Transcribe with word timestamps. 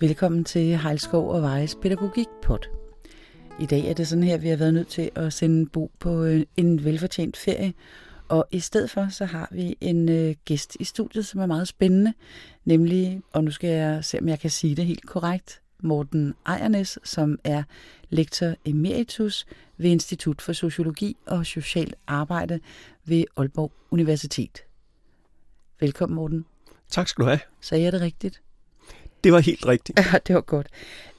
Velkommen 0.00 0.44
til 0.44 0.76
Hejlskov 0.76 1.30
og 1.30 1.42
Vejes 1.42 1.74
Pædagogik-pod. 1.74 2.58
I 3.60 3.66
dag 3.66 3.84
er 3.84 3.94
det 3.94 4.08
sådan 4.08 4.24
her, 4.24 4.38
vi 4.38 4.48
har 4.48 4.56
været 4.56 4.74
nødt 4.74 4.88
til 4.88 5.10
at 5.14 5.32
sende 5.32 5.70
Bo 5.70 5.90
på 5.98 6.24
øh, 6.24 6.42
en 6.56 6.84
velfortjent 6.84 7.36
ferie, 7.36 7.74
og 8.28 8.46
i 8.50 8.60
stedet 8.60 8.90
for, 8.90 9.08
så 9.10 9.24
har 9.24 9.48
vi 9.52 9.76
en 9.80 10.08
øh, 10.08 10.34
gæst 10.44 10.76
i 10.80 10.84
studiet, 10.84 11.26
som 11.26 11.40
er 11.40 11.46
meget 11.46 11.68
spændende, 11.68 12.12
nemlig, 12.64 13.22
og 13.32 13.44
nu 13.44 13.50
skal 13.50 13.70
jeg 13.70 14.04
se, 14.04 14.18
om 14.20 14.28
jeg 14.28 14.40
kan 14.40 14.50
sige 14.50 14.76
det 14.76 14.86
helt 14.86 15.06
korrekt, 15.06 15.60
Morten 15.82 16.34
Ejernes, 16.46 16.98
som 17.04 17.38
er 17.44 17.62
lektor 18.10 18.54
emeritus 18.64 19.46
ved 19.76 19.90
Institut 19.90 20.42
for 20.42 20.52
Sociologi 20.52 21.16
og 21.26 21.46
Socialt 21.46 21.94
Arbejde 22.06 22.60
ved 23.04 23.24
Aalborg 23.36 23.72
Universitet. 23.90 24.64
Velkommen, 25.80 26.16
Morten. 26.16 26.44
Tak 26.88 27.08
skal 27.08 27.24
du 27.24 27.28
have. 27.28 27.40
Sagde 27.60 27.84
jeg 27.84 27.92
det 27.92 28.00
rigtigt? 28.00 28.43
Det 29.24 29.32
var 29.32 29.38
helt 29.38 29.66
rigtigt. 29.66 29.98
Ja, 30.12 30.18
det 30.26 30.34
var 30.34 30.40
godt. 30.40 30.66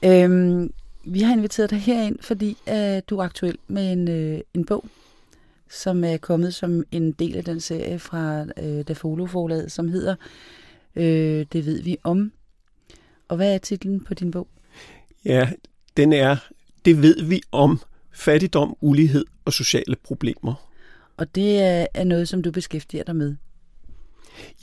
Øhm, 0.04 0.72
vi 1.04 1.20
har 1.20 1.32
inviteret 1.32 1.70
dig 1.70 1.78
herind, 1.78 2.18
fordi 2.20 2.56
uh, 2.66 2.98
du 3.10 3.18
er 3.18 3.22
aktuel 3.22 3.58
med 3.68 3.92
en, 3.92 4.34
uh, 4.34 4.40
en 4.54 4.64
bog, 4.64 4.84
som 5.70 6.04
er 6.04 6.16
kommet 6.16 6.54
som 6.54 6.84
en 6.90 7.12
del 7.12 7.36
af 7.36 7.44
den 7.44 7.60
serie 7.60 7.98
fra 7.98 8.42
uh, 8.42 8.80
Dafolo-forlaget, 8.88 9.72
som 9.72 9.88
hedder 9.88 10.14
uh, 10.96 11.02
Det 11.52 11.66
ved 11.66 11.82
vi 11.82 11.96
om. 12.04 12.32
Og 13.28 13.36
hvad 13.36 13.54
er 13.54 13.58
titlen 13.58 14.00
på 14.00 14.14
din 14.14 14.30
bog? 14.30 14.48
Ja, 15.24 15.50
den 15.96 16.12
er 16.12 16.36
Det 16.84 17.02
ved 17.02 17.22
vi 17.22 17.42
om 17.52 17.80
fattigdom, 18.12 18.76
ulighed 18.80 19.24
og 19.44 19.52
sociale 19.52 19.96
problemer. 20.04 20.54
Og 21.16 21.34
det 21.34 21.60
er 21.94 22.04
noget, 22.04 22.28
som 22.28 22.42
du 22.42 22.50
beskæftiger 22.50 23.04
dig 23.04 23.16
med? 23.16 23.36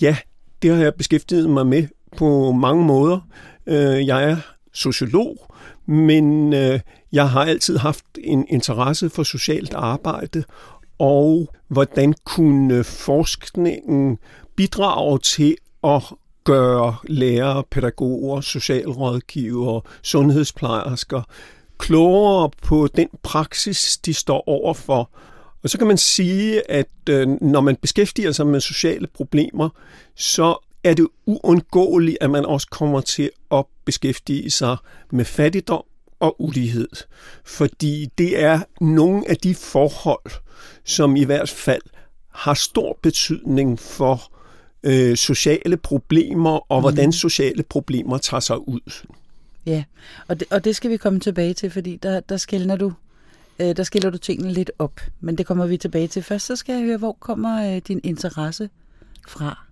Ja, 0.01 0.17
det 0.61 0.75
har 0.75 0.83
jeg 0.83 0.95
beskæftiget 0.95 1.49
mig 1.49 1.67
med 1.67 1.87
på 2.17 2.51
mange 2.51 2.85
måder. 2.85 3.19
Øh, 3.67 4.07
jeg 4.07 4.23
er 4.23 4.37
sociolog, 4.73 5.37
men 5.85 6.53
øh, 6.53 6.79
jeg 7.11 7.29
har 7.29 7.45
altid 7.45 7.77
haft 7.77 8.05
en 8.23 8.45
interesse 8.49 9.09
for 9.09 9.23
socialt 9.23 9.73
arbejde, 9.73 10.43
og 10.99 11.53
hvordan 11.67 12.13
kunne 12.25 12.83
forskningen 12.83 14.17
bidrage 14.55 15.19
til 15.19 15.55
at 15.83 16.01
gøre 16.43 16.95
lærere, 17.07 17.63
pædagoger, 17.71 18.41
socialrådgivere, 18.41 19.81
sundhedsplejersker 20.01 21.21
klogere 21.77 22.49
på 22.61 22.87
den 22.95 23.07
praksis, 23.23 23.97
de 23.97 24.13
står 24.13 24.43
overfor. 24.47 25.09
Og 25.63 25.69
så 25.69 25.77
kan 25.77 25.87
man 25.87 25.97
sige, 25.97 26.71
at 26.71 26.89
øh, 27.09 27.27
når 27.41 27.61
man 27.61 27.75
beskæftiger 27.75 28.31
sig 28.31 28.47
med 28.47 28.59
sociale 28.59 29.07
problemer, 29.07 29.69
så 30.15 30.72
er 30.83 30.93
det 30.93 31.07
uundgåeligt, 31.25 32.17
at 32.21 32.29
man 32.29 32.45
også 32.45 32.67
kommer 32.67 33.01
til 33.01 33.29
at 33.51 33.65
beskæftige 33.85 34.51
sig 34.51 34.77
med 35.11 35.25
fattigdom 35.25 35.83
og 36.19 36.41
ulighed. 36.41 36.89
Fordi 37.45 38.09
det 38.17 38.43
er 38.43 38.59
nogle 38.81 39.29
af 39.29 39.37
de 39.37 39.55
forhold, 39.55 40.31
som 40.83 41.15
i 41.15 41.23
hvert 41.23 41.49
fald 41.49 41.81
har 42.29 42.53
stor 42.53 42.99
betydning 43.01 43.79
for 43.79 44.31
øh, 44.83 45.17
sociale 45.17 45.77
problemer 45.77 46.71
og 46.71 46.79
mm. 46.79 46.83
hvordan 46.83 47.11
sociale 47.11 47.63
problemer 47.63 48.17
tager 48.17 48.41
sig 48.41 48.67
ud. 48.67 49.05
Ja, 49.65 49.83
og 50.27 50.39
det, 50.39 50.47
og 50.51 50.63
det 50.63 50.75
skal 50.75 50.91
vi 50.91 50.97
komme 50.97 51.19
tilbage 51.19 51.53
til, 51.53 51.71
fordi 51.71 51.95
der, 51.95 52.19
der 52.19 52.37
skældner 52.37 52.75
du 52.75 52.93
øh, 53.59 53.77
der 53.77 53.83
skiller 53.83 54.09
du 54.09 54.17
tingene 54.17 54.53
lidt 54.53 54.71
op, 54.79 54.99
men 55.19 55.37
det 55.37 55.45
kommer 55.45 55.65
vi 55.65 55.77
tilbage 55.77 56.07
til. 56.07 56.23
Først 56.23 56.45
så 56.45 56.55
skal 56.55 56.75
jeg 56.75 56.83
høre, 56.83 56.97
hvor 56.97 57.17
kommer 57.19 57.75
øh, 57.75 57.81
din 57.87 58.01
interesse 58.03 58.69
fra? 59.27 59.65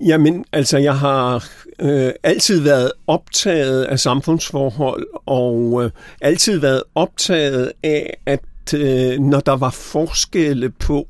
Jamen, 0.00 0.44
altså, 0.52 0.78
jeg 0.78 0.98
har 0.98 1.48
øh, 1.80 2.12
altid 2.22 2.60
været 2.60 2.92
optaget 3.06 3.84
af 3.84 4.00
samfundsforhold, 4.00 5.06
og 5.26 5.84
øh, 5.84 5.90
altid 6.20 6.58
været 6.58 6.82
optaget 6.94 7.72
af, 7.82 8.16
at 8.26 8.74
øh, 8.74 9.18
når 9.18 9.40
der 9.40 9.56
var 9.56 9.70
forskelle 9.70 10.70
på, 10.70 11.06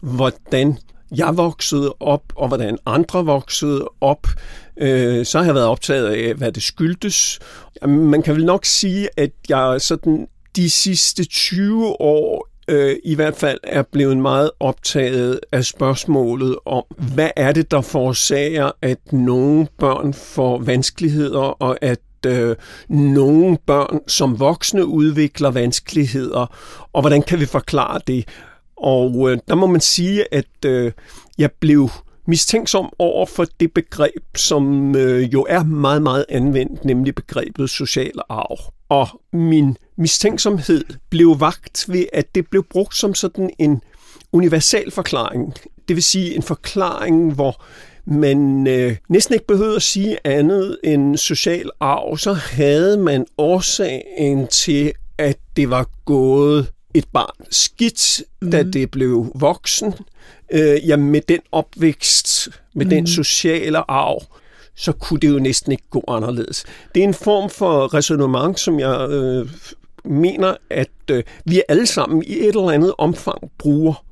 hvordan 0.00 0.78
jeg 1.16 1.36
voksede 1.36 1.94
op, 2.00 2.22
og 2.36 2.48
hvordan 2.48 2.78
andre 2.86 3.24
voksede 3.24 3.88
op, 4.00 4.26
øh, 4.76 5.26
så 5.26 5.38
har 5.38 5.44
jeg 5.44 5.54
været 5.54 5.66
optaget 5.66 6.06
af, 6.06 6.34
hvad 6.34 6.52
det 6.52 6.62
skyldtes. 6.62 7.38
Man 7.86 8.22
kan 8.22 8.34
vel 8.34 8.44
nok 8.44 8.64
sige, 8.64 9.08
at 9.16 9.30
jeg 9.48 9.80
sådan 9.80 10.26
de 10.56 10.70
sidste 10.70 11.24
20 11.24 12.00
år 12.00 12.48
øh, 12.68 12.96
i 13.04 13.14
hvert 13.14 13.36
fald 13.36 13.58
er 13.62 13.82
blevet 13.82 14.16
meget 14.16 14.50
optaget 14.60 15.40
af 15.52 15.64
spørgsmålet 15.64 16.56
om, 16.66 16.84
hvad 17.14 17.30
er 17.36 17.52
det, 17.52 17.70
der 17.70 17.80
forårsager, 17.80 18.70
at 18.82 19.12
nogle 19.12 19.66
børn 19.78 20.14
får 20.14 20.58
vanskeligheder, 20.58 21.40
og 21.40 21.78
at 21.80 22.00
øh, 22.26 22.56
nogle 22.88 23.58
børn 23.66 24.00
som 24.08 24.40
voksne 24.40 24.86
udvikler 24.86 25.50
vanskeligheder, 25.50 26.46
og 26.92 27.00
hvordan 27.00 27.22
kan 27.22 27.40
vi 27.40 27.46
forklare 27.46 28.00
det? 28.06 28.28
Og 28.76 29.30
øh, 29.30 29.38
der 29.48 29.54
må 29.54 29.66
man 29.66 29.80
sige, 29.80 30.34
at 30.34 30.64
øh, 30.66 30.92
jeg 31.38 31.50
blev 31.60 31.90
mistænksom 32.26 32.92
over 32.98 33.26
for 33.26 33.46
det 33.60 33.72
begreb, 33.72 34.36
som 34.36 34.96
øh, 34.96 35.32
jo 35.32 35.46
er 35.48 35.62
meget, 35.62 36.02
meget 36.02 36.24
anvendt, 36.28 36.84
nemlig 36.84 37.14
begrebet 37.14 37.70
social 37.70 38.12
arv. 38.28 38.58
Og 38.94 39.20
min 39.32 39.76
mistænksomhed 39.96 40.84
blev 41.10 41.40
vagt 41.40 41.84
ved, 41.88 42.04
at 42.12 42.34
det 42.34 42.46
blev 42.50 42.64
brugt 42.70 42.96
som 42.96 43.14
sådan 43.14 43.50
en 43.58 43.82
universal 44.32 44.90
forklaring. 44.90 45.54
Det 45.88 45.96
vil 45.96 46.02
sige 46.02 46.34
en 46.34 46.42
forklaring, 46.42 47.34
hvor 47.34 47.62
man 48.04 48.66
øh, 48.66 48.96
næsten 49.08 49.34
ikke 49.34 49.46
behøvede 49.46 49.76
at 49.76 49.82
sige 49.82 50.18
andet 50.24 50.78
end 50.84 51.16
social 51.16 51.70
arv, 51.80 52.16
så 52.16 52.32
havde 52.32 52.96
man 52.98 53.26
årsagen 53.38 54.46
til, 54.46 54.92
at 55.18 55.38
det 55.56 55.70
var 55.70 55.88
gået 56.04 56.72
et 56.94 57.04
barn 57.12 57.46
skidt, 57.50 58.22
mm. 58.42 58.50
da 58.50 58.62
det 58.62 58.90
blev 58.90 59.32
voksen. 59.34 59.94
Øh, 60.52 60.88
ja, 60.88 60.96
med 60.96 61.20
den 61.20 61.40
opvækst, 61.52 62.48
med 62.74 62.84
mm. 62.84 62.90
den 62.90 63.06
sociale 63.06 63.90
arv, 63.90 64.22
så 64.76 64.92
kunne 64.92 65.20
det 65.20 65.28
jo 65.28 65.38
næsten 65.38 65.72
ikke 65.72 65.84
gå 65.90 66.04
anderledes. 66.08 66.64
Det 66.94 67.00
er 67.00 67.04
en 67.04 67.14
form 67.14 67.50
for 67.50 67.94
resonemang, 67.94 68.58
som 68.58 68.80
jeg 68.80 69.08
øh, 69.10 69.50
mener, 70.04 70.56
at 70.70 70.90
øh, 71.10 71.22
vi 71.44 71.62
alle 71.68 71.86
sammen 71.86 72.22
i 72.22 72.32
et 72.32 72.48
eller 72.48 72.70
andet 72.70 72.94
omfang 72.98 73.52
bruger, 73.58 74.04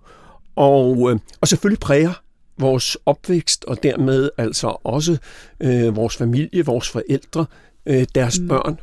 og, 0.57 1.11
øh, 1.11 1.19
og 1.41 1.49
selvfølgelig 1.49 1.81
præger 1.81 2.23
vores 2.59 2.97
opvækst, 3.07 3.65
og 3.65 3.83
dermed 3.83 4.31
altså 4.39 4.77
også 4.85 5.17
øh, 5.61 5.97
vores 5.97 6.17
familie, 6.17 6.65
vores 6.65 6.89
forældre, 6.89 7.47
øh, 7.87 8.07
deres 8.15 8.41
mm. 8.41 8.49
børn. 8.49 8.81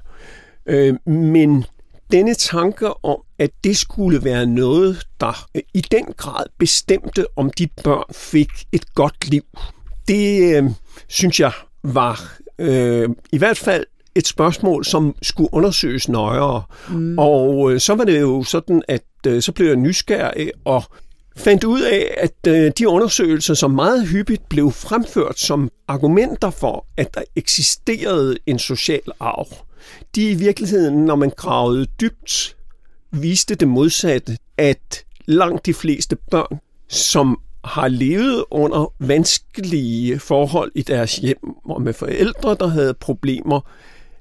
Øh, 0.65 1.13
men 1.13 1.65
denne 2.11 2.33
tanke 2.33 3.05
om, 3.05 3.17
at 3.39 3.49
det 3.63 3.77
skulle 3.77 4.23
være 4.23 4.45
noget, 4.45 5.07
der 5.19 5.47
øh, 5.55 5.61
i 5.73 5.81
den 5.81 6.05
grad 6.17 6.45
bestemte, 6.57 7.25
om 7.35 7.49
de 7.49 7.67
børn 7.83 8.13
fik 8.13 8.49
et 8.71 8.93
godt 8.93 9.29
liv, 9.29 9.43
det 10.07 10.55
øh, 10.57 10.69
synes 11.07 11.39
jeg 11.39 11.51
var 11.83 12.37
øh, 12.59 13.09
i 13.31 13.37
hvert 13.37 13.57
fald 13.57 13.85
et 14.15 14.27
spørgsmål, 14.27 14.85
som 14.85 15.15
skulle 15.21 15.53
undersøges 15.53 16.09
nøjere. 16.09 16.63
Mm. 16.89 17.17
Og 17.17 17.71
øh, 17.71 17.79
så 17.79 17.95
var 17.95 18.03
det 18.03 18.21
jo 18.21 18.43
sådan, 18.43 18.81
at 18.87 19.03
øh, 19.27 19.41
så 19.41 19.51
blev 19.51 19.67
jeg 19.67 19.75
nysgerrig 19.75 20.51
og 20.65 20.83
fandt 21.37 21.63
ud 21.63 21.81
af, 21.81 22.13
at 22.17 22.47
øh, 22.47 22.71
de 22.77 22.87
undersøgelser, 22.87 23.53
som 23.53 23.71
meget 23.71 24.07
hyppigt 24.07 24.49
blev 24.49 24.71
fremført 24.71 25.39
som 25.39 25.71
argumenter 25.87 26.49
for, 26.49 26.85
at 26.97 27.13
der 27.13 27.21
eksisterede 27.35 28.37
en 28.45 28.59
social 28.59 29.01
arv, 29.19 29.47
de 30.15 30.31
i 30.31 30.33
virkeligheden, 30.33 31.05
når 31.05 31.15
man 31.15 31.31
gravede 31.37 31.85
dybt, 32.01 32.55
viste 33.11 33.55
det 33.55 33.67
modsatte, 33.67 34.37
at 34.57 35.03
langt 35.25 35.65
de 35.65 35.73
fleste 35.73 36.17
børn, 36.31 36.59
som 36.87 37.39
har 37.69 37.87
levet 37.87 38.45
under 38.51 38.93
vanskelige 38.99 40.19
forhold 40.19 40.71
i 40.75 40.81
deres 40.81 41.15
hjem 41.15 41.55
og 41.65 41.81
med 41.81 41.93
forældre, 41.93 42.55
der 42.59 42.67
havde 42.67 42.93
problemer, 42.93 43.61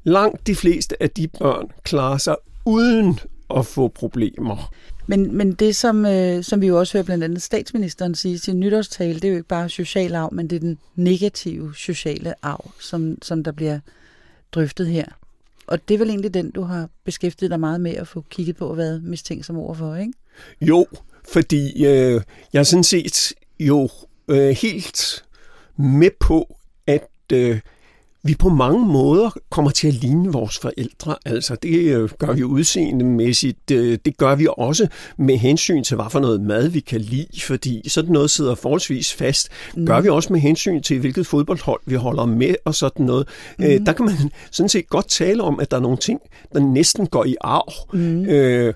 langt 0.04 0.46
de 0.46 0.54
fleste 0.54 1.02
af 1.02 1.10
de 1.10 1.28
børn 1.28 1.70
klarer 1.82 2.18
sig 2.18 2.36
uden 2.64 3.20
at 3.56 3.66
få 3.66 3.88
problemer. 3.88 4.72
Men, 5.06 5.36
men 5.36 5.52
det, 5.52 5.76
som, 5.76 6.06
øh, 6.06 6.44
som 6.44 6.60
vi 6.60 6.66
jo 6.66 6.78
også 6.78 6.92
hører 6.92 7.04
blandt 7.04 7.24
andet 7.24 7.42
statsministeren 7.42 8.14
sige 8.14 8.34
i 8.34 8.38
sin 8.38 8.60
nytårstale, 8.60 9.14
det 9.14 9.24
er 9.24 9.28
jo 9.28 9.36
ikke 9.36 9.48
bare 9.48 9.68
social 9.68 10.14
arv, 10.14 10.34
men 10.34 10.50
det 10.50 10.56
er 10.56 10.60
den 10.60 10.78
negative 10.94 11.74
sociale 11.74 12.34
arv, 12.42 12.70
som, 12.80 13.18
som 13.22 13.44
der 13.44 13.52
bliver 13.52 13.80
drøftet 14.52 14.86
her. 14.86 15.04
Og 15.66 15.88
det 15.88 15.94
er 15.94 15.98
vel 15.98 16.08
egentlig 16.08 16.34
den, 16.34 16.50
du 16.50 16.62
har 16.62 16.88
beskæftiget 17.04 17.50
dig 17.50 17.60
meget 17.60 17.80
med 17.80 17.94
at 17.94 18.08
få 18.08 18.24
kigget 18.30 18.56
på 18.56 18.66
og 18.66 18.76
været 18.76 19.02
mistænksom 19.02 19.56
overfor, 19.56 19.94
ikke? 19.94 20.12
Jo, 20.60 20.86
fordi 21.32 21.86
øh, 21.86 22.20
jeg 22.52 22.58
er 22.60 22.62
sådan 22.62 22.84
set 22.84 23.32
jo 23.60 23.88
øh, 24.28 24.48
helt 24.48 25.24
med 25.76 26.10
på, 26.20 26.56
at 26.86 27.08
øh, 27.32 27.60
vi 28.22 28.34
på 28.34 28.48
mange 28.48 28.86
måder 28.86 29.30
kommer 29.50 29.70
til 29.70 29.88
at 29.88 29.94
ligne 29.94 30.32
vores 30.32 30.58
forældre. 30.58 31.16
Altså, 31.26 31.56
det 31.62 31.78
øh, 31.78 32.10
gør 32.18 32.32
vi 32.32 32.44
udseendemæssigt. 32.44 33.70
Øh, 33.70 33.98
det 34.04 34.16
gør 34.16 34.34
vi 34.34 34.46
også 34.56 34.86
med 35.18 35.36
hensyn 35.36 35.84
til, 35.84 35.94
hvad 35.94 36.06
for 36.10 36.20
noget 36.20 36.40
mad 36.40 36.68
vi 36.68 36.80
kan 36.80 37.00
lide, 37.00 37.40
fordi 37.40 37.88
sådan 37.88 38.12
noget 38.12 38.30
sidder 38.30 38.54
forholdsvis 38.54 39.14
fast. 39.14 39.48
Mm. 39.76 39.86
Gør 39.86 40.00
vi 40.00 40.08
også 40.08 40.32
med 40.32 40.40
hensyn 40.40 40.82
til, 40.82 40.98
hvilket 40.98 41.26
fodboldhold 41.26 41.80
vi 41.86 41.94
holder 41.94 42.26
med 42.26 42.54
og 42.64 42.74
sådan 42.74 43.06
noget. 43.06 43.28
Mm. 43.58 43.84
Der 43.84 43.92
kan 43.92 44.04
man 44.04 44.14
sådan 44.50 44.68
set 44.68 44.88
godt 44.88 45.08
tale 45.08 45.42
om, 45.42 45.60
at 45.60 45.70
der 45.70 45.76
er 45.76 45.80
nogle 45.80 45.98
ting, 45.98 46.20
der 46.52 46.60
næsten 46.60 47.06
går 47.06 47.24
i 47.24 47.36
arv. 47.40 47.72
Mm. 47.92 48.24
Øh, 48.24 48.74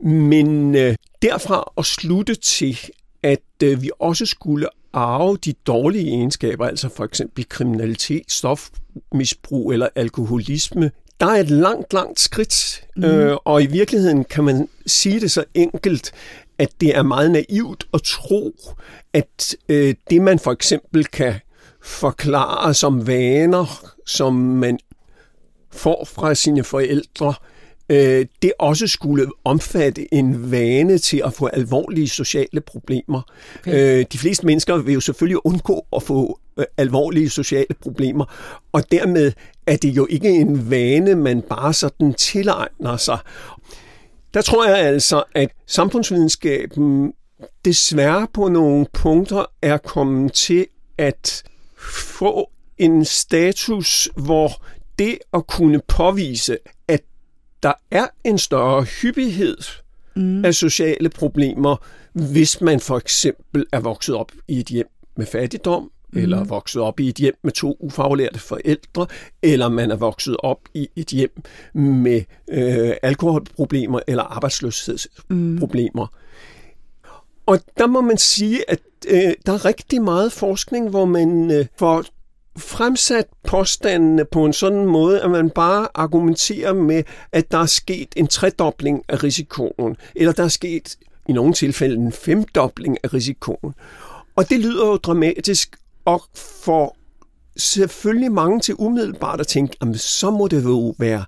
men 0.00 0.74
øh, 0.74 0.94
derfra 1.22 1.72
at 1.78 1.84
slutte 1.84 2.34
til, 2.34 2.78
at 3.22 3.62
øh, 3.62 3.82
vi 3.82 3.90
også 3.98 4.26
skulle 4.26 4.68
arve 4.92 5.36
de 5.36 5.52
dårlige 5.52 6.08
egenskaber, 6.08 6.66
altså 6.66 6.88
for 6.88 7.04
eksempel 7.04 7.48
kriminalitet, 7.48 8.32
stofmisbrug 8.32 9.72
eller 9.72 9.88
alkoholisme, 9.94 10.90
der 11.20 11.26
er 11.26 11.40
et 11.40 11.50
langt, 11.50 11.92
langt 11.92 12.20
skridt, 12.20 12.84
mm. 12.96 13.04
øh, 13.04 13.36
og 13.44 13.62
i 13.62 13.66
virkeligheden 13.66 14.24
kan 14.24 14.44
man 14.44 14.68
sige 14.86 15.20
det 15.20 15.30
så 15.30 15.44
enkelt, 15.54 16.12
at 16.58 16.68
det 16.80 16.96
er 16.96 17.02
meget 17.02 17.30
naivt 17.30 17.86
at 17.94 18.02
tro, 18.02 18.54
at 19.12 19.56
øh, 19.68 19.94
det 20.10 20.22
man 20.22 20.38
for 20.38 20.52
eksempel 20.52 21.04
kan 21.04 21.34
forklare 21.82 22.74
som 22.74 23.06
vaner, 23.06 23.84
som 24.06 24.34
man 24.34 24.78
får 25.70 26.04
fra 26.04 26.34
sine 26.34 26.64
forældre, 26.64 27.28
øh, 27.28 27.57
det 28.42 28.52
også 28.58 28.86
skulle 28.86 29.26
omfatte 29.44 30.14
en 30.14 30.50
vane 30.50 30.98
til 30.98 31.22
at 31.24 31.32
få 31.32 31.46
alvorlige 31.46 32.08
sociale 32.08 32.60
problemer. 32.60 33.22
Okay. 33.58 34.00
Øh, 34.00 34.06
de 34.12 34.18
fleste 34.18 34.46
mennesker 34.46 34.76
vil 34.76 34.94
jo 34.94 35.00
selvfølgelig 35.00 35.46
undgå 35.46 35.86
at 35.96 36.02
få 36.02 36.40
øh, 36.58 36.64
alvorlige 36.76 37.30
sociale 37.30 37.74
problemer, 37.82 38.24
og 38.72 38.92
dermed 38.92 39.32
er 39.66 39.76
det 39.76 39.88
jo 39.88 40.06
ikke 40.10 40.28
en 40.28 40.70
vane, 40.70 41.14
man 41.14 41.42
bare 41.42 41.72
sådan 41.72 42.14
tilegner 42.14 42.96
sig. 42.96 43.18
Der 44.34 44.42
tror 44.42 44.66
jeg 44.66 44.78
altså, 44.78 45.24
at 45.34 45.48
samfundsvidenskaben 45.66 47.12
desværre 47.64 48.26
på 48.34 48.48
nogle 48.48 48.86
punkter 48.92 49.44
er 49.62 49.76
kommet 49.76 50.32
til 50.32 50.66
at 50.98 51.42
få 51.78 52.50
en 52.78 53.04
status, 53.04 54.08
hvor 54.16 54.64
det 54.98 55.18
at 55.32 55.46
kunne 55.46 55.80
påvise, 55.88 56.58
at 56.88 57.00
der 57.62 57.72
er 57.90 58.06
en 58.24 58.38
større 58.38 58.82
hyppighed 58.82 59.56
mm. 60.16 60.44
af 60.44 60.54
sociale 60.54 61.08
problemer, 61.08 61.76
hvis 62.12 62.60
man 62.60 62.80
for 62.80 62.96
eksempel 62.96 63.66
er 63.72 63.80
vokset 63.80 64.14
op 64.14 64.32
i 64.48 64.60
et 64.60 64.66
hjem 64.66 64.88
med 65.16 65.26
fattigdom, 65.26 65.90
mm. 66.12 66.18
eller 66.18 66.40
er 66.40 66.44
vokset 66.44 66.82
op 66.82 67.00
i 67.00 67.08
et 67.08 67.16
hjem 67.16 67.34
med 67.44 67.52
to 67.52 67.76
ufaglærte 67.80 68.38
forældre, 68.38 69.06
eller 69.42 69.68
man 69.68 69.90
er 69.90 69.96
vokset 69.96 70.36
op 70.38 70.60
i 70.74 70.88
et 70.96 71.08
hjem 71.08 71.42
med 71.74 72.22
øh, 72.50 72.92
alkoholproblemer 73.02 74.00
eller 74.06 74.22
arbejdsløshedsproblemer. 74.22 76.06
Mm. 76.06 76.18
Og 77.46 77.60
der 77.78 77.86
må 77.86 78.00
man 78.00 78.18
sige, 78.18 78.70
at 78.70 78.80
øh, 79.08 79.32
der 79.46 79.52
er 79.52 79.64
rigtig 79.64 80.02
meget 80.02 80.32
forskning, 80.32 80.90
hvor 80.90 81.04
man 81.04 81.50
øh, 81.50 81.66
får 81.78 82.04
fremsat 82.58 83.26
påstandene 83.46 84.24
på 84.24 84.44
en 84.44 84.52
sådan 84.52 84.86
måde, 84.86 85.20
at 85.20 85.30
man 85.30 85.50
bare 85.50 85.88
argumenterer 85.94 86.72
med, 86.72 87.02
at 87.32 87.50
der 87.50 87.58
er 87.58 87.66
sket 87.66 88.08
en 88.16 88.26
tredobling 88.26 89.02
af 89.08 89.24
risikoen, 89.24 89.96
eller 90.14 90.32
der 90.32 90.44
er 90.44 90.48
sket 90.48 90.96
i 91.28 91.32
nogle 91.32 91.52
tilfælde 91.52 91.94
en 91.94 92.12
femdobling 92.12 92.98
af 93.04 93.14
risikoen. 93.14 93.74
Og 94.36 94.50
det 94.50 94.60
lyder 94.60 94.86
jo 94.86 94.96
dramatisk, 94.96 95.76
og 96.04 96.22
for 96.36 96.96
selvfølgelig 97.56 98.32
mange 98.32 98.60
til 98.60 98.74
umiddelbart 98.78 99.40
at 99.40 99.46
tænke, 99.46 99.76
at 99.80 100.00
så 100.00 100.30
må 100.30 100.48
det 100.48 100.64
jo 100.64 100.94
være 100.98 101.24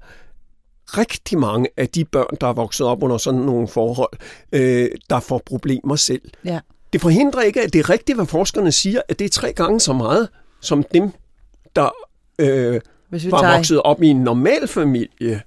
rigtig 0.86 1.38
mange 1.38 1.68
af 1.76 1.88
de 1.88 2.04
børn, 2.04 2.36
der 2.40 2.46
er 2.46 2.52
vokset 2.52 2.86
op 2.86 3.02
under 3.02 3.18
sådan 3.18 3.40
nogle 3.40 3.68
forhold, 3.68 4.12
øh, 4.52 4.88
der 5.10 5.20
får 5.20 5.42
problemer 5.46 5.96
selv. 5.96 6.22
Ja. 6.44 6.60
Det 6.92 7.00
forhindrer 7.00 7.42
ikke, 7.42 7.62
at 7.62 7.72
det 7.72 7.78
er 7.78 7.90
rigtigt, 7.90 8.18
hvad 8.18 8.26
forskerne 8.26 8.72
siger, 8.72 9.00
at 9.08 9.18
det 9.18 9.24
er 9.24 9.28
tre 9.28 9.52
gange 9.52 9.80
så 9.80 9.92
meget, 9.92 10.28
som 10.60 10.84
dem, 10.94 11.10
der 11.76 11.90
øh, 12.38 12.80
Hvis 13.08 13.26
vi 13.26 13.30
var 13.30 13.40
tager... 13.40 13.56
vokset 13.56 13.82
op 13.82 14.02
i 14.02 14.06
en 14.06 14.22
normal 14.22 14.68
familie. 14.68 15.42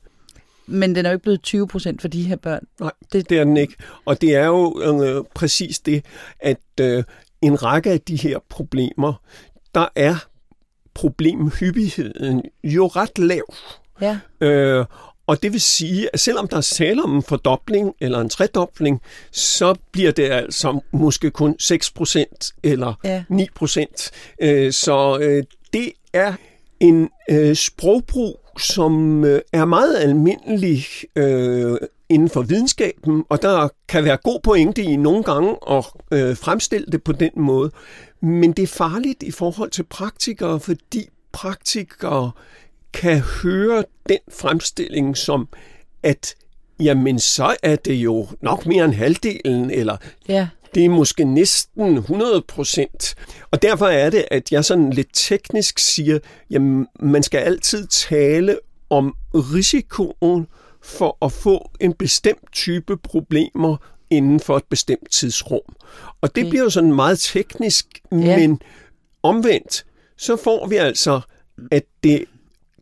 Men 0.66 0.96
den 0.96 1.06
er 1.06 1.10
jo 1.10 1.14
ikke 1.14 1.24
blevet 1.24 1.42
20 1.42 1.68
procent 1.68 2.02
for 2.02 2.08
de 2.08 2.24
her 2.24 2.36
børn. 2.36 2.68
Nej, 2.80 2.92
det... 3.14 3.30
det 3.30 3.40
er 3.40 3.44
den 3.44 3.58
ikke. 3.58 3.76
Og 4.06 4.22
det 4.22 4.36
er 4.36 4.46
jo 4.46 4.82
øh, 4.82 5.24
præcis 5.36 5.80
det, 5.80 6.06
at 6.40 6.60
øh, 6.82 7.04
en 7.42 7.64
række 7.64 7.92
af 7.92 8.02
de 8.02 8.16
her 8.16 8.40
problemer, 8.50 9.14
der 9.76 9.88
er 9.96 10.16
problemhyppigheden 10.94 12.42
jo 12.64 12.88
ret 12.88 13.20
lav. 13.20 13.54
Ja. 14.02 14.20
Øh, 14.42 14.86
og 15.28 15.44
det 15.44 15.54
vil 15.54 15.62
sige, 15.62 16.10
at 16.14 16.20
selvom 16.20 16.48
der 16.48 16.58
er 16.58 16.62
tale 16.62 17.04
om 17.04 17.16
en 17.16 17.24
fordobling 17.24 17.94
eller 18.02 18.20
en 18.20 18.30
tredobling, 18.30 19.02
så 19.32 19.76
bliver 19.92 20.12
det 20.12 20.32
altså 20.32 20.80
måske 20.92 21.32
kun 21.32 21.56
6% 21.62 22.52
eller 22.64 22.94
ja. 23.04 23.24
9%. 23.32 24.10
Øh, 24.42 24.74
så 24.74 25.18
øh, 25.22 25.44
det 25.74 25.92
er 26.14 26.34
en 26.80 27.10
øh, 27.30 27.56
sprogbrug, 27.56 28.40
som 28.60 29.24
øh, 29.26 29.42
er 29.54 29.66
meget 29.66 29.98
almindelig 29.98 30.86
øh, 31.16 31.78
inden 32.10 32.30
for 32.30 32.42
videnskaben, 32.42 33.24
og 33.30 33.42
der 33.42 33.70
kan 33.88 34.04
være 34.04 34.18
god 34.18 34.40
pointe 34.44 34.82
i 34.82 34.96
nogle 34.96 35.24
gange 35.24 35.56
at 35.70 35.86
øh, 36.12 36.38
fremstille 36.38 36.86
det 36.92 37.04
på 37.04 37.12
den 37.12 37.32
måde. 37.36 37.72
Men 38.22 38.52
det 38.52 38.64
er 38.64 38.68
farligt 38.68 39.24
i 39.24 39.32
forhold 39.32 39.70
til 39.70 39.84
praktikere, 39.84 40.60
fordi 40.60 41.10
praktikere 41.32 42.32
kan 42.94 43.20
høre 43.20 43.84
den 44.10 44.20
fremstilling 44.32 45.18
som, 45.18 45.48
at 46.04 46.36
jamen 46.80 47.20
så 47.20 47.56
er 47.64 47.76
det 47.76 47.94
jo 47.94 48.28
nok 48.42 48.66
mere 48.66 48.86
end 48.86 48.94
halvdelen, 48.94 49.72
eller 49.72 49.98
ja 50.28 50.48
det 50.76 50.86
er 50.86 50.90
måske 50.90 51.24
næsten 51.24 51.98
100 51.98 52.42
procent. 52.48 53.16
Og 53.52 53.62
derfor 53.62 53.86
er 53.88 54.10
det, 54.10 54.26
at 54.32 54.52
jeg 54.52 54.66
sådan 54.66 54.90
lidt 54.90 55.10
teknisk 55.14 55.80
siger, 55.80 56.20
jamen 56.50 56.88
man 57.00 57.24
skal 57.24 57.38
altid 57.38 57.88
tale 57.88 58.60
om 58.90 59.16
risikoen 59.34 60.48
for 60.84 61.26
at 61.26 61.32
få 61.32 61.70
en 61.80 61.94
bestemt 61.94 62.52
type 62.52 62.98
problemer 62.98 63.78
inden 64.10 64.40
for 64.40 64.58
et 64.58 64.64
bestemt 64.70 65.12
tidsrum. 65.12 65.76
Og 66.22 66.36
det 66.36 66.44
okay. 66.44 66.50
bliver 66.50 66.64
jo 66.64 66.70
sådan 66.70 66.94
meget 66.94 67.20
teknisk, 67.20 67.86
ja. 68.12 68.18
men 68.38 68.62
omvendt, 69.24 69.86
så 70.18 70.36
får 70.36 70.68
vi 70.68 70.76
altså, 70.76 71.22
at 71.72 71.84
det 72.04 72.26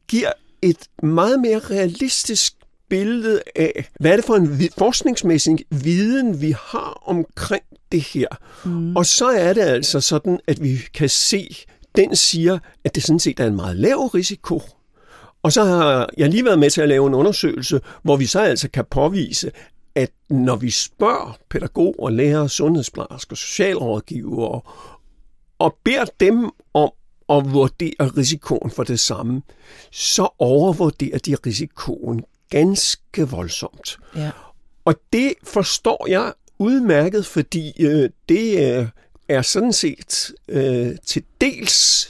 giver 0.08 0.32
et 0.62 0.88
meget 1.04 1.40
mere 1.40 1.60
realistisk 1.60 2.54
billede 2.92 3.42
af, 3.56 3.90
hvad 4.00 4.12
er 4.12 4.16
det 4.16 4.26
for 4.26 4.36
en 4.36 4.70
forskningsmæssig 4.78 5.58
viden, 5.70 6.42
vi 6.42 6.56
har 6.60 7.02
omkring 7.06 7.64
det 7.92 8.02
her. 8.02 8.28
Mm. 8.66 8.96
Og 8.96 9.06
så 9.06 9.26
er 9.26 9.54
det 9.54 9.62
altså 9.62 10.02
sådan, 10.02 10.40
at 10.48 10.64
vi 10.64 10.78
kan 10.94 11.10
se, 11.10 11.56
den 11.96 12.16
siger, 12.16 12.60
at 12.84 12.96
det 12.96 13.04
sådan 13.04 13.20
set 13.20 13.40
er 13.40 13.48
en 13.48 13.56
meget 13.56 13.76
lav 13.76 13.98
risiko. 13.98 14.62
Og 15.44 15.52
så 15.52 15.64
har 15.64 16.10
jeg 16.18 16.30
lige 16.30 16.46
været 16.46 16.60
med 16.60 16.70
til 16.70 16.82
at 16.82 16.90
lave 16.90 17.08
en 17.08 17.14
undersøgelse, 17.14 17.82
hvor 18.04 18.16
vi 18.16 18.26
så 18.26 18.40
altså 18.40 18.70
kan 18.70 18.86
påvise, 18.92 19.52
at 19.96 20.12
når 20.30 20.56
vi 20.56 20.70
spørger 20.70 21.38
pædagoger, 21.50 22.10
lærere, 22.10 22.50
sundhedsplejersker, 22.50 23.36
socialrådgivere 23.36 24.62
og 25.60 25.78
beder 25.84 26.06
dem 26.20 26.50
om 26.74 26.92
at 27.30 27.54
vurdere 27.54 28.08
risikoen 28.18 28.72
for 28.72 28.84
det 28.84 29.00
samme, 29.00 29.42
så 29.92 30.30
overvurderer 30.40 31.18
de 31.18 31.36
risikoen 31.46 32.24
ganske 32.52 33.30
voldsomt. 33.30 33.98
Ja. 34.16 34.32
Og 34.86 34.96
det 35.14 35.34
forstår 35.44 36.08
jeg 36.10 36.34
udmærket, 36.60 37.26
fordi 37.26 37.74
øh, 37.80 38.10
det 38.30 38.78
øh, 38.80 38.88
er 39.30 39.42
sådan 39.42 39.74
set 39.74 40.32
øh, 40.48 40.96
til 41.06 41.24
dels 41.42 42.08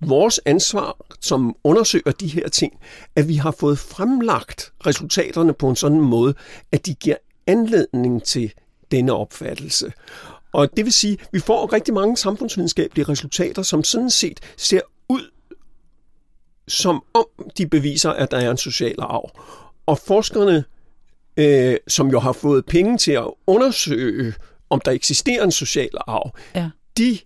vores 0.00 0.40
ansvar, 0.44 0.96
som 1.20 1.56
undersøger 1.64 2.12
de 2.12 2.26
her 2.26 2.48
ting, 2.48 2.72
at 3.16 3.28
vi 3.28 3.34
har 3.34 3.50
fået 3.50 3.78
fremlagt 3.78 4.72
resultaterne 4.86 5.52
på 5.52 5.68
en 5.68 5.76
sådan 5.76 6.00
måde, 6.00 6.34
at 6.72 6.86
de 6.86 6.94
giver 6.94 7.16
anledning 7.46 8.22
til 8.22 8.52
denne 8.90 9.12
opfattelse. 9.12 9.92
Og 10.52 10.76
det 10.76 10.84
vil 10.84 10.92
sige, 10.92 11.18
at 11.20 11.28
vi 11.32 11.40
får 11.40 11.72
rigtig 11.72 11.94
mange 11.94 12.16
samfundsvidenskabelige 12.16 13.08
resultater, 13.08 13.62
som 13.62 13.84
sådan 13.84 14.10
set 14.10 14.40
ser 14.56 14.80
ud 15.08 15.30
som 16.68 17.04
om 17.14 17.26
de 17.58 17.66
beviser, 17.66 18.10
at 18.10 18.30
der 18.30 18.36
er 18.36 18.50
en 18.50 18.56
social 18.56 18.94
arv. 18.98 19.30
Og 19.86 19.98
forskerne, 19.98 20.64
øh, 21.36 21.76
som 21.88 22.08
jo 22.08 22.18
har 22.18 22.32
fået 22.32 22.66
penge 22.66 22.98
til 22.98 23.12
at 23.12 23.30
undersøge, 23.46 24.34
om 24.70 24.80
der 24.80 24.92
eksisterer 24.92 25.44
en 25.44 25.52
social 25.52 25.90
arv, 26.06 26.30
ja. 26.54 26.70
de 26.98 27.18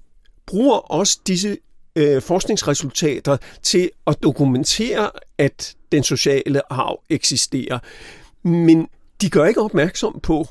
bruger 0.47 0.77
også 0.77 1.21
disse 1.27 1.57
øh, 1.97 2.23
forskningsresultater 2.23 3.37
til 3.63 3.91
at 4.07 4.23
dokumentere, 4.23 5.11
at 5.39 5.77
den 5.93 6.03
sociale 6.03 6.73
arv 6.73 7.03
eksisterer. 7.11 7.79
Men 8.49 8.89
de 9.21 9.31
gør 9.31 9.45
ikke 9.45 9.63
opmærksom 9.63 10.21
på, 10.23 10.47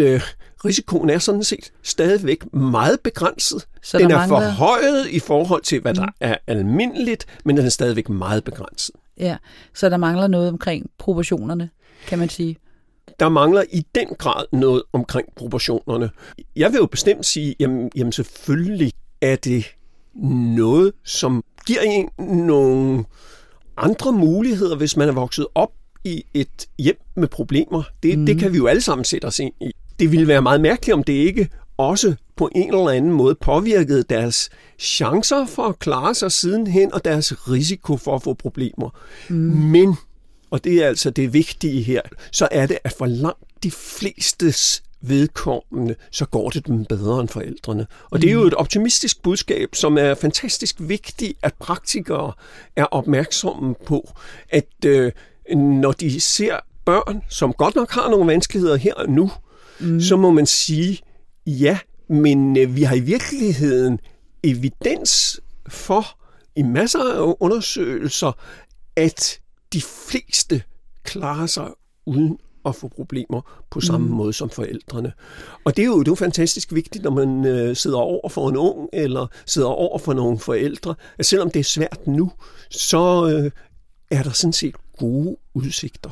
øh, 0.00 0.22
risikoen 0.64 1.10
er 1.10 1.18
sådan 1.18 1.42
set 1.44 1.72
stadigvæk 1.82 2.54
meget 2.54 3.00
begrænset. 3.00 3.66
Så 3.82 3.98
den 3.98 4.10
er 4.10 4.16
mangler- 4.16 4.28
forhøjet 4.28 5.08
i 5.10 5.18
forhold 5.18 5.62
til, 5.62 5.80
hvad 5.80 5.94
der 5.94 6.06
er 6.20 6.36
almindeligt, 6.46 7.26
men 7.44 7.56
den 7.56 7.64
er 7.66 7.70
stadigvæk 7.70 8.08
meget 8.08 8.44
begrænset. 8.44 8.94
Ja, 9.18 9.36
så 9.74 9.88
der 9.88 9.96
mangler 9.96 10.26
noget 10.26 10.48
omkring 10.48 10.90
proportionerne, 10.98 11.70
kan 12.06 12.18
man 12.18 12.28
sige. 12.28 12.56
Der 13.20 13.28
mangler 13.28 13.64
i 13.72 13.86
den 13.94 14.08
grad 14.18 14.44
noget 14.52 14.82
omkring 14.92 15.28
proportionerne. 15.36 16.10
Jeg 16.56 16.72
vil 16.72 16.78
jo 16.78 16.86
bestemt 16.86 17.26
sige, 17.26 17.54
jamen, 17.60 17.90
jamen 17.96 18.12
selvfølgelig 18.12 18.92
er 19.20 19.36
det 19.36 19.64
noget, 20.56 20.92
som 21.04 21.44
giver 21.66 21.80
en 21.80 22.08
nogle 22.46 23.04
andre 23.76 24.12
muligheder, 24.12 24.76
hvis 24.76 24.96
man 24.96 25.08
er 25.08 25.12
vokset 25.12 25.46
op 25.54 25.70
i 26.04 26.24
et 26.34 26.66
hjem 26.78 27.00
med 27.16 27.28
problemer. 27.28 27.82
Det, 28.02 28.18
mm. 28.18 28.26
det 28.26 28.38
kan 28.38 28.52
vi 28.52 28.56
jo 28.56 28.66
alle 28.66 28.82
sammen 28.82 29.04
sætte 29.04 29.26
os 29.26 29.38
ind 29.38 29.54
i. 29.60 29.70
Det 29.98 30.12
ville 30.12 30.28
være 30.28 30.42
meget 30.42 30.60
mærkeligt, 30.60 30.94
om 30.94 31.04
det 31.04 31.12
ikke 31.12 31.48
også 31.76 32.14
på 32.36 32.50
en 32.54 32.74
eller 32.74 32.88
anden 32.88 33.12
måde 33.12 33.34
påvirkede 33.34 34.02
deres 34.02 34.50
chancer 34.78 35.46
for 35.46 35.62
at 35.62 35.78
klare 35.78 36.14
sig 36.14 36.32
sidenhen, 36.32 36.94
og 36.94 37.04
deres 37.04 37.50
risiko 37.50 37.96
for 37.96 38.14
at 38.14 38.22
få 38.22 38.34
problemer. 38.34 38.90
Mm. 39.28 39.36
Men, 39.36 39.96
og 40.50 40.64
det 40.64 40.82
er 40.82 40.88
altså 40.88 41.10
det 41.10 41.32
vigtige 41.32 41.82
her, 41.82 42.00
så 42.32 42.48
er 42.50 42.66
det, 42.66 42.78
at 42.84 42.94
for 42.98 43.06
langt 43.06 43.62
de 43.62 43.70
flestes 43.70 44.82
vedkommende, 45.00 45.94
så 46.10 46.26
går 46.26 46.50
det 46.50 46.66
dem 46.66 46.84
bedre 46.84 47.20
end 47.20 47.28
forældrene. 47.28 47.86
Og 48.10 48.22
det 48.22 48.28
er 48.28 48.32
jo 48.32 48.46
et 48.46 48.54
optimistisk 48.54 49.22
budskab, 49.22 49.68
som 49.74 49.98
er 49.98 50.14
fantastisk 50.14 50.76
vigtigt, 50.78 51.38
at 51.42 51.54
praktikere 51.54 52.32
er 52.76 52.84
opmærksomme 52.84 53.74
på, 53.86 54.10
at 54.50 54.66
øh, 54.86 55.12
når 55.56 55.92
de 55.92 56.20
ser 56.20 56.56
børn, 56.84 57.22
som 57.28 57.52
godt 57.52 57.74
nok 57.74 57.90
har 57.90 58.10
nogle 58.10 58.26
vanskeligheder 58.26 58.76
her 58.76 58.94
og 58.94 59.10
nu, 59.10 59.30
mm. 59.80 60.00
så 60.00 60.16
må 60.16 60.30
man 60.30 60.46
sige, 60.46 60.98
ja, 61.46 61.78
men 62.08 62.56
øh, 62.56 62.76
vi 62.76 62.82
har 62.82 62.96
i 62.96 63.00
virkeligheden 63.00 63.98
evidens 64.42 65.40
for, 65.68 66.04
i 66.56 66.62
masser 66.62 67.28
af 67.28 67.34
undersøgelser, 67.40 68.32
at 68.96 69.40
de 69.72 69.80
fleste 69.80 70.62
klarer 71.02 71.46
sig 71.46 71.68
uden 72.06 72.38
at 72.64 72.74
få 72.74 72.88
problemer 72.88 73.64
på 73.70 73.80
samme 73.80 74.06
mm. 74.06 74.14
måde 74.14 74.32
som 74.32 74.50
forældrene. 74.50 75.12
Og 75.64 75.76
det 75.76 75.82
er 75.82 75.86
jo, 75.86 75.98
det 75.98 76.08
er 76.08 76.12
jo 76.12 76.14
fantastisk 76.14 76.74
vigtigt, 76.74 77.04
når 77.04 77.10
man 77.10 77.44
øh, 77.44 77.76
sidder 77.76 77.98
over 77.98 78.28
for 78.28 78.48
en 78.48 78.56
ung, 78.56 78.88
eller 78.92 79.26
sidder 79.46 79.68
over 79.68 79.98
for 79.98 80.12
nogle 80.12 80.38
forældre, 80.38 80.94
at 81.18 81.26
selvom 81.26 81.50
det 81.50 81.60
er 81.60 81.64
svært 81.64 82.06
nu, 82.06 82.32
så 82.70 83.30
øh, 83.32 83.50
er 84.10 84.22
der 84.22 84.30
sådan 84.30 84.52
set 84.52 84.74
gode 84.98 85.36
udsigter. 85.54 86.10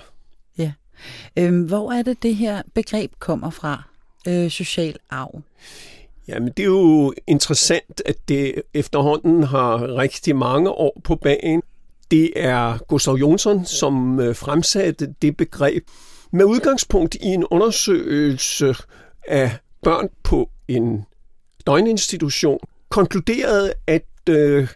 Øh, 1.39 1.47
Øhm, 1.47 1.63
hvor 1.63 1.93
er 1.93 2.03
det, 2.03 2.23
det 2.23 2.37
her 2.37 2.63
begreb 2.75 3.13
kommer 3.19 3.51
fra? 3.51 3.83
Øh, 4.29 4.51
social 4.51 4.97
arv. 5.11 5.43
Jamen, 6.29 6.53
det 6.57 6.63
er 6.63 6.67
jo 6.67 7.15
interessant, 7.27 8.03
at 8.07 8.17
det 8.29 8.63
efterhånden 8.75 9.43
har 9.43 9.99
rigtig 9.99 10.37
mange 10.37 10.71
år 10.71 11.01
på 11.05 11.17
banen. 11.17 11.63
Det 12.11 12.31
er 12.37 12.79
Gustav 12.89 13.15
Jonsson, 13.15 13.65
som 13.65 14.21
øh, 14.21 14.37
fremsatte 14.37 15.15
det 15.23 15.37
begreb 15.37 15.85
med 16.31 16.45
udgangspunkt 16.45 17.15
i 17.15 17.27
en 17.27 17.45
undersøgelse 17.45 18.75
af 19.29 19.51
børn 19.83 20.09
på 20.23 20.51
en 20.69 21.05
døgninstitution, 21.67 22.59
konkluderede, 22.89 23.73
at 23.87 24.07
øh, 24.29 24.69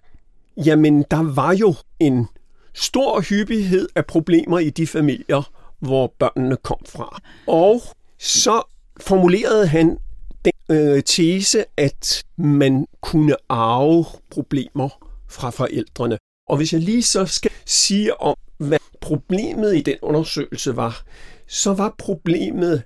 jamen, 0.57 1.05
der 1.11 1.35
var 1.35 1.55
jo 1.55 1.75
en 2.01 2.27
stor 2.75 3.21
hyppighed 3.21 3.89
af 3.95 4.07
problemer 4.07 4.59
i 4.59 4.71
de 4.71 4.87
familier, 4.87 5.60
hvor 5.81 6.15
børnene 6.19 6.57
kom 6.57 6.79
fra. 6.89 7.21
Og 7.47 7.83
så 8.19 8.63
formulerede 9.01 9.67
han 9.67 9.99
den 10.45 10.53
øh, 10.77 11.03
tese, 11.03 11.65
at 11.77 12.25
man 12.37 12.87
kunne 13.01 13.37
arve 13.49 14.05
problemer 14.31 14.89
fra 15.29 15.51
forældrene. 15.51 16.19
Og 16.49 16.57
hvis 16.57 16.73
jeg 16.73 16.81
lige 16.81 17.03
så 17.03 17.27
skal 17.27 17.51
sige 17.67 18.21
om, 18.21 18.37
hvad 18.59 18.79
problemet 19.01 19.77
i 19.77 19.81
den 19.81 19.97
undersøgelse 20.03 20.77
var, 20.77 21.03
så 21.47 21.73
var 21.75 21.95
problemet, 21.99 22.83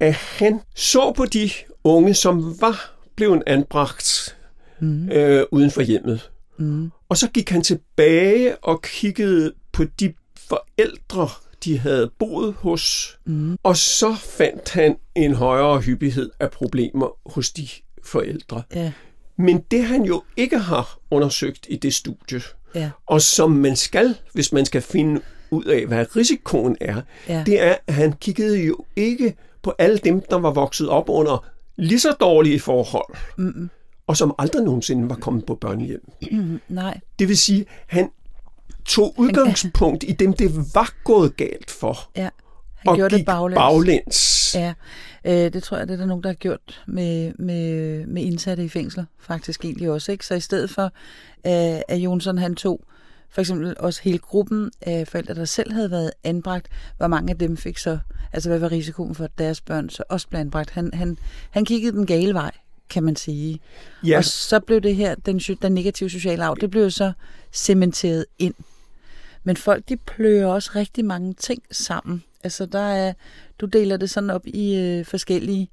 at 0.00 0.14
han 0.14 0.60
så 0.74 1.12
på 1.12 1.24
de 1.24 1.50
unge, 1.84 2.14
som 2.14 2.60
var 2.60 2.94
blevet 3.16 3.42
anbragt 3.46 4.36
mm. 4.80 5.08
øh, 5.08 5.46
uden 5.50 5.70
for 5.70 5.82
hjemmet. 5.82 6.30
Mm. 6.58 6.90
Og 7.08 7.16
så 7.16 7.28
gik 7.28 7.50
han 7.50 7.62
tilbage 7.62 8.56
og 8.56 8.82
kiggede 8.82 9.52
på 9.72 9.84
de 10.00 10.14
forældre, 10.36 11.28
de 11.64 11.78
havde 11.78 12.10
boet 12.18 12.54
hos, 12.54 13.16
mm. 13.26 13.56
og 13.62 13.76
så 13.76 14.14
fandt 14.14 14.70
han 14.70 14.96
en 15.14 15.34
højere 15.34 15.80
hyppighed 15.80 16.30
af 16.40 16.50
problemer 16.50 17.30
hos 17.30 17.50
de 17.50 17.68
forældre. 18.04 18.62
Ja. 18.74 18.92
Men 19.38 19.58
det 19.70 19.84
han 19.84 20.02
jo 20.04 20.22
ikke 20.36 20.58
har 20.58 20.98
undersøgt 21.10 21.66
i 21.70 21.76
det 21.76 21.94
studie, 21.94 22.40
Ja. 22.74 22.90
og 23.06 23.22
som 23.22 23.50
man 23.50 23.76
skal, 23.76 24.16
hvis 24.32 24.52
man 24.52 24.64
skal 24.66 24.82
finde 24.82 25.20
ud 25.50 25.64
af, 25.64 25.86
hvad 25.86 26.16
risikoen 26.16 26.76
er, 26.80 27.02
Ja. 27.28 27.42
det 27.46 27.62
er, 27.62 27.76
at 27.86 27.94
han 27.94 28.12
kiggede 28.12 28.58
jo 28.64 28.76
ikke 28.96 29.34
på 29.62 29.74
alle 29.78 29.98
dem, 29.98 30.22
der 30.30 30.36
var 30.38 30.50
vokset 30.50 30.88
op 30.88 31.08
under 31.08 31.46
lige 31.76 32.00
så 32.00 32.12
dårlige 32.20 32.60
forhold, 32.60 33.16
Mm-mm. 33.38 33.70
og 34.06 34.16
som 34.16 34.34
aldrig 34.38 34.62
nogensinde 34.64 35.08
var 35.08 35.14
kommet 35.16 35.46
på 35.46 35.54
børnehjem. 35.54 36.10
Nej. 36.68 37.00
Det 37.18 37.28
vil 37.28 37.36
sige, 37.38 37.66
han 37.86 38.10
tog 38.86 39.14
udgangspunkt 39.18 40.04
i 40.08 40.12
dem, 40.12 40.32
det 40.32 40.50
var 40.74 40.94
gået 41.04 41.36
galt 41.36 41.70
for, 41.70 42.10
Ja. 42.16 42.28
Han 42.76 42.88
og 42.90 42.96
gjorde 42.96 43.10
gik 43.10 43.18
det 43.18 43.26
baglæns. 43.26 43.58
baglæns. 43.58 44.54
Ja, 44.54 44.74
øh, 45.24 45.52
det 45.52 45.62
tror 45.62 45.76
jeg, 45.76 45.88
det 45.88 45.94
er 45.94 45.98
der 45.98 46.06
nogen, 46.06 46.22
der 46.22 46.28
har 46.28 46.34
gjort 46.34 46.82
med, 46.86 47.32
med, 47.38 48.06
med 48.06 48.22
indsatte 48.22 48.64
i 48.64 48.68
fængsler, 48.68 49.04
faktisk 49.20 49.64
egentlig 49.64 49.90
også. 49.90 50.12
Ikke? 50.12 50.26
Så 50.26 50.34
i 50.34 50.40
stedet 50.40 50.70
for, 50.70 50.84
øh, 51.46 51.80
at 51.88 51.96
Jonsson 51.98 52.38
han 52.38 52.54
tog 52.54 52.80
for 53.30 53.40
eksempel 53.40 53.74
også 53.78 54.00
hele 54.02 54.18
gruppen 54.18 54.70
af 54.82 55.08
forældre, 55.08 55.34
der 55.34 55.44
selv 55.44 55.72
havde 55.72 55.90
været 55.90 56.10
anbragt, 56.24 56.68
hvor 56.96 57.06
mange 57.06 57.30
af 57.30 57.38
dem 57.38 57.56
fik 57.56 57.78
så, 57.78 57.98
altså 58.32 58.48
hvad 58.48 58.58
var 58.58 58.72
risikoen 58.72 59.14
for, 59.14 59.24
at 59.24 59.38
deres 59.38 59.60
børn 59.60 59.90
så 59.90 60.02
også 60.08 60.28
blev 60.28 60.40
anbragt. 60.40 60.70
Han, 60.70 60.90
han, 60.94 61.18
han 61.50 61.64
kiggede 61.64 61.92
den 61.96 62.06
gale 62.06 62.34
vej, 62.34 62.50
kan 62.90 63.02
man 63.02 63.16
sige. 63.16 63.60
Ja. 64.06 64.18
Og 64.18 64.24
så 64.24 64.60
blev 64.60 64.80
det 64.80 64.96
her, 64.96 65.14
den, 65.14 65.38
den 65.38 65.72
negative 65.72 66.10
sociale 66.10 66.44
arv, 66.44 66.56
det 66.60 66.70
blev 66.70 66.90
så 66.90 67.12
cementeret 67.52 68.26
ind. 68.38 68.54
Men 69.44 69.56
folk, 69.56 69.88
de 69.88 69.96
pløjer 69.96 70.46
også 70.46 70.70
rigtig 70.74 71.04
mange 71.04 71.34
ting 71.34 71.62
sammen. 71.70 72.22
Altså, 72.44 72.66
der 72.66 72.78
er, 72.78 73.12
du 73.60 73.66
deler 73.66 73.96
det 73.96 74.10
sådan 74.10 74.30
op 74.30 74.46
i 74.46 74.76
øh, 74.76 75.04
forskellige 75.04 75.70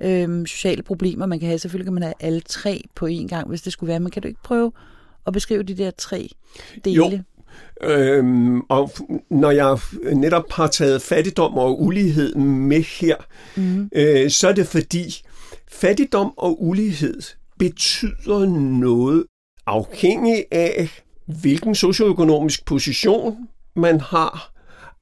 øh, 0.00 0.46
sociale 0.46 0.82
problemer, 0.82 1.26
man 1.26 1.40
kan 1.40 1.48
have. 1.48 1.58
Selvfølgelig 1.58 1.86
kan 1.86 1.94
man 1.94 2.02
have 2.02 2.14
alle 2.20 2.40
tre 2.40 2.84
på 2.94 3.06
én 3.06 3.26
gang, 3.26 3.48
hvis 3.48 3.62
det 3.62 3.72
skulle 3.72 3.88
være. 3.88 4.00
Men 4.00 4.10
kan 4.10 4.22
du 4.22 4.28
ikke 4.28 4.42
prøve 4.44 4.72
at 5.26 5.32
beskrive 5.32 5.62
de 5.62 5.74
der 5.74 5.90
tre 5.90 6.28
dele? 6.84 6.96
Jo. 6.96 7.18
Øhm, 7.82 8.60
og 8.60 8.90
når 9.30 9.50
jeg 9.50 9.78
netop 10.14 10.52
har 10.52 10.66
taget 10.66 11.02
fattigdom 11.02 11.54
og 11.54 11.82
ulighed 11.82 12.34
med 12.34 12.82
her, 12.82 13.16
mm. 13.56 13.90
øh, 13.94 14.30
så 14.30 14.48
er 14.48 14.52
det 14.52 14.66
fordi 14.66 15.22
fattigdom 15.68 16.38
og 16.38 16.64
ulighed 16.64 17.20
betyder 17.58 18.46
noget 18.80 19.24
afhængig 19.66 20.44
af, 20.50 21.03
hvilken 21.26 21.74
socioøkonomisk 21.74 22.64
position 22.64 23.36
man 23.76 24.00
har, 24.00 24.52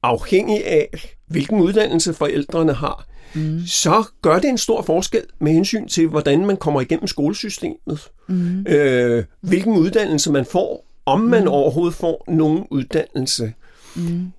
afhængig 0.03 0.65
af, 0.65 1.15
hvilken 1.27 1.59
uddannelse 1.59 2.13
forældrene 2.13 2.73
har, 2.73 3.07
mm. 3.35 3.61
så 3.65 4.03
gør 4.21 4.39
det 4.39 4.49
en 4.49 4.57
stor 4.57 4.81
forskel 4.81 5.23
med 5.39 5.51
hensyn 5.51 5.87
til, 5.87 6.07
hvordan 6.07 6.45
man 6.45 6.57
kommer 6.57 6.81
igennem 6.81 7.07
skolesystemet, 7.07 8.11
mm. 8.27 8.65
øh, 8.67 9.23
hvilken 9.41 9.77
uddannelse 9.77 10.31
man 10.31 10.45
får, 10.45 10.85
om 11.05 11.19
man 11.19 11.41
mm. 11.41 11.47
overhovedet 11.47 11.95
får 11.95 12.25
nogen 12.27 12.67
uddannelse. 12.71 13.53
Mm. 13.95 14.31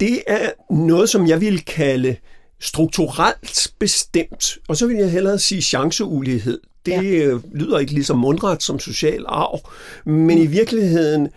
Det 0.00 0.22
er 0.26 0.50
noget, 0.70 1.08
som 1.08 1.26
jeg 1.26 1.40
vil 1.40 1.64
kalde 1.64 2.16
strukturelt 2.60 3.72
bestemt, 3.78 4.58
og 4.68 4.76
så 4.76 4.86
vil 4.86 4.96
jeg 4.96 5.10
hellere 5.10 5.38
sige 5.38 5.62
chanceulighed. 5.62 6.60
Det 6.86 6.92
ja. 6.92 7.38
lyder 7.54 7.78
ikke 7.78 7.92
lige 7.92 8.04
så 8.04 8.14
mundret 8.14 8.62
som 8.62 8.78
social 8.78 9.24
arv, 9.28 9.60
men 10.04 10.38
mm. 10.38 10.42
i 10.42 10.46
virkeligheden 10.46 11.28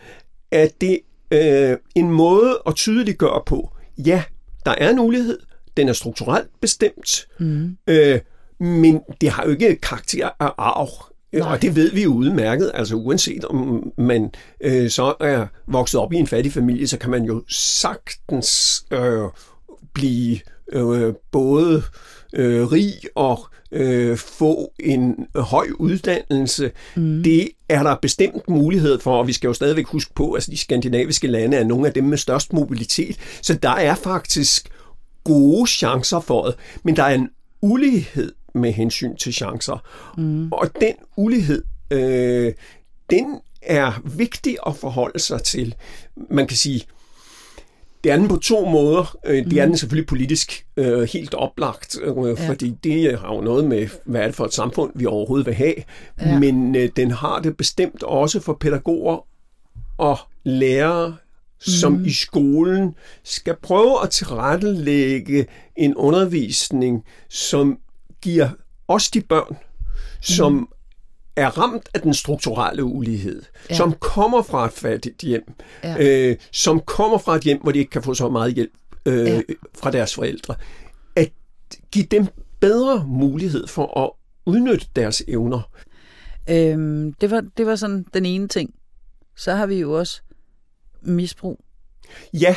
er 0.52 0.68
det 0.82 1.00
øh, 1.32 1.78
en 1.96 2.12
måde 2.12 2.62
at 2.68 2.76
tydeliggøre 2.76 3.42
på, 3.46 3.70
ja, 3.98 4.24
der 4.66 4.72
er 4.72 4.90
en 4.90 5.00
ulighed, 5.00 5.40
den 5.78 5.90
er 5.90 5.94
strukturelt 5.94 6.50
bestemt, 6.62 7.28
mm. 7.40 7.78
øh, 7.88 8.20
men 8.60 9.02
det 9.22 9.30
har 9.30 9.44
jo 9.44 9.50
ikke 9.50 9.76
karakter 9.76 10.30
af 10.40 10.52
arv. 10.58 10.90
Nej. 11.34 11.52
Og 11.52 11.62
det 11.62 11.76
ved 11.76 11.92
vi 11.92 12.04
jo 12.04 12.14
udmærket, 12.14 12.72
altså 12.74 12.96
uanset 12.96 13.46
om 13.46 13.92
man 13.98 14.32
øh, 14.62 14.90
så 14.90 15.16
er 15.20 15.48
vokset 15.68 16.00
op 16.00 16.14
i 16.14 16.16
en 16.16 16.28
fattig 16.28 16.54
familie, 16.54 16.88
så 16.88 16.98
kan 16.98 17.12
man 17.12 17.24
jo 17.24 17.44
sagtens 17.50 18.84
øh, 18.92 19.24
blive 19.94 20.40
øh, 20.74 21.14
både 21.32 21.76
øh, 21.76 21.84
rig 22.34 22.94
og 23.16 23.48
øh, 23.72 24.18
få 24.18 24.74
en 24.80 25.28
høj 25.36 25.68
uddannelse. 25.80 26.72
Mm. 26.96 27.24
Det 27.24 27.50
er 27.70 27.84
der 27.84 27.96
bestemt 27.96 28.50
mulighed 28.50 29.00
for, 29.00 29.18
og 29.18 29.28
vi 29.28 29.34
skal 29.34 29.48
jo 29.48 29.54
stadigvæk 29.54 29.86
huske 29.86 30.14
på, 30.14 30.32
at 30.32 30.38
altså, 30.38 30.52
de 30.52 30.58
skandinaviske 30.58 31.28
lande 31.28 31.58
er 31.58 31.64
nogle 31.64 31.88
af 31.88 31.94
dem 31.94 32.04
med 32.04 32.18
størst 32.18 32.54
mobilitet. 32.54 33.18
Så 33.42 33.54
der 33.54 33.70
er 33.70 33.96
faktisk 33.96 34.70
gode 35.24 35.68
chancer 35.70 36.20
for 36.20 36.46
det, 36.46 36.56
men 36.84 36.96
der 36.96 37.04
er 37.04 37.16
en 37.16 37.30
ulighed 37.62 38.32
med 38.56 38.72
hensyn 38.72 39.16
til 39.16 39.34
chancer. 39.34 39.84
Mm. 40.18 40.52
Og 40.52 40.70
den 40.82 40.94
ulighed, 41.18 41.64
øh, 41.92 42.54
den 43.10 43.26
er 43.62 44.02
vigtig 44.18 44.58
at 44.68 44.76
forholde 44.76 45.20
sig 45.20 45.44
til. 45.44 45.76
Man 46.30 46.48
kan 46.48 46.58
sige, 46.58 46.86
det 48.04 48.12
er 48.12 48.18
den 48.18 48.28
på 48.28 48.36
to 48.36 48.66
måder. 48.70 49.18
Øh, 49.26 49.46
det 49.46 49.54
er 49.54 49.66
mhm. 49.66 49.72
den 49.72 49.78
selvfølgelig 49.78 50.08
politisk 50.08 50.66
øh, 50.78 51.02
helt 51.02 51.34
oplagt, 51.34 52.00
øh, 52.02 52.16
ja. 52.40 52.48
fordi 52.48 52.70
det 52.84 53.20
har 53.20 53.36
jo 53.36 53.42
noget 53.42 53.66
med, 53.66 53.88
hvad 54.06 54.22
er 54.22 54.26
det 54.26 54.36
for 54.36 54.46
et 54.46 54.54
samfund, 54.54 54.92
vi 54.96 55.06
overhovedet 55.06 55.46
vil 55.46 55.54
have. 55.54 55.76
Ja. 56.22 56.40
Men 56.40 56.76
øh, 56.76 56.90
den 56.96 57.12
har 57.12 57.40
det 57.40 57.58
bestemt 57.58 58.04
også 58.04 58.40
for 58.40 58.54
pædagoger 58.54 59.26
og 59.98 60.18
lærere, 60.44 61.16
som 61.60 61.92
mm. 61.92 62.06
i 62.06 62.12
skolen 62.12 62.96
skal 63.24 63.56
prøve 63.62 64.04
at 64.04 64.10
tilrettelægge 64.10 65.46
en 65.76 65.96
undervisning, 65.96 67.04
som 67.30 67.78
giver 68.22 68.50
os 68.88 69.12
de 69.12 69.22
børn, 69.22 69.58
som 70.22 70.54
mm 70.54 70.68
er 71.40 71.58
ramt 71.58 71.90
af 71.94 72.02
den 72.02 72.14
strukturelle 72.14 72.84
ulighed, 72.84 73.42
ja. 73.70 73.76
som 73.76 73.94
kommer 73.94 74.42
fra 74.42 74.66
et 74.66 74.74
fattigt 74.74 75.22
hjem, 75.22 75.54
ja. 75.84 75.96
øh, 76.00 76.36
som 76.52 76.80
kommer 76.80 77.18
fra 77.18 77.36
et 77.36 77.42
hjem, 77.42 77.62
hvor 77.62 77.72
de 77.72 77.80
ikke 77.80 77.92
kan 77.92 78.04
få 78.04 78.14
så 78.14 78.30
meget 78.30 78.54
hjælp 78.54 78.72
øh, 79.06 79.28
ja. 79.28 79.42
fra 79.78 79.92
deres 79.92 80.16
forældre, 80.16 80.56
at 81.16 81.32
give 81.92 82.06
dem 82.06 82.28
bedre 82.60 83.06
mulighed 83.08 83.68
for 83.68 84.00
at 84.00 84.12
udnytte 84.46 84.88
deres 84.96 85.24
evner. 85.28 85.72
Øhm, 86.50 87.14
det, 87.14 87.32
var, 87.32 87.44
det 87.58 87.66
var 87.66 87.76
sådan 87.76 88.06
den 88.14 88.26
ene 88.26 88.48
ting. 88.48 88.74
Så 89.38 89.54
har 89.54 89.66
vi 89.66 89.76
jo 89.80 89.98
også 89.98 90.22
misbrug. 91.02 91.60
Ja, 92.34 92.56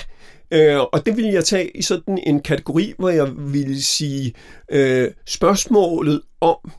øh, 0.51 0.81
og 0.81 1.07
det 1.07 1.17
vil 1.17 1.25
jeg 1.25 1.45
tage 1.45 1.77
i 1.77 1.83
sådan 1.83 2.19
en 2.27 2.41
kategori, 2.41 2.95
hvor 2.99 3.09
jeg 3.11 3.33
vil 3.37 3.85
sige 3.85 4.35
øh, 4.69 5.11
spørgsmålet 5.27 6.23
om, 6.41 6.73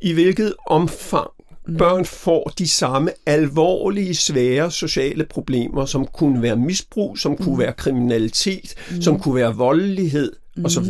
i 0.00 0.12
hvilket 0.12 0.54
omfang. 0.66 1.30
Børn 1.78 2.04
får 2.04 2.52
de 2.58 2.68
samme 2.68 3.10
alvorlige, 3.26 4.14
svære 4.14 4.70
sociale 4.70 5.24
problemer, 5.24 5.86
som 5.86 6.06
kunne 6.06 6.42
være 6.42 6.56
misbrug, 6.56 7.18
som 7.18 7.36
kunne 7.36 7.54
mm. 7.54 7.60
være 7.60 7.72
kriminalitet, 7.72 8.74
mm. 8.90 9.02
som 9.02 9.20
kunne 9.20 9.34
være 9.34 9.54
voldelighed 9.54 10.32
mm. 10.56 10.64
osv. 10.64 10.86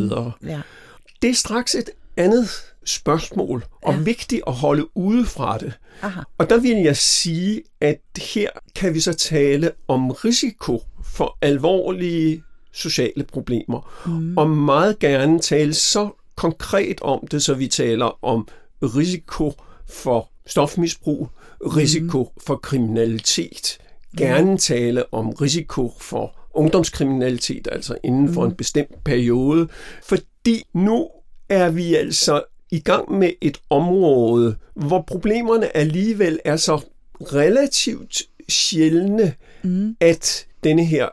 Ja. 0.47 0.61
Det 1.23 1.31
er 1.31 1.35
straks 1.35 1.75
et 1.75 1.91
andet 2.17 2.49
spørgsmål, 2.85 3.65
og 3.83 3.95
ja. 3.95 4.01
vigtigt 4.01 4.43
at 4.47 4.53
holde 4.53 4.97
ude 4.97 5.25
fra 5.25 5.59
det. 5.59 5.73
Aha. 6.03 6.21
Og 6.39 6.51
der 6.51 6.59
vil 6.59 6.77
jeg 6.77 6.97
sige, 6.97 7.63
at 7.81 8.01
her 8.35 8.49
kan 8.77 8.95
vi 8.95 9.01
så 9.01 9.13
tale 9.13 9.71
om 9.89 10.11
risiko 10.11 10.83
for 11.05 11.39
alvorlige 11.43 12.43
sociale 12.73 13.25
problemer, 13.25 13.91
mm. 14.07 14.37
og 14.37 14.51
meget 14.51 14.99
gerne 14.99 15.41
tale 15.41 15.75
så 15.75 16.09
konkret 16.37 17.01
om 17.01 17.27
det, 17.31 17.43
så 17.43 17.55
vi 17.55 17.69
taler 17.69 18.25
om 18.25 18.49
risiko 18.83 19.53
for 19.89 20.29
stofmisbrug, 20.51 21.29
risiko 21.61 22.23
mm. 22.23 22.41
for 22.47 22.57
kriminalitet, 22.57 23.79
gerne 24.17 24.59
tale 24.59 25.15
om 25.15 25.31
risiko 25.31 25.93
for 26.01 26.37
ungdomskriminalitet, 26.55 27.69
altså 27.73 27.97
inden 28.05 28.35
for 28.35 28.45
mm. 28.45 28.51
en 28.51 28.57
bestemt 28.57 29.05
periode, 29.05 29.69
fordi 30.03 30.63
nu 30.75 31.09
er 31.49 31.71
vi 31.71 31.95
altså 31.95 32.43
i 32.71 32.81
gang 32.81 33.13
med 33.13 33.31
et 33.41 33.59
område, 33.71 34.57
hvor 34.75 35.05
problemerne 35.07 35.77
alligevel 35.77 36.39
er 36.45 36.57
så 36.57 36.81
relativt 37.21 38.23
sjældne, 38.49 39.35
mm. 39.63 39.97
at 40.01 40.47
denne 40.65 40.85
her 40.85 41.09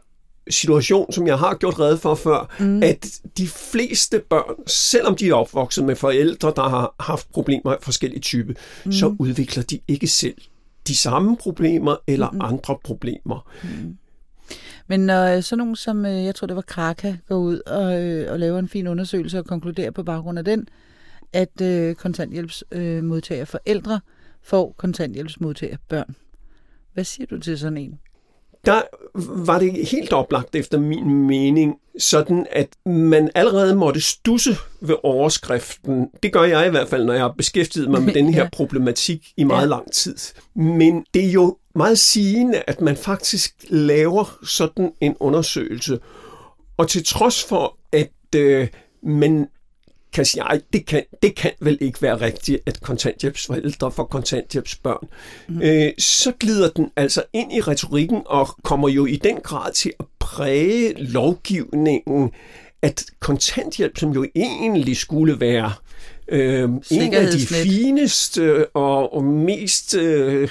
situation, 0.50 1.12
som 1.12 1.27
jeg 1.27 1.38
har 1.38 1.56
gjort 1.56 1.80
red 1.80 1.98
for 1.98 2.16
før, 2.16 2.56
mm. 2.60 2.84
at 2.84 3.20
de 3.38 3.48
fleste 3.48 4.22
børn, 4.30 4.68
selvom 4.68 5.16
de 5.16 5.30
er 5.30 5.34
opvokset 5.34 5.84
med 5.84 5.96
forældre, 5.96 6.54
der 6.56 6.70
har 6.70 6.96
haft 7.00 7.32
problemer 7.32 7.72
af 7.72 7.77
forskellige 7.82 8.22
typer, 8.22 8.54
mm. 8.86 8.92
så 8.92 9.16
udvikler 9.20 9.63
de 9.63 9.80
ikke 9.88 10.08
selv 10.08 10.36
de 10.88 10.96
samme 10.96 11.38
problemer 11.38 11.96
eller 12.08 12.32
mm. 12.32 12.42
andre 12.42 12.77
problemer. 12.84 13.50
Mm. 13.63 13.98
Men 14.88 15.00
når 15.00 15.42
sådan 15.42 15.58
nogen 15.58 15.75
som, 15.75 16.06
øh, 16.06 16.24
jeg 16.24 16.36
tror 16.36 16.48
det 16.48 16.56
var 16.56 16.62
Kraka, 16.62 17.16
går 17.27 17.38
ud 17.38 17.60
og, 17.66 18.04
øh, 18.04 18.32
og 18.32 18.39
laver 18.39 18.60
en 18.60 18.70
fin 18.70 18.88
undersøgelse 18.88 19.39
og 19.39 19.46
konkluderer 19.46 19.92
på 19.92 20.04
baggrund 20.04 20.39
af 20.39 20.45
den, 20.45 20.67
at 21.34 21.62
øh, 21.62 21.95
kontanthjælpsmodtager 21.95 23.45
forældre 23.45 24.00
får 24.43 24.76
kontanthjælpsmodtager 24.78 25.78
børn. 25.89 26.15
Hvad 26.93 27.04
siger 27.04 27.28
du 27.28 27.39
til 27.39 27.60
sådan 27.60 27.78
en? 27.78 28.00
Der 28.65 28.82
var 29.46 29.60
det 29.60 29.88
helt 29.88 30.13
oplagt 30.13 30.56
efter 30.56 30.80
min 30.80 31.28
mening, 31.28 31.76
sådan 32.00 32.46
at 32.52 32.67
man 32.86 33.30
allerede 33.36 33.76
måtte 33.76 34.02
stusse 34.02 34.58
ved 34.82 34.96
overskriften. 35.04 36.08
Det 36.24 36.34
gør 36.34 36.43
jeg 36.43 36.67
i 36.67 36.70
hvert 36.70 36.88
fald, 36.88 37.06
når 37.06 37.13
jeg 37.13 37.22
har 37.22 37.34
beskæftiget 37.38 37.89
mig 37.89 38.02
med 38.02 38.13
den 38.20 38.34
her 38.34 38.50
problematik 38.50 39.34
i 39.38 39.43
meget 39.43 39.70
lang 39.70 39.91
tid. 39.91 40.17
Men 40.56 41.06
det 41.13 41.26
er 41.26 41.32
jo 41.32 41.58
meget 41.76 42.00
sigende, 42.00 42.63
at 42.67 42.82
man 42.82 42.98
faktisk 42.98 43.56
laver 43.70 44.38
sådan 44.43 44.91
en 45.02 45.15
undersøgelse. 45.20 46.00
Og 46.78 46.88
til 46.88 47.06
trods 47.06 47.43
for, 47.43 47.78
at 47.91 48.36
øh, 48.36 48.67
man 49.04 49.48
kan 50.13 50.26
sige, 50.26 50.41
ej, 50.41 50.62
det 50.74 50.86
kan, 50.86 51.04
det 51.22 51.36
kan 51.36 51.52
vel 51.62 51.78
ikke 51.82 52.02
være 52.02 52.22
rigtigt, 52.22 52.62
at 52.65 52.82
kontanthjælpsforældre 52.82 53.91
får 53.91 54.04
kontanthjælpsbørn. 54.04 55.08
Mm. 55.48 55.62
Øh, 55.62 55.91
så 55.98 56.32
glider 56.39 56.70
den 56.70 56.91
altså 56.96 57.24
ind 57.34 57.54
i 57.54 57.62
retorikken 57.62 58.22
og 58.26 58.48
kommer 58.63 58.89
jo 58.89 59.06
i 59.06 59.15
den 59.15 59.38
grad 59.43 59.72
til 59.74 59.91
at 60.00 60.06
præge 60.20 60.93
lovgivningen, 60.98 62.32
at 62.82 63.06
kontanthjælp, 63.20 63.98
som 63.98 64.12
jo 64.12 64.26
egentlig 64.36 64.98
skulle 64.98 65.39
være 65.39 65.74
øh, 66.28 66.70
en 66.91 67.13
af 67.13 67.32
de 67.32 67.48
fineste 67.48 68.67
og, 68.76 69.13
og 69.13 69.24
mest 69.24 69.96
øh, 69.96 70.50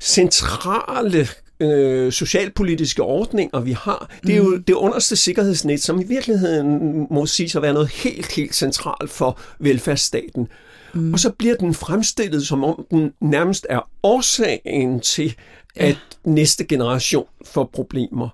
centrale 0.00 1.28
øh, 1.60 2.12
socialpolitiske 2.12 3.02
ordninger, 3.02 3.60
vi 3.60 3.72
har, 3.72 4.10
det 4.22 4.32
er 4.32 4.36
jo 4.36 4.56
mm. 4.56 4.62
det 4.62 4.74
underste 4.74 5.16
sikkerhedsnet, 5.16 5.82
som 5.82 6.00
i 6.00 6.04
virkeligheden 6.04 7.06
må 7.10 7.26
sige 7.26 7.58
at 7.58 7.62
være 7.62 7.72
noget 7.72 7.88
helt, 7.88 8.32
helt 8.32 8.54
centralt 8.54 9.10
for 9.10 9.40
velfærdsstaten. 9.58 10.48
Mm. 10.94 11.12
Og 11.12 11.18
så 11.18 11.30
bliver 11.30 11.54
den 11.54 11.74
fremstillet, 11.74 12.46
som 12.46 12.64
om 12.64 12.86
den 12.90 13.12
nærmest 13.20 13.66
er 13.70 13.90
årsagen 14.02 15.00
til, 15.00 15.34
at 15.76 15.88
ja. 15.88 16.30
næste 16.30 16.64
generation 16.64 17.26
får 17.46 17.70
problemer. 17.72 18.28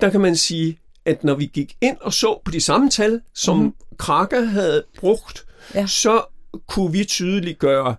Der 0.00 0.10
kan 0.10 0.20
man 0.20 0.36
sige, 0.36 0.78
at 1.04 1.24
når 1.24 1.34
vi 1.34 1.46
gik 1.46 1.76
ind 1.80 1.96
og 2.00 2.12
så 2.12 2.40
på 2.44 2.50
de 2.50 2.60
samme 2.60 2.90
tal, 2.90 3.20
som 3.34 3.58
mm. 3.58 3.74
Kraka 3.98 4.40
havde 4.40 4.84
brugt, 4.98 5.46
ja. 5.74 5.86
så 5.86 6.22
kunne 6.68 6.92
vi 6.92 7.04
tydeligt 7.04 7.58
gøre, 7.58 7.96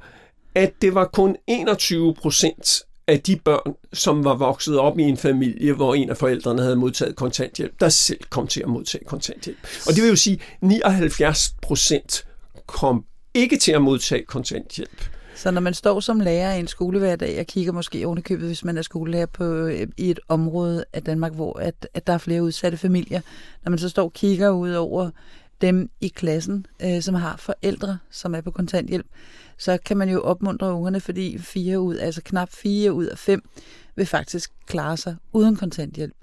at 0.55 0.73
det 0.81 0.95
var 0.95 1.05
kun 1.05 1.35
21 1.47 2.13
procent 2.13 2.83
af 3.07 3.21
de 3.21 3.35
børn, 3.35 3.75
som 3.93 4.23
var 4.23 4.35
vokset 4.35 4.79
op 4.79 4.99
i 4.99 5.01
en 5.01 5.17
familie, 5.17 5.73
hvor 5.73 5.95
en 5.95 6.09
af 6.09 6.17
forældrene 6.17 6.61
havde 6.61 6.75
modtaget 6.75 7.15
kontanthjælp, 7.15 7.79
der 7.79 7.89
selv 7.89 8.19
kom 8.29 8.47
til 8.47 8.61
at 8.61 8.69
modtage 8.69 9.05
kontanthjælp. 9.05 9.57
Og 9.87 9.93
det 9.93 10.03
vil 10.03 10.09
jo 10.09 10.15
sige, 10.15 10.39
at 10.61 10.67
79 10.67 11.55
procent 11.61 12.25
kom 12.65 13.05
ikke 13.33 13.57
til 13.57 13.71
at 13.71 13.81
modtage 13.81 14.25
kontanthjælp. 14.25 15.03
Så 15.35 15.51
når 15.51 15.61
man 15.61 15.73
står 15.73 15.99
som 15.99 16.19
lærer 16.19 16.55
i 16.55 16.59
en 16.59 16.67
skole 16.67 16.99
hver 16.99 17.15
dag, 17.15 17.39
og 17.39 17.45
kigger 17.45 17.71
måske 17.71 18.05
ovenikøbet, 18.05 18.47
hvis 18.47 18.63
man 18.63 18.77
er 18.77 18.81
skolelærer 18.81 19.25
på, 19.25 19.43
øh, 19.43 19.87
i 19.97 20.09
et 20.09 20.19
område 20.27 20.85
af 20.93 21.03
Danmark, 21.03 21.33
hvor 21.33 21.59
at, 21.59 21.87
at 21.93 22.07
der 22.07 22.13
er 22.13 22.17
flere 22.17 22.43
udsatte 22.43 22.77
familier, 22.77 23.21
når 23.63 23.69
man 23.69 23.79
så 23.79 23.89
står 23.89 24.03
og 24.03 24.13
kigger 24.13 24.49
ud 24.49 24.71
over 24.71 25.09
dem 25.61 25.89
i 26.01 26.07
klassen, 26.07 26.65
øh, 26.83 27.01
som 27.01 27.15
har 27.15 27.37
forældre, 27.37 27.97
som 28.11 28.35
er 28.35 28.41
på 28.41 28.51
kontanthjælp, 28.51 29.05
så 29.63 29.77
kan 29.85 29.97
man 29.97 30.09
jo 30.09 30.21
opmuntre 30.21 30.73
ungerne, 30.73 30.99
fordi 30.99 31.37
fire 31.37 31.79
ud, 31.79 31.97
altså 31.97 32.21
knap 32.25 32.49
fire 32.51 32.93
ud 32.93 33.05
af 33.05 33.17
fem 33.17 33.41
vil 33.95 34.05
faktisk 34.05 34.51
klare 34.67 34.97
sig 34.97 35.15
uden 35.33 35.55
kontanthjælp. 35.55 36.13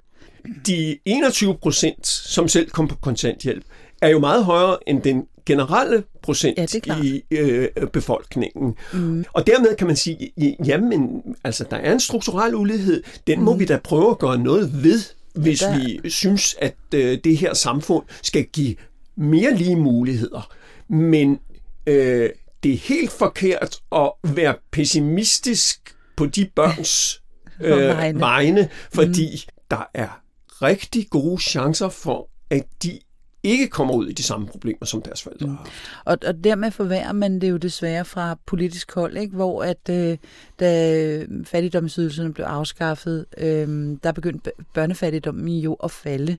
De 0.67 0.97
21 1.05 1.57
procent, 1.57 2.07
som 2.07 2.47
selv 2.47 2.69
kom 2.69 2.87
på 2.87 2.95
kontanthjælp, 2.95 3.63
er 4.01 4.09
jo 4.09 4.19
meget 4.19 4.45
højere 4.45 4.77
end 4.87 5.01
den 5.01 5.27
generelle 5.45 6.03
procent 6.21 6.87
ja, 6.87 7.01
i 7.03 7.23
øh, 7.31 7.67
befolkningen. 7.93 8.75
Mm. 8.93 9.25
Og 9.33 9.47
dermed 9.47 9.75
kan 9.75 9.87
man 9.87 9.95
sige, 9.95 10.31
jamen, 10.65 11.21
altså, 11.43 11.65
der 11.71 11.77
er 11.77 11.93
en 11.93 11.99
strukturel 11.99 12.55
ulighed, 12.55 13.03
den 13.27 13.39
mm. 13.39 13.45
må 13.45 13.57
vi 13.57 13.65
da 13.65 13.77
prøve 13.77 14.11
at 14.11 14.19
gøre 14.19 14.37
noget 14.37 14.83
ved, 14.83 15.01
hvis 15.35 15.59
der... 15.59 15.77
vi 16.01 16.09
synes, 16.09 16.55
at 16.61 16.75
øh, 16.95 17.17
det 17.23 17.37
her 17.37 17.53
samfund 17.53 18.03
skal 18.21 18.43
give 18.43 18.75
mere 19.15 19.55
lige 19.55 19.75
muligheder. 19.75 20.51
Men 20.87 21.39
øh, 21.87 22.29
det 22.63 22.73
er 22.73 22.77
helt 22.77 23.11
forkert 23.11 23.79
at 23.91 24.11
være 24.23 24.55
pessimistisk 24.71 25.95
på 26.15 26.25
de 26.25 26.49
børns 26.55 27.21
øh, 27.63 28.19
vegne, 28.19 28.69
fordi 28.93 29.45
mm. 29.47 29.53
der 29.71 29.89
er 29.93 30.21
rigtig 30.61 31.07
gode 31.09 31.41
chancer 31.41 31.89
for, 31.89 32.29
at 32.49 32.65
de 32.83 32.99
ikke 33.43 33.67
kommer 33.67 33.93
ud 33.93 34.07
i 34.07 34.13
de 34.13 34.23
samme 34.23 34.47
problemer, 34.47 34.85
som 34.85 35.01
deres 35.01 35.21
forældre 35.21 35.47
mm. 35.47 35.55
har 35.55 35.69
og, 36.05 36.17
og 36.27 36.43
dermed 36.43 36.71
forværrer 36.71 37.11
man 37.11 37.41
det 37.41 37.49
jo 37.49 37.57
desværre 37.57 38.05
fra 38.05 38.37
politisk 38.45 38.93
hold, 38.93 39.17
ikke? 39.17 39.35
hvor 39.35 39.63
at 39.63 39.89
øh, 39.89 40.17
da 40.59 41.25
fattigdomsydelserne 41.43 42.33
blev 42.33 42.45
afskaffet, 42.45 43.25
øh, 43.37 43.97
der 44.03 44.11
begyndte 44.11 44.51
børnefattigdommen 44.73 45.57
jo 45.57 45.73
at 45.73 45.91
falde, 45.91 46.37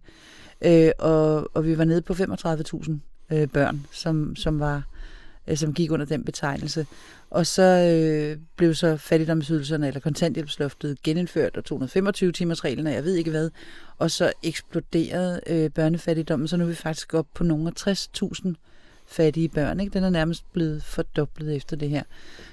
øh, 0.65 0.91
og, 0.99 1.57
og 1.57 1.67
vi 1.67 1.79
var 1.79 1.85
nede 1.85 2.03
på 2.03 2.13
35.000 2.13 2.93
øh, 3.33 3.49
børn, 3.49 3.87
som, 3.93 4.37
som 4.37 4.61
var 4.61 4.83
øh, 5.47 5.57
som 5.57 5.75
gik 5.75 5.91
under 5.91 6.07
den 6.07 6.25
betegnelse. 6.25 6.87
Og 7.31 7.47
så 7.47 7.63
øh, 7.63 8.39
blev 8.57 8.75
så 8.75 8.97
fattigdomsydelserne 8.97 9.87
eller 9.87 10.01
kontanthjælpsloftet 10.01 11.03
genindført, 11.03 11.57
og 11.57 11.65
225 11.65 12.33
timers 12.33 12.65
reglen, 12.65 12.87
og 12.87 12.93
jeg 12.93 13.05
ved 13.05 13.15
ikke 13.15 13.31
hvad. 13.31 13.51
Og 13.99 14.11
så 14.11 14.33
eksploderede 14.43 15.41
øh, 15.47 15.71
børnefattigdommen, 15.71 16.49
så 16.49 16.57
nu 16.57 16.65
er 16.65 16.69
vi 16.69 16.75
faktisk 16.75 17.15
op 17.15 17.27
på 17.35 17.45
nogle 17.45 17.73
af 17.87 17.89
60.000 17.89 18.55
fattige 19.07 19.49
børn. 19.49 19.81
Ikke? 19.81 19.93
Den 19.93 20.05
er 20.05 20.11
nærmest 20.11 20.53
blevet 20.53 20.83
fordoblet 20.83 21.57
efter 21.57 21.77
det 21.77 21.91
her. 21.91 22.03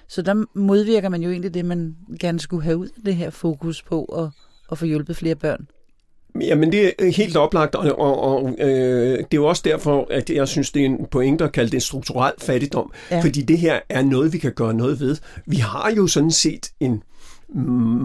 Så 0.07 0.21
der 0.21 0.45
modvirker 0.53 1.09
man 1.09 1.21
jo 1.21 1.31
egentlig 1.31 1.53
det, 1.53 1.65
man 1.65 1.95
gerne 2.19 2.39
skulle 2.39 2.63
have 2.63 2.77
ud 2.77 2.87
af 2.87 3.01
det 3.05 3.15
her 3.15 3.29
fokus 3.29 3.81
på 3.81 4.03
at, 4.03 4.29
at 4.71 4.77
få 4.77 4.85
hjulpet 4.85 5.15
flere 5.15 5.35
børn. 5.35 5.67
Jamen, 6.41 6.71
det 6.71 6.93
er 6.99 7.11
helt 7.11 7.37
oplagt, 7.37 7.75
og, 7.75 7.99
og, 7.99 8.19
og 8.21 8.55
øh, 8.59 9.17
det 9.17 9.23
er 9.23 9.27
jo 9.33 9.45
også 9.45 9.61
derfor, 9.65 10.07
at 10.11 10.29
jeg 10.29 10.47
synes, 10.47 10.71
det 10.71 10.81
er 10.81 10.85
en 10.85 11.05
pointe 11.11 11.43
at 11.43 11.51
kalde 11.51 11.69
det 11.69 11.75
en 11.75 11.81
strukturel 11.81 12.33
fattigdom, 12.41 12.91
ja. 13.11 13.21
fordi 13.21 13.41
det 13.41 13.57
her 13.57 13.79
er 13.89 14.01
noget, 14.01 14.33
vi 14.33 14.37
kan 14.37 14.51
gøre 14.53 14.73
noget 14.73 14.99
ved. 14.99 15.17
Vi 15.45 15.57
har 15.57 15.91
jo 15.97 16.07
sådan 16.07 16.31
set 16.31 16.71
en 16.79 17.03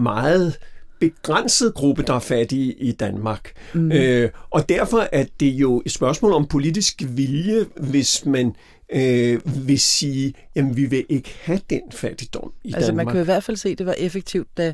meget 0.03 0.57
begrænset 0.99 1.73
gruppe, 1.73 2.03
der 2.03 2.13
er 2.13 2.19
fattige 2.19 2.73
i 2.73 2.91
Danmark. 2.91 3.51
Mm. 3.73 3.91
Øh, 3.91 4.29
og 4.49 4.69
derfor 4.69 5.07
er 5.11 5.25
det 5.39 5.47
jo 5.47 5.81
et 5.85 5.91
spørgsmål 5.91 6.33
om 6.33 6.45
politisk 6.47 7.03
vilje, 7.09 7.65
hvis 7.77 8.25
man 8.25 8.55
øh, 8.93 9.67
vil 9.67 9.79
sige, 9.79 10.33
jamen 10.55 10.77
vi 10.77 10.85
vil 10.85 11.05
ikke 11.09 11.29
have 11.41 11.59
den 11.69 11.81
fattigdom 11.91 12.53
i 12.63 12.73
altså, 12.73 12.87
Danmark. 12.87 13.05
man 13.05 13.13
kan 13.13 13.21
i 13.21 13.25
hvert 13.25 13.43
fald 13.43 13.57
se, 13.57 13.69
at 13.69 13.77
det 13.77 13.85
var 13.85 13.95
effektivt, 13.97 14.47
da, 14.57 14.73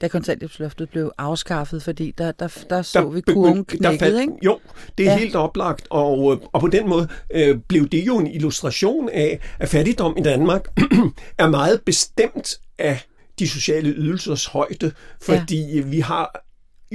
da 0.00 0.08
kontanthjælpsloftet 0.08 0.90
blev 0.90 1.12
afskaffet, 1.18 1.82
fordi 1.82 2.14
der, 2.18 2.32
der, 2.32 2.48
der 2.70 2.82
så 2.82 3.00
der 3.00 3.08
vi 3.08 3.20
kurven 3.20 3.64
knækket, 3.64 4.20
ikke? 4.20 4.32
Jo, 4.44 4.58
det 4.98 5.06
er 5.06 5.12
ja. 5.12 5.18
helt 5.18 5.36
oplagt, 5.36 5.86
og, 5.90 6.40
og 6.52 6.60
på 6.60 6.68
den 6.68 6.88
måde 6.88 7.08
øh, 7.34 7.58
blev 7.68 7.88
det 7.88 8.06
jo 8.06 8.18
en 8.18 8.26
illustration 8.26 9.08
af, 9.08 9.38
at 9.58 9.68
fattigdom 9.68 10.14
i 10.18 10.22
Danmark 10.22 10.80
er 11.38 11.48
meget 11.48 11.82
bestemt 11.82 12.60
af 12.78 12.98
de 13.38 13.48
sociale 13.48 13.90
ydelsers 13.90 14.46
højde, 14.46 14.92
fordi 15.20 15.76
ja. 15.76 15.82
vi 15.82 16.00
har 16.00 16.44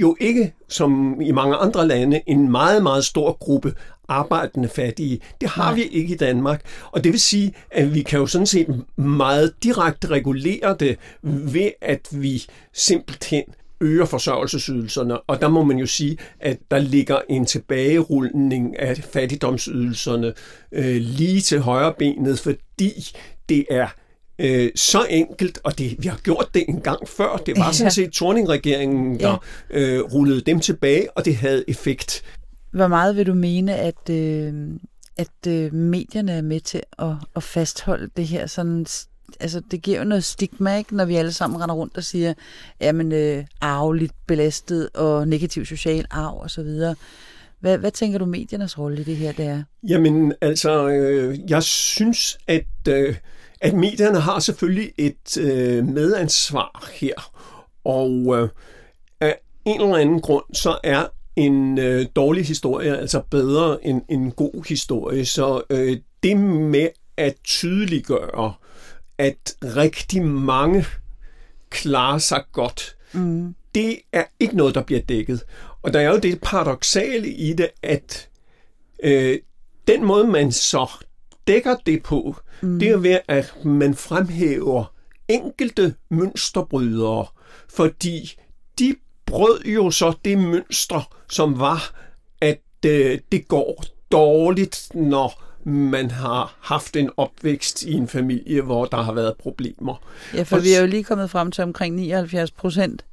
jo 0.00 0.16
ikke, 0.20 0.54
som 0.68 1.20
i 1.20 1.32
mange 1.32 1.56
andre 1.56 1.86
lande, 1.86 2.20
en 2.26 2.50
meget, 2.50 2.82
meget 2.82 3.04
stor 3.04 3.32
gruppe 3.32 3.74
arbejdende 4.08 4.68
fattige. 4.68 5.20
Det 5.40 5.48
har 5.48 5.64
Nej. 5.64 5.74
vi 5.74 5.82
ikke 5.82 6.14
i 6.14 6.16
Danmark. 6.16 6.62
Og 6.90 7.04
det 7.04 7.12
vil 7.12 7.20
sige, 7.20 7.54
at 7.70 7.94
vi 7.94 8.02
kan 8.02 8.18
jo 8.18 8.26
sådan 8.26 8.46
set 8.46 8.84
meget 8.96 9.54
direkte 9.62 10.08
regulere 10.08 10.76
det 10.80 10.98
ved, 11.22 11.70
at 11.80 12.08
vi 12.12 12.44
simpelthen 12.72 13.42
øger 13.80 14.04
forsørgelsesydelserne, 14.04 15.20
og 15.20 15.40
der 15.40 15.48
må 15.48 15.64
man 15.64 15.78
jo 15.78 15.86
sige, 15.86 16.18
at 16.40 16.58
der 16.70 16.78
ligger 16.78 17.18
en 17.28 17.46
tilbagerulning 17.46 18.78
af 18.78 18.96
fattigdomsydelserne 18.96 20.32
øh, 20.72 20.96
lige 20.96 21.40
til 21.40 21.60
højre 21.60 21.94
benet, 21.98 22.38
fordi 22.38 23.10
det 23.48 23.66
er 23.70 23.88
øh, 24.38 24.70
så 24.74 25.06
enkelt, 25.10 25.58
og 25.64 25.78
det, 25.78 25.96
vi 25.98 26.08
har 26.08 26.18
gjort 26.24 26.48
det 26.54 26.64
en 26.68 26.80
gang 26.80 27.08
før. 27.08 27.36
Det 27.46 27.56
var 27.56 27.72
sådan 27.72 27.90
set 27.90 28.10
Torning-regeringen, 28.10 29.20
der 29.20 29.44
ja. 29.70 29.80
øh, 29.80 30.00
rullede 30.00 30.40
dem 30.40 30.60
tilbage, 30.60 31.10
og 31.16 31.24
det 31.24 31.36
havde 31.36 31.64
effekt. 31.68 32.22
Hvor 32.70 32.86
meget 32.86 33.16
vil 33.16 33.26
du 33.26 33.34
mene, 33.34 33.74
at, 33.74 34.10
øh, 34.10 34.52
at 35.16 35.46
øh, 35.48 35.74
medierne 35.74 36.32
er 36.32 36.42
med 36.42 36.60
til 36.60 36.82
at, 36.98 37.12
at 37.36 37.42
fastholde 37.42 38.10
det 38.16 38.26
her 38.26 38.46
sådan 38.46 38.86
altså 39.40 39.62
det 39.70 39.82
giver 39.82 39.98
jo 39.98 40.04
noget 40.04 40.24
stigma, 40.24 40.76
ikke, 40.76 40.96
når 40.96 41.04
vi 41.04 41.16
alle 41.16 41.32
sammen 41.32 41.60
render 41.60 41.74
rundt 41.74 41.96
og 41.96 42.04
siger, 42.04 42.34
jamen 42.80 43.12
øh, 43.12 43.44
arveligt 43.60 44.12
belastet 44.26 44.88
og 44.94 45.28
negativ 45.28 45.64
social 45.64 46.06
arv 46.10 46.38
og 46.42 46.50
så 46.50 46.62
videre. 46.62 46.94
Hvad, 47.60 47.78
hvad 47.78 47.90
tænker 47.90 48.18
du 48.18 48.24
mediernes 48.24 48.78
rolle 48.78 49.00
i 49.00 49.04
det 49.04 49.16
her, 49.16 49.32
det 49.32 49.46
er? 49.46 49.62
Jamen, 49.88 50.32
altså, 50.40 50.88
øh, 50.88 51.50
jeg 51.50 51.62
synes, 51.62 52.38
at, 52.46 52.66
øh, 52.88 53.14
at 53.60 53.74
medierne 53.74 54.20
har 54.20 54.38
selvfølgelig 54.38 54.92
et 54.98 55.38
øh, 55.40 55.84
medansvar 55.84 56.90
her. 56.92 57.32
Og 57.84 58.38
øh, 58.38 58.48
af 59.20 59.38
en 59.64 59.80
eller 59.80 59.96
anden 59.96 60.20
grund, 60.20 60.44
så 60.54 60.78
er 60.84 61.06
en 61.36 61.78
øh, 61.78 62.06
dårlig 62.16 62.46
historie 62.46 62.98
altså 62.98 63.22
bedre 63.30 63.86
end 63.86 64.02
en 64.08 64.30
god 64.30 64.68
historie. 64.68 65.24
Så 65.24 65.62
øh, 65.70 65.96
det 66.22 66.36
med 66.36 66.88
at 67.16 67.34
tydeliggøre, 67.44 68.52
at 69.18 69.54
rigtig 69.62 70.24
mange 70.24 70.84
klarer 71.70 72.18
sig 72.18 72.44
godt, 72.52 72.96
mm. 73.12 73.54
det 73.74 73.98
er 74.12 74.24
ikke 74.40 74.56
noget, 74.56 74.74
der 74.74 74.82
bliver 74.82 75.00
dækket. 75.00 75.42
Og 75.82 75.92
der 75.92 76.00
er 76.00 76.10
jo 76.10 76.18
det 76.18 76.40
paradoxale 76.40 77.28
i 77.28 77.52
det, 77.52 77.68
at 77.82 78.28
øh, 79.02 79.38
den 79.88 80.04
måde, 80.04 80.26
man 80.26 80.52
så 80.52 80.86
dækker 81.46 81.76
det 81.86 82.02
på, 82.02 82.36
mm. 82.62 82.78
det 82.78 82.88
er 82.88 82.96
ved, 82.96 83.18
at 83.28 83.54
man 83.64 83.94
fremhæver 83.94 84.92
enkelte 85.28 85.94
mønsterbrydere, 86.10 87.26
fordi 87.68 88.32
de 88.78 88.94
brød 89.26 89.64
jo 89.64 89.90
så 89.90 90.12
det 90.24 90.38
mønster, 90.38 91.14
som 91.30 91.58
var, 91.58 92.00
at 92.40 92.60
øh, 92.86 93.18
det 93.32 93.48
går 93.48 93.84
dårligt, 94.12 94.88
når 94.94 95.44
man 95.64 96.10
har 96.10 96.56
haft 96.60 96.96
en 96.96 97.10
opvækst 97.16 97.82
i 97.82 97.92
en 97.92 98.08
familie, 98.08 98.62
hvor 98.62 98.84
der 98.84 99.02
har 99.02 99.12
været 99.12 99.36
problemer. 99.36 100.02
Ja, 100.34 100.42
for 100.42 100.56
og 100.56 100.62
vi 100.62 100.72
er 100.72 100.80
jo 100.80 100.86
lige 100.86 101.04
kommet 101.04 101.30
frem 101.30 101.50
til 101.50 101.64
omkring 101.64 101.94
79 101.94 102.50
procent 102.50 103.04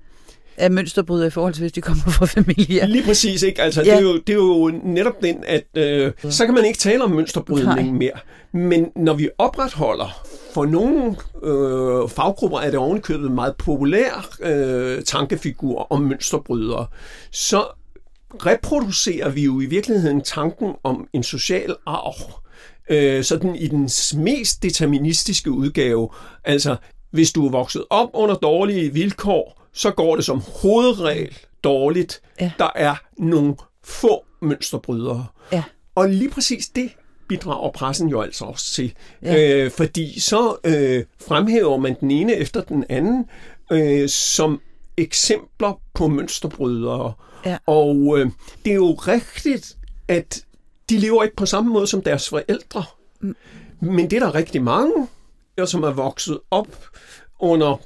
af 0.57 0.71
mønsterbrydere 0.71 1.27
i 1.27 1.29
forhold 1.29 1.53
til, 1.53 1.61
hvis 1.61 1.71
de 1.71 1.81
kommer 1.81 2.03
fra 2.17 2.25
familier. 2.25 2.85
Lige 2.85 3.03
præcis, 3.03 3.43
ikke? 3.43 3.61
Altså, 3.61 3.81
ja. 3.81 3.91
det, 3.91 3.97
er 3.97 4.01
jo, 4.01 4.17
det 4.17 4.29
er 4.29 4.33
jo 4.33 4.71
netop 4.83 5.21
den, 5.21 5.43
at 5.47 5.63
øh, 5.75 6.11
så 6.29 6.45
kan 6.45 6.53
man 6.53 6.65
ikke 6.65 6.79
tale 6.79 7.03
om 7.03 7.11
mønsterbrydning 7.11 7.75
Nej. 7.75 7.91
mere. 7.91 8.19
Men 8.53 8.87
når 8.95 9.13
vi 9.13 9.29
opretholder, 9.37 10.25
for 10.53 10.65
nogle 10.65 11.15
øh, 11.43 12.09
faggrupper 12.09 12.59
er 12.59 12.69
det 12.69 12.79
ovenikøbet 12.79 13.31
meget 13.31 13.55
populær 13.55 14.35
øh, 14.41 15.03
tankefigur 15.03 15.87
om 15.89 16.01
mønsterbrydere, 16.01 16.87
så 17.31 17.65
reproducerer 18.45 19.29
vi 19.29 19.43
jo 19.43 19.61
i 19.61 19.65
virkeligheden 19.65 20.21
tanken 20.21 20.73
om 20.83 21.07
en 21.13 21.23
social 21.23 21.75
arv, 21.85 22.41
øh, 22.89 23.23
sådan 23.23 23.55
i 23.55 23.67
den 23.67 23.89
mest 24.15 24.63
deterministiske 24.63 25.51
udgave. 25.51 26.09
Altså, 26.43 26.75
hvis 27.11 27.31
du 27.31 27.45
er 27.45 27.51
vokset 27.51 27.83
op 27.89 28.09
under 28.13 28.35
dårlige 28.35 28.93
vilkår, 28.93 29.64
så 29.75 29.91
går 29.91 30.15
det 30.15 30.25
som 30.25 30.41
hovedregel 30.61 31.37
dårligt. 31.63 32.21
Ja. 32.41 32.51
Der 32.59 32.69
er 32.75 32.95
nogle 33.17 33.55
få 33.83 34.25
mønsterbrydere. 34.41 35.25
Ja. 35.51 35.63
Og 35.95 36.09
lige 36.09 36.29
præcis 36.29 36.67
det 36.67 36.91
bidrager 37.27 37.71
pressen 37.71 38.09
jo 38.09 38.21
altså 38.21 38.45
også 38.45 38.73
til. 38.73 38.93
Ja. 39.21 39.63
Øh, 39.63 39.71
fordi 39.71 40.19
så 40.19 40.55
øh, 40.63 41.03
fremhæver 41.27 41.77
man 41.77 41.95
den 41.99 42.11
ene 42.11 42.35
efter 42.35 42.61
den 42.61 42.85
anden 42.89 43.25
øh, 43.71 44.09
som 44.09 44.61
eksempler 44.97 45.79
på 45.93 46.07
mønsterbrydere. 46.07 47.13
Ja. 47.45 47.57
Og 47.65 48.19
øh, 48.19 48.31
det 48.65 48.71
er 48.71 48.75
jo 48.75 48.93
rigtigt, 48.93 49.77
at 50.07 50.45
de 50.89 50.97
lever 50.97 51.23
ikke 51.23 51.35
på 51.35 51.45
samme 51.45 51.73
måde 51.73 51.87
som 51.87 52.01
deres 52.01 52.29
forældre. 52.29 52.83
Mm. 53.19 53.35
Men 53.79 54.09
det 54.09 54.15
er 54.15 54.19
der 54.19 54.35
rigtig 54.35 54.63
mange, 54.63 55.07
som 55.65 55.83
er 55.83 55.91
vokset 55.91 56.39
op 56.51 56.67
under 57.39 57.81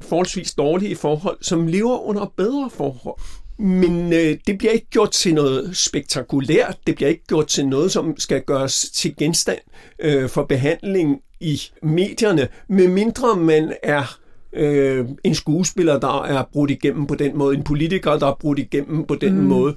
forholdsvis 0.00 0.54
dårlige 0.54 0.96
forhold, 0.96 1.38
som 1.40 1.66
lever 1.66 1.98
under 1.98 2.32
bedre 2.36 2.70
forhold. 2.70 3.20
Men 3.58 4.12
øh, 4.12 4.38
det 4.46 4.58
bliver 4.58 4.72
ikke 4.72 4.90
gjort 4.90 5.10
til 5.10 5.34
noget 5.34 5.76
spektakulært. 5.76 6.78
Det 6.86 6.94
bliver 6.94 7.08
ikke 7.08 7.26
gjort 7.26 7.46
til 7.46 7.68
noget, 7.68 7.92
som 7.92 8.14
skal 8.18 8.42
gøres 8.42 8.90
til 8.90 9.16
genstand 9.16 9.58
øh, 9.98 10.28
for 10.28 10.44
behandling 10.44 11.20
i 11.40 11.60
medierne, 11.82 12.48
medmindre 12.68 13.36
man 13.36 13.72
er 13.82 14.18
øh, 14.52 15.06
en 15.24 15.34
skuespiller, 15.34 15.98
der 15.98 16.22
er 16.22 16.44
brudt 16.52 16.70
igennem 16.70 17.06
på 17.06 17.14
den 17.14 17.38
måde, 17.38 17.56
en 17.56 17.64
politiker, 17.64 18.18
der 18.18 18.26
er 18.26 18.36
brudt 18.40 18.58
igennem 18.58 19.04
på 19.04 19.14
den 19.14 19.34
mm. 19.34 19.44
måde. 19.44 19.74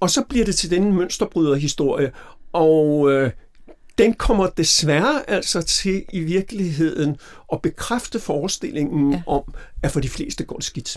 Og 0.00 0.10
så 0.10 0.24
bliver 0.28 0.44
det 0.44 0.54
til 0.54 0.70
den 0.70 0.94
mønsterbryderhistorie, 0.94 2.12
og 2.52 3.12
øh, 3.12 3.30
den 3.98 4.14
kommer 4.14 4.46
desværre 4.46 5.30
altså 5.30 5.62
til 5.62 6.04
i 6.12 6.20
virkeligheden 6.20 7.16
at 7.52 7.62
bekræfte 7.62 8.20
forestillingen 8.20 9.12
ja. 9.12 9.22
om, 9.26 9.42
at 9.82 9.90
for 9.90 10.00
de 10.00 10.08
fleste 10.08 10.44
går 10.44 10.56
det 10.56 10.64
skidt. 10.64 10.96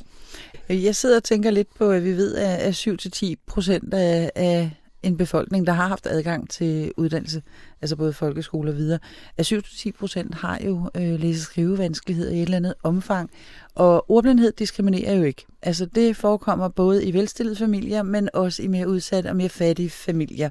Jeg 0.70 0.96
sidder 0.96 1.16
og 1.16 1.24
tænker 1.24 1.52
lidt 1.52 1.68
på, 1.78 1.90
at 1.92 2.04
vi 2.04 2.18
ved, 2.18 2.36
at 2.36 2.88
7-10 2.88 3.34
procent 3.48 3.94
af, 3.94 4.32
af 4.36 4.72
en 5.04 5.18
befolkning, 5.18 5.68
der 5.68 5.74
har 5.74 5.88
haft 5.88 6.08
adgang 6.08 6.50
til 6.50 6.92
uddannelse, 6.98 7.42
altså 7.82 7.96
både 7.96 8.14
folkeskole 8.14 8.72
og 8.72 8.78
videre, 8.78 9.00
at 9.38 9.54
7-10 9.54 9.92
procent 10.00 10.36
har 10.36 10.60
jo 10.66 10.90
øh, 10.96 11.20
læse-skrivevanskeligheder 11.20 12.32
i 12.32 12.36
et 12.36 12.42
eller 12.42 12.58
andet 12.58 12.74
omfang. 12.84 13.30
Og 13.76 14.12
ordblindhed 14.12 14.52
diskriminerer 14.52 15.16
jo 15.16 15.24
ikke. 15.24 15.46
Altså 15.62 15.86
det 15.86 16.16
forekommer 16.16 16.68
både 16.68 17.06
i 17.06 17.14
velstillede 17.14 17.56
familier, 17.56 18.04
men 18.04 18.30
også 18.34 18.64
i 18.64 18.68
mere 18.68 18.90
udsatte 18.90 19.28
og 19.28 19.36
mere 19.36 19.50
fattige 19.50 19.90
familier. 19.90 20.50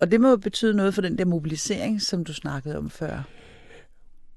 Og 0.00 0.10
det 0.10 0.20
må 0.20 0.28
jo 0.28 0.36
betyde 0.36 0.74
noget 0.74 0.94
for 0.94 1.02
den 1.02 1.18
der 1.18 1.24
mobilisering, 1.24 2.02
som 2.02 2.24
du 2.24 2.34
snakkede 2.34 2.78
om 2.78 2.90
før. 2.90 3.22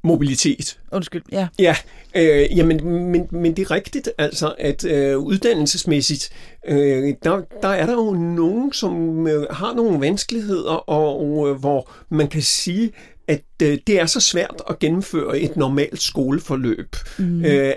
mobilitet. 0.03 0.79
Undskyld, 0.91 1.21
ja. 1.31 1.47
Ja, 1.59 1.75
øh, 2.15 2.57
jamen, 2.57 2.85
men, 3.11 3.27
men 3.31 3.55
det 3.55 3.61
er 3.61 3.71
rigtigt, 3.71 4.09
altså, 4.17 4.55
at 4.57 4.85
øh, 4.85 5.17
uddannelsesmæssigt, 5.17 6.29
øh, 6.67 7.13
der, 7.23 7.41
der 7.61 7.67
er 7.67 7.85
der 7.85 7.93
jo 7.93 8.11
nogen, 8.13 8.73
som 8.73 9.27
øh, 9.27 9.47
har 9.49 9.73
nogle 9.73 9.99
vanskeligheder, 9.99 10.89
og 10.89 11.49
øh, 11.49 11.55
hvor 11.55 11.91
man 12.09 12.27
kan 12.27 12.41
sige, 12.41 12.91
at 13.27 13.43
øh, 13.63 13.77
det 13.87 13.99
er 13.99 14.05
så 14.05 14.19
svært 14.19 14.61
at 14.69 14.79
gennemføre 14.79 15.39
et 15.39 15.57
normalt 15.57 16.01
skoleforløb, 16.01 16.95
mm. 17.17 17.45
øh, 17.45 17.73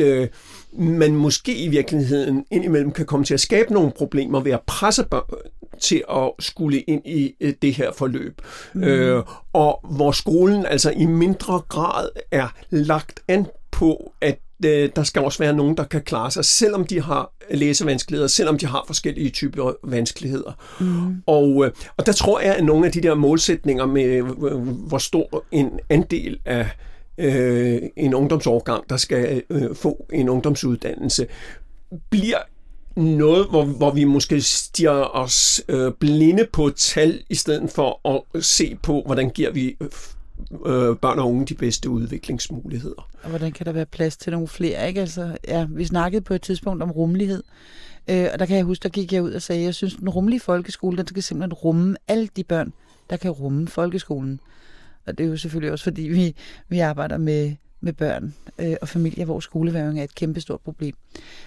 øh, 0.00 0.28
man 0.72 1.14
måske 1.14 1.54
i 1.54 1.68
virkeligheden 1.68 2.44
indimellem 2.50 2.92
kan 2.92 3.06
komme 3.06 3.24
til 3.24 3.34
at 3.34 3.40
skabe 3.40 3.72
nogle 3.72 3.90
problemer 3.90 4.40
ved 4.40 4.52
at 4.52 4.60
presse 4.66 5.04
børn 5.04 5.22
til 5.80 6.02
at 6.10 6.30
skulle 6.38 6.80
ind 6.80 7.06
i 7.06 7.34
øh, 7.40 7.54
det 7.62 7.74
her 7.74 7.92
forløb. 7.92 8.40
Mm. 8.74 8.82
Øh, 8.82 9.24
og 9.52 9.80
hvor 9.90 10.12
skolen 10.12 10.66
altså 10.66 10.90
i 10.90 11.06
mindre 11.06 11.60
grad 11.68 12.08
er 12.30 12.48
lagt 12.70 13.20
an 13.28 13.46
på, 13.70 14.12
at 14.20 14.38
øh, 14.64 14.90
der 14.96 15.02
skal 15.02 15.22
også 15.22 15.38
være 15.38 15.52
nogen, 15.52 15.76
der 15.76 15.84
kan 15.84 16.02
klare 16.02 16.30
sig, 16.30 16.44
selvom 16.44 16.86
de 16.86 17.02
har 17.02 17.32
læsevanskeligheder, 17.50 18.28
selvom 18.28 18.58
de 18.58 18.66
har 18.66 18.84
forskellige 18.86 19.30
typer 19.30 19.72
vanskeligheder. 19.84 20.52
Mm. 20.80 21.22
Og, 21.26 21.64
øh, 21.64 21.70
og 21.96 22.06
der 22.06 22.12
tror 22.12 22.40
jeg, 22.40 22.54
at 22.54 22.64
nogle 22.64 22.86
af 22.86 22.92
de 22.92 23.00
der 23.00 23.14
målsætninger 23.14 23.86
med, 23.86 24.04
øh, 24.04 24.58
hvor 24.88 24.98
stor 24.98 25.44
en 25.52 25.70
andel 25.90 26.38
af 26.44 26.66
øh, 27.18 27.82
en 27.96 28.14
ungdomsårgang, 28.14 28.90
der 28.90 28.96
skal 28.96 29.42
øh, 29.50 29.74
få 29.74 30.06
en 30.12 30.28
ungdomsuddannelse, 30.28 31.26
bliver 32.10 32.38
noget, 32.96 33.46
hvor, 33.48 33.64
hvor 33.64 33.90
vi 33.90 34.04
måske 34.04 34.40
stiger 34.40 35.16
os 35.16 35.62
øh, 35.68 35.92
blinde 35.92 36.46
på 36.52 36.70
tal, 36.70 37.22
i 37.30 37.34
stedet 37.34 37.70
for 37.70 38.08
at 38.08 38.44
se 38.44 38.78
på, 38.82 39.02
hvordan 39.06 39.30
giver 39.30 39.50
vi 39.50 39.76
øh, 39.80 39.88
øh, 40.66 40.96
børn 40.96 41.18
og 41.18 41.28
unge 41.28 41.46
de 41.46 41.54
bedste 41.54 41.90
udviklingsmuligheder. 41.90 43.08
Og 43.22 43.28
hvordan 43.28 43.52
kan 43.52 43.66
der 43.66 43.72
være 43.72 43.86
plads 43.86 44.16
til 44.16 44.32
nogle 44.32 44.48
flere? 44.48 44.88
Ikke? 44.88 45.00
Altså, 45.00 45.36
ja, 45.48 45.66
vi 45.70 45.84
snakkede 45.84 46.22
på 46.22 46.34
et 46.34 46.42
tidspunkt 46.42 46.82
om 46.82 46.90
rummelighed, 46.90 47.42
øh, 48.10 48.26
og 48.32 48.38
der 48.38 48.46
kan 48.46 48.56
jeg 48.56 48.64
huske, 48.64 48.82
der 48.82 48.88
gik 48.88 49.12
jeg 49.12 49.22
ud 49.22 49.32
og 49.32 49.42
sagde, 49.42 49.60
at 49.60 49.64
jeg 49.64 49.74
synes, 49.74 49.94
den 49.94 50.08
rummelige 50.08 50.40
folkeskole, 50.40 50.96
den 50.96 51.06
skal 51.06 51.22
simpelthen 51.22 51.52
rumme 51.52 51.96
alle 52.08 52.28
de 52.36 52.44
børn, 52.44 52.72
der 53.10 53.16
kan 53.16 53.30
rumme 53.30 53.68
folkeskolen. 53.68 54.40
Og 55.08 55.18
det 55.18 55.26
er 55.26 55.30
jo 55.30 55.36
selvfølgelig 55.36 55.72
også, 55.72 55.84
fordi 55.84 56.02
vi, 56.02 56.34
vi 56.68 56.78
arbejder 56.78 57.16
med, 57.16 57.52
med 57.80 57.92
børn 57.92 58.34
øh, 58.58 58.76
og 58.82 58.88
familier, 58.88 59.24
hvor 59.24 59.40
skoleværing 59.40 60.00
er 60.00 60.04
et 60.04 60.14
kæmpestort 60.14 60.60
problem. 60.60 60.94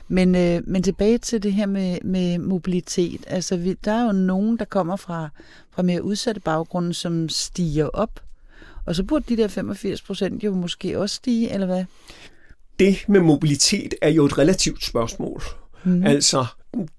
Men, 0.07 0.35
øh, 0.35 0.61
men 0.67 0.83
tilbage 0.83 1.17
til 1.17 1.43
det 1.43 1.53
her 1.53 1.65
med, 1.65 1.97
med 2.03 2.37
mobilitet. 2.37 3.21
Altså, 3.27 3.57
vi, 3.57 3.73
der 3.73 3.91
er 3.91 4.05
jo 4.05 4.11
nogen, 4.11 4.57
der 4.57 4.65
kommer 4.65 4.95
fra, 4.95 5.29
fra 5.71 5.81
mere 5.81 6.03
udsatte 6.03 6.41
baggrunde, 6.41 6.93
som 6.93 7.29
stiger 7.29 7.85
op. 7.85 8.19
Og 8.85 8.95
så 8.95 9.03
burde 9.03 9.25
de 9.35 9.41
der 9.41 9.47
85 9.47 10.01
procent 10.01 10.43
jo 10.43 10.53
måske 10.53 10.99
også 10.99 11.15
stige, 11.15 11.53
eller 11.53 11.67
hvad? 11.67 11.85
Det 12.79 12.97
med 13.07 13.19
mobilitet 13.19 13.93
er 14.01 14.09
jo 14.09 14.25
et 14.25 14.37
relativt 14.37 14.85
spørgsmål. 14.85 15.41
Mm. 15.83 16.03
Altså, 16.03 16.45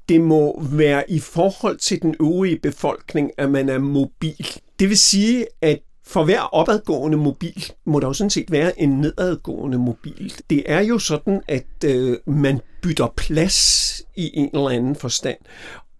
det 0.08 0.20
må 0.20 0.62
være 0.72 1.10
i 1.10 1.18
forhold 1.18 1.78
til 1.78 2.02
den 2.02 2.14
øvrige 2.20 2.58
befolkning, 2.58 3.30
at 3.38 3.50
man 3.50 3.68
er 3.68 3.78
mobil. 3.78 4.46
Det 4.78 4.88
vil 4.88 4.98
sige, 4.98 5.46
at 5.60 5.78
for 6.06 6.24
hver 6.24 6.40
opadgående 6.40 7.18
mobil 7.18 7.72
må 7.84 8.00
der 8.00 8.06
jo 8.06 8.12
sådan 8.12 8.30
set 8.30 8.50
være 8.50 8.80
en 8.80 9.00
nedadgående 9.00 9.78
mobil. 9.78 10.32
Det 10.50 10.62
er 10.66 10.80
jo 10.80 10.98
sådan, 10.98 11.42
at 11.48 11.84
øh, 11.84 12.16
man 12.26 12.60
bytter 12.82 13.12
plads 13.16 14.02
i 14.16 14.30
en 14.34 14.50
eller 14.54 14.68
anden 14.68 14.96
forstand. 14.96 15.38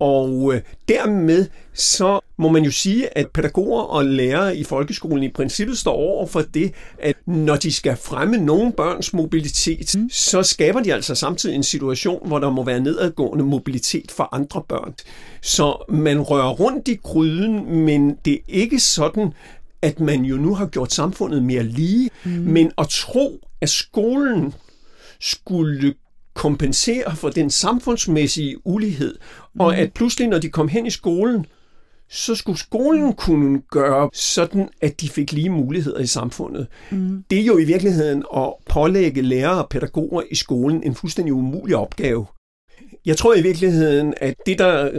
Og 0.02 0.54
øh, 0.54 0.60
dermed 0.88 1.46
så 1.74 2.20
må 2.36 2.48
man 2.48 2.64
jo 2.64 2.70
sige, 2.70 3.18
at 3.18 3.30
pædagoger 3.30 3.82
og 3.82 4.04
lærere 4.04 4.56
i 4.56 4.64
folkeskolen 4.64 5.22
i 5.22 5.28
princippet 5.28 5.78
står 5.78 5.92
over 5.92 6.26
for 6.26 6.42
det, 6.42 6.72
at 6.98 7.16
når 7.26 7.56
de 7.56 7.72
skal 7.72 7.96
fremme 7.96 8.36
nogle 8.36 8.72
børns 8.72 9.12
mobilitet, 9.12 9.94
mm. 9.96 10.10
så 10.10 10.42
skaber 10.42 10.80
de 10.80 10.94
altså 10.94 11.14
samtidig 11.14 11.56
en 11.56 11.62
situation, 11.62 12.28
hvor 12.28 12.38
der 12.38 12.50
må 12.50 12.64
være 12.64 12.80
nedadgående 12.80 13.44
mobilitet 13.44 14.10
for 14.10 14.28
andre 14.32 14.62
børn. 14.68 14.94
Så 15.42 15.84
man 15.88 16.20
rører 16.20 16.50
rundt 16.50 16.88
i 16.88 16.94
gryden, 16.94 17.76
men 17.84 18.16
det 18.24 18.34
er 18.34 18.38
ikke 18.48 18.80
sådan, 18.80 19.32
at 19.82 20.00
man 20.00 20.24
jo 20.24 20.36
nu 20.36 20.54
har 20.54 20.66
gjort 20.66 20.92
samfundet 20.92 21.42
mere 21.42 21.62
lige, 21.62 22.10
mm. 22.24 22.30
men 22.30 22.72
at 22.78 22.88
tro, 22.88 23.40
at 23.60 23.68
skolen 23.68 24.54
skulle 25.20 25.94
kompensere 26.34 27.16
for 27.16 27.28
den 27.28 27.50
samfundsmæssige 27.50 28.66
ulighed, 28.66 29.18
mm. 29.54 29.60
og 29.60 29.76
at 29.76 29.92
pludselig, 29.92 30.28
når 30.28 30.38
de 30.38 30.48
kom 30.48 30.68
hen 30.68 30.86
i 30.86 30.90
skolen, 30.90 31.46
så 32.08 32.34
skulle 32.34 32.58
skolen 32.58 33.12
kunne 33.12 33.60
gøre 33.70 34.10
sådan, 34.12 34.68
at 34.80 35.00
de 35.00 35.08
fik 35.08 35.32
lige 35.32 35.50
muligheder 35.50 35.98
i 35.98 36.06
samfundet. 36.06 36.66
Mm. 36.90 37.24
Det 37.30 37.40
er 37.40 37.44
jo 37.44 37.58
i 37.58 37.64
virkeligheden 37.64 38.24
at 38.36 38.52
pålægge 38.70 39.22
lærere 39.22 39.62
og 39.62 39.68
pædagoger 39.68 40.22
i 40.30 40.34
skolen 40.34 40.82
en 40.82 40.94
fuldstændig 40.94 41.34
umulig 41.34 41.76
opgave. 41.76 42.26
Jeg 43.06 43.16
tror 43.16 43.34
i 43.34 43.42
virkeligheden, 43.42 44.14
at 44.16 44.34
det, 44.46 44.58
der 44.58 44.90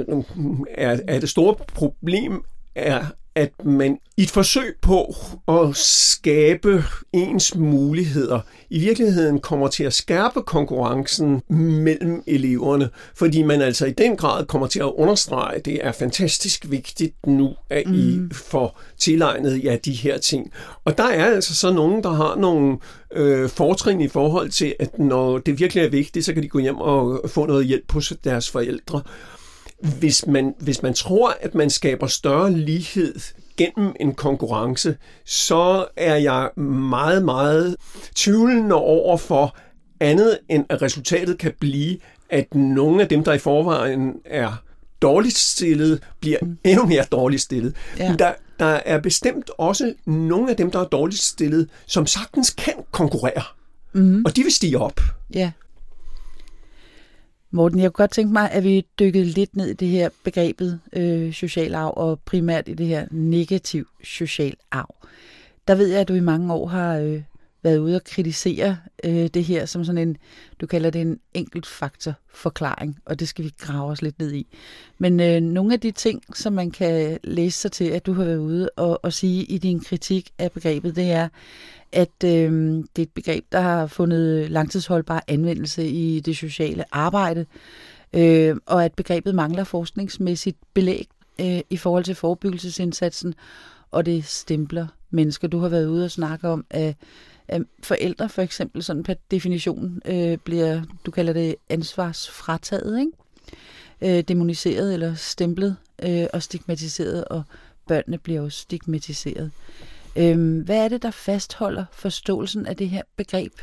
er, 0.77 0.99
er 1.07 1.19
det 1.19 1.29
store 1.29 1.55
problem, 1.73 2.43
er, 2.75 3.05
at 3.35 3.65
man 3.65 3.97
i 4.17 4.23
et 4.23 4.31
forsøg 4.31 4.75
på 4.81 5.15
at 5.47 5.75
skabe 5.75 6.83
ens 7.13 7.55
muligheder, 7.55 8.39
i 8.69 8.79
virkeligheden 8.79 9.39
kommer 9.39 9.67
til 9.67 9.83
at 9.83 9.93
skærpe 9.93 10.41
konkurrencen 10.41 11.41
mellem 11.49 12.23
eleverne, 12.27 12.89
fordi 13.15 13.43
man 13.43 13.61
altså 13.61 13.85
i 13.85 13.91
den 13.91 14.15
grad 14.15 14.45
kommer 14.45 14.67
til 14.67 14.79
at 14.79 14.91
understrege, 14.95 15.55
at 15.55 15.65
det 15.65 15.85
er 15.85 15.91
fantastisk 15.91 16.65
vigtigt 16.69 17.15
nu, 17.27 17.55
at 17.69 17.83
I 17.87 18.17
mm. 18.17 18.31
får 18.31 18.81
tilegnet 18.97 19.63
ja, 19.63 19.77
de 19.85 19.91
her 19.91 20.17
ting. 20.17 20.51
Og 20.85 20.97
der 20.97 21.07
er 21.07 21.25
altså 21.25 21.55
så 21.55 21.73
nogen, 21.73 22.03
der 22.03 22.11
har 22.11 22.35
nogle 22.35 22.77
øh, 23.13 23.49
fortrin 23.49 24.01
i 24.01 24.07
forhold 24.07 24.49
til, 24.49 24.75
at 24.79 24.99
når 24.99 25.37
det 25.37 25.59
virkelig 25.59 25.83
er 25.83 25.89
vigtigt, 25.89 26.25
så 26.25 26.33
kan 26.33 26.43
de 26.43 26.47
gå 26.47 26.59
hjem 26.59 26.77
og 26.77 27.29
få 27.29 27.45
noget 27.45 27.65
hjælp 27.65 27.91
hos 27.91 28.13
deres 28.23 28.49
forældre 28.49 29.01
hvis 29.99 30.27
man, 30.27 30.53
hvis 30.59 30.81
man 30.81 30.93
tror, 30.93 31.37
at 31.41 31.55
man 31.55 31.69
skaber 31.69 32.07
større 32.07 32.51
lighed 32.51 33.15
gennem 33.57 33.95
en 33.99 34.13
konkurrence, 34.13 34.97
så 35.25 35.85
er 35.97 36.15
jeg 36.15 36.49
meget, 36.61 37.25
meget 37.25 37.75
tvivlende 38.15 38.75
over 38.75 39.17
for 39.17 39.57
andet 39.99 40.39
end 40.49 40.65
at 40.69 40.81
resultatet 40.81 41.37
kan 41.37 41.53
blive, 41.59 41.97
at 42.29 42.55
nogle 42.55 43.01
af 43.01 43.07
dem, 43.07 43.23
der 43.23 43.33
i 43.33 43.37
forvejen 43.37 44.13
er 44.25 44.63
dårligt 45.01 45.37
stillet, 45.37 46.03
bliver 46.19 46.37
mm. 46.41 46.57
endnu 46.63 46.85
mere 46.85 47.03
dårligt 47.11 47.41
stillet. 47.41 47.75
Ja. 47.99 48.15
Der, 48.19 48.33
der 48.59 48.79
er 48.85 48.99
bestemt 48.99 49.51
også 49.57 49.93
nogle 50.05 50.49
af 50.49 50.57
dem, 50.57 50.71
der 50.71 50.79
er 50.79 50.85
dårligt 50.85 51.21
stillet, 51.21 51.69
som 51.85 52.05
sagtens 52.05 52.49
kan 52.49 52.73
konkurrere. 52.91 53.43
Mm. 53.93 54.23
Og 54.25 54.35
de 54.35 54.43
vil 54.43 54.51
stige 54.51 54.79
op. 54.79 55.01
Ja. 55.33 55.51
Morten, 57.55 57.79
jeg 57.79 57.93
kunne 57.93 58.03
godt 58.03 58.11
tænke 58.11 58.33
mig, 58.33 58.51
at 58.51 58.63
vi 58.63 58.85
dykkede 58.99 59.25
lidt 59.25 59.55
ned 59.55 59.67
i 59.67 59.73
det 59.73 59.87
her 59.87 60.09
begrebet 60.23 60.79
øh, 60.93 61.33
social 61.33 61.75
arv, 61.75 61.93
og 61.97 62.19
primært 62.19 62.67
i 62.67 62.73
det 62.73 62.87
her 62.87 63.07
negativ 63.11 63.87
social 64.03 64.55
arv. 64.71 64.95
Der 65.67 65.75
ved 65.75 65.87
jeg, 65.87 66.01
at 66.01 66.07
du 66.07 66.13
i 66.13 66.19
mange 66.19 66.53
år 66.53 66.67
har 66.67 66.97
øh, 66.97 67.21
været 67.63 67.77
ude 67.77 67.95
og 67.95 68.03
kritisere 68.03 68.77
øh, 69.03 69.27
det 69.27 69.43
her 69.43 69.65
som 69.65 69.85
sådan 69.85 70.07
en, 70.07 70.17
du 70.61 70.67
kalder 70.67 70.89
det 70.89 71.01
en 71.01 71.19
enkelt 71.33 71.65
faktor 71.65 72.13
forklaring, 72.33 72.97
og 73.05 73.19
det 73.19 73.27
skal 73.27 73.45
vi 73.45 73.51
grave 73.57 73.91
os 73.91 74.01
lidt 74.01 74.19
ned 74.19 74.33
i. 74.33 74.47
Men 74.97 75.19
øh, 75.19 75.41
nogle 75.41 75.73
af 75.73 75.79
de 75.79 75.91
ting, 75.91 76.23
som 76.35 76.53
man 76.53 76.71
kan 76.71 77.19
læse 77.23 77.57
sig 77.57 77.71
til, 77.71 77.85
at 77.85 78.05
du 78.05 78.13
har 78.13 78.23
været 78.23 78.37
ude 78.37 78.69
og, 78.75 78.99
og 79.03 79.13
sige 79.13 79.43
i 79.43 79.57
din 79.57 79.79
kritik 79.79 80.29
af 80.37 80.51
begrebet, 80.51 80.95
det 80.95 81.11
er, 81.11 81.29
at 81.93 82.23
øh, 82.25 82.51
det 82.95 82.97
er 82.97 83.01
et 83.01 83.09
begreb, 83.09 83.45
der 83.51 83.59
har 83.59 83.87
fundet 83.87 84.51
langtidsholdbar 84.51 85.23
anvendelse 85.27 85.87
i 85.87 86.19
det 86.19 86.37
sociale 86.37 86.95
arbejde, 86.95 87.45
øh, 88.13 88.55
og 88.65 88.85
at 88.85 88.93
begrebet 88.93 89.35
mangler 89.35 89.63
forskningsmæssigt 89.63 90.57
belæg 90.73 91.07
øh, 91.39 91.59
i 91.69 91.77
forhold 91.77 92.03
til 92.03 92.15
forebyggelsesindsatsen, 92.15 93.33
og 93.91 94.05
det 94.05 94.25
stempler 94.25 94.87
mennesker. 95.09 95.47
Du 95.47 95.59
har 95.59 95.69
været 95.69 95.87
ude 95.87 96.05
og 96.05 96.11
snakke 96.11 96.49
om, 96.49 96.65
at, 96.69 96.95
at 97.47 97.61
forældre 97.83 98.29
for 98.29 98.41
eksempel 98.41 98.83
sådan 98.83 99.03
per 99.03 99.13
definition 99.31 100.01
øh, 100.05 100.37
bliver, 100.37 100.81
du 101.05 101.11
kalder 101.11 101.33
det 101.33 101.55
ansvarsfrataget, 101.69 102.99
ikke? 102.99 104.17
Øh, 104.17 104.23
demoniseret 104.23 104.93
eller 104.93 105.15
stemplet 105.15 105.75
øh, 106.03 106.25
og 106.33 106.43
stigmatiseret, 106.43 107.25
og 107.25 107.43
børnene 107.87 108.17
bliver 108.17 108.41
også 108.41 108.59
stigmatiseret. 108.59 109.51
Øhm, 110.15 110.59
hvad 110.59 110.77
er 110.77 110.87
det, 110.87 111.01
der 111.01 111.11
fastholder 111.11 111.85
forståelsen 111.91 112.65
af 112.65 112.75
det 112.75 112.89
her 112.89 113.01
begreb? 113.17 113.53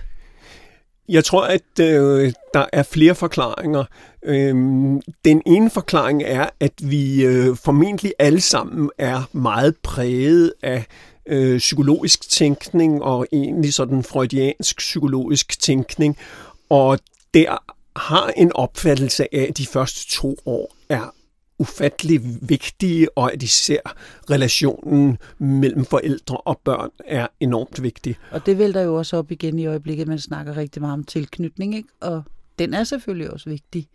Jeg 1.09 1.25
tror, 1.25 1.43
at 1.45 1.81
øh, 1.81 2.33
der 2.55 2.67
er 2.73 2.83
flere 2.83 3.15
forklaringer. 3.15 3.85
Øhm, 4.25 5.01
den 5.25 5.43
ene 5.47 5.71
forklaring 5.71 6.23
er, 6.23 6.49
at 6.61 6.73
vi 6.83 7.25
øh, 7.25 7.57
formentlig 7.57 8.13
alle 8.19 8.41
sammen 8.41 8.91
er 8.99 9.23
meget 9.33 9.77
præget 9.83 10.53
af 10.63 10.85
øh, 11.27 11.59
psykologisk 11.59 12.31
tænkning 12.31 13.03
og 13.03 13.27
egentlig 13.33 13.75
sådan 13.75 14.03
freudiansk 14.03 14.79
psykologisk 14.79 15.61
tænkning, 15.61 16.19
og 16.69 16.99
der 17.35 17.57
har 17.97 18.33
en 18.37 18.53
opfattelse 18.53 19.35
af, 19.35 19.47
at 19.49 19.59
de 19.59 19.67
første 19.67 20.11
to 20.11 20.37
år 20.47 20.77
er 20.89 21.15
ufattelig 21.61 22.21
vigtige, 22.43 23.19
og 23.19 23.33
at 23.33 23.43
især 23.43 23.81
relationen 24.31 25.19
mellem 25.39 25.85
forældre 25.85 26.37
og 26.37 26.61
børn 26.65 26.91
er 27.05 27.27
enormt 27.41 27.83
vigtig. 27.83 28.17
Og 28.31 28.47
det 28.47 28.59
vælter 28.59 28.81
jo 28.81 28.95
også 28.95 29.17
op 29.17 29.31
igen 29.31 29.59
i 29.59 29.67
øjeblikket, 29.67 30.09
man 30.09 30.19
snakker 30.19 30.57
rigtig 30.57 30.83
meget 30.83 30.93
om 30.93 31.05
tilknytning, 31.05 31.75
ikke? 31.75 31.89
og 32.01 32.23
den 32.59 32.75
er 32.75 32.85
selvfølgelig 32.85 33.31
også 33.31 33.51
vigtig. 33.51 33.89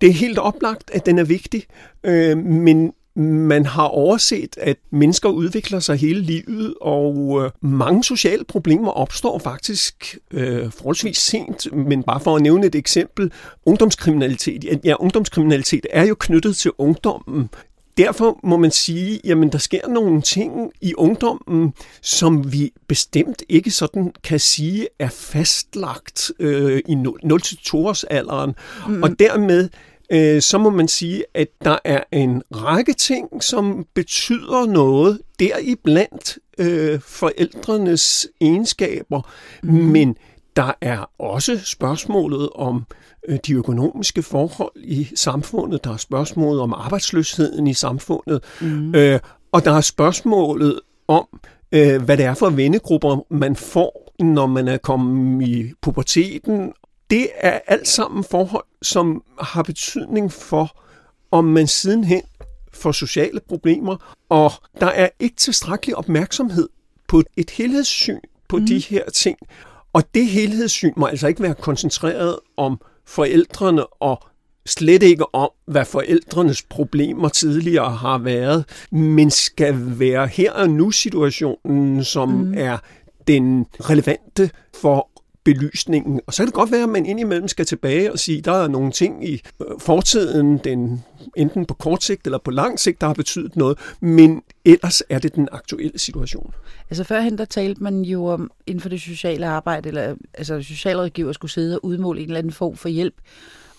Det 0.00 0.08
er 0.08 0.12
helt 0.12 0.38
oplagt, 0.38 0.90
at 0.90 1.06
den 1.06 1.18
er 1.18 1.24
vigtig, 1.24 1.64
øh, 2.04 2.38
men 2.38 2.92
man 3.18 3.66
har 3.66 3.84
overset, 3.84 4.58
at 4.58 4.76
mennesker 4.90 5.28
udvikler 5.28 5.80
sig 5.80 5.96
hele 5.96 6.20
livet, 6.20 6.74
og 6.80 7.40
øh, 7.44 7.50
mange 7.70 8.04
sociale 8.04 8.44
problemer 8.44 8.90
opstår 8.90 9.38
faktisk 9.38 10.18
øh, 10.30 10.70
forholdsvis 10.72 11.18
sent. 11.18 11.72
Men 11.72 12.02
bare 12.02 12.20
for 12.20 12.36
at 12.36 12.42
nævne 12.42 12.66
et 12.66 12.74
eksempel, 12.74 13.32
ungdomskriminalitet. 13.66 14.80
Ja, 14.84 14.94
ungdomskriminalitet 15.00 15.86
er 15.90 16.06
jo 16.06 16.16
knyttet 16.18 16.56
til 16.56 16.70
ungdommen. 16.78 17.50
Derfor 17.98 18.40
må 18.42 18.56
man 18.56 18.70
sige, 18.70 19.20
jamen 19.24 19.52
der 19.52 19.58
sker 19.58 19.88
nogle 19.88 20.22
ting 20.22 20.72
i 20.80 20.94
ungdommen, 20.94 21.74
som 22.02 22.52
vi 22.52 22.72
bestemt 22.88 23.42
ikke 23.48 23.70
sådan 23.70 24.12
kan 24.24 24.40
sige 24.40 24.88
er 24.98 25.08
fastlagt 25.08 26.32
øh, 26.38 26.80
i 26.88 26.94
0-2 26.94 27.76
års 27.76 28.04
alderen. 28.04 28.54
Mm. 28.88 29.02
Og 29.02 29.18
dermed 29.18 29.68
øh, 30.12 30.42
så 30.42 30.58
må 30.58 30.70
man 30.70 30.88
sige, 30.88 31.24
at 31.34 31.48
der 31.64 31.78
er 31.84 32.00
en 32.12 32.42
række 32.54 32.92
ting, 32.92 33.42
som 33.42 33.86
betyder 33.94 34.66
noget 34.66 35.20
deriblandt 35.38 36.38
øh, 36.58 37.00
forældrenes 37.00 38.26
egenskaber, 38.40 39.30
mm. 39.62 39.72
men 39.72 40.16
der 40.56 40.72
er 40.80 41.10
også 41.18 41.58
spørgsmålet 41.64 42.50
om 42.54 42.84
øh, 43.28 43.38
de 43.46 43.52
økonomiske 43.52 44.22
forhold 44.22 44.72
i 44.76 45.08
samfundet, 45.14 45.84
der 45.84 45.92
er 45.92 45.96
spørgsmålet 45.96 46.60
om 46.60 46.72
arbejdsløsheden 46.72 47.66
i 47.66 47.74
samfundet, 47.74 48.44
mm. 48.60 48.94
øh, 48.94 49.20
og 49.52 49.64
der 49.64 49.72
er 49.72 49.80
spørgsmålet 49.80 50.80
om, 51.08 51.26
øh, 51.72 52.02
hvad 52.02 52.16
det 52.16 52.24
er 52.24 52.34
for 52.34 52.50
vennegrupper, 52.50 53.26
man 53.30 53.56
får, 53.56 54.14
når 54.20 54.46
man 54.46 54.68
er 54.68 54.76
kommet 54.76 55.48
i 55.48 55.72
puberteten, 55.82 56.72
det 57.10 57.28
er 57.34 57.60
alt 57.66 57.88
sammen 57.88 58.24
forhold, 58.24 58.64
som 58.82 59.22
har 59.40 59.62
betydning 59.62 60.32
for, 60.32 60.76
om 61.30 61.44
man 61.44 61.66
sidenhen 61.66 62.22
får 62.72 62.92
sociale 62.92 63.40
problemer, 63.48 64.16
og 64.28 64.52
der 64.80 64.86
er 64.86 65.08
ikke 65.20 65.36
tilstrækkelig 65.36 65.96
opmærksomhed 65.96 66.68
på 67.08 67.22
et 67.36 67.50
helhedssyn 67.50 68.20
på 68.48 68.56
mm. 68.56 68.66
de 68.66 68.78
her 68.78 69.10
ting. 69.10 69.38
Og 69.92 70.14
det 70.14 70.26
helhedssyn 70.26 70.92
må 70.96 71.06
altså 71.06 71.26
ikke 71.26 71.42
være 71.42 71.54
koncentreret 71.54 72.38
om 72.56 72.80
forældrene 73.06 73.86
og 73.86 74.22
slet 74.66 75.02
ikke 75.02 75.34
om, 75.34 75.50
hvad 75.66 75.84
forældrenes 75.84 76.62
problemer 76.62 77.28
tidligere 77.28 77.90
har 77.90 78.18
været, 78.18 78.64
men 78.90 79.30
skal 79.30 79.98
være 79.98 80.26
her 80.26 80.52
og 80.52 80.70
nu 80.70 80.90
situationen, 80.90 82.04
som 82.04 82.28
mm. 82.28 82.54
er 82.56 82.78
den 83.28 83.66
relevante 83.80 84.50
for 84.80 85.07
belysningen. 85.54 86.20
Og 86.26 86.34
så 86.34 86.42
kan 86.42 86.46
det 86.46 86.54
godt 86.54 86.72
være, 86.72 86.82
at 86.82 86.88
man 86.88 87.06
indimellem 87.06 87.48
skal 87.48 87.66
tilbage 87.66 88.12
og 88.12 88.18
sige, 88.18 88.38
at 88.38 88.44
der 88.44 88.52
er 88.52 88.68
nogle 88.68 88.92
ting 88.92 89.28
i 89.28 89.42
øh, 89.60 89.66
fortiden, 89.78 90.58
den, 90.58 91.04
enten 91.36 91.66
på 91.66 91.74
kort 91.74 92.04
sigt 92.04 92.26
eller 92.26 92.38
på 92.38 92.50
lang 92.50 92.80
sigt, 92.80 93.00
der 93.00 93.06
har 93.06 93.14
betydet 93.14 93.56
noget, 93.56 93.78
men 94.00 94.42
ellers 94.64 95.02
er 95.08 95.18
det 95.18 95.34
den 95.34 95.48
aktuelle 95.52 95.98
situation. 95.98 96.54
Altså 96.90 97.04
førhen 97.04 97.38
der 97.38 97.44
talte 97.44 97.82
man 97.82 98.02
jo 98.02 98.26
om 98.26 98.50
inden 98.66 98.80
for 98.80 98.88
det 98.88 99.00
sociale 99.00 99.46
arbejde, 99.46 99.88
eller 99.88 100.14
altså 100.34 100.62
socialrådgiver 100.62 101.32
skulle 101.32 101.50
sidde 101.50 101.76
og 101.76 101.84
udmåle 101.84 102.20
en 102.20 102.26
eller 102.26 102.38
anden 102.38 102.52
form 102.52 102.76
for 102.76 102.88
hjælp, 102.88 103.14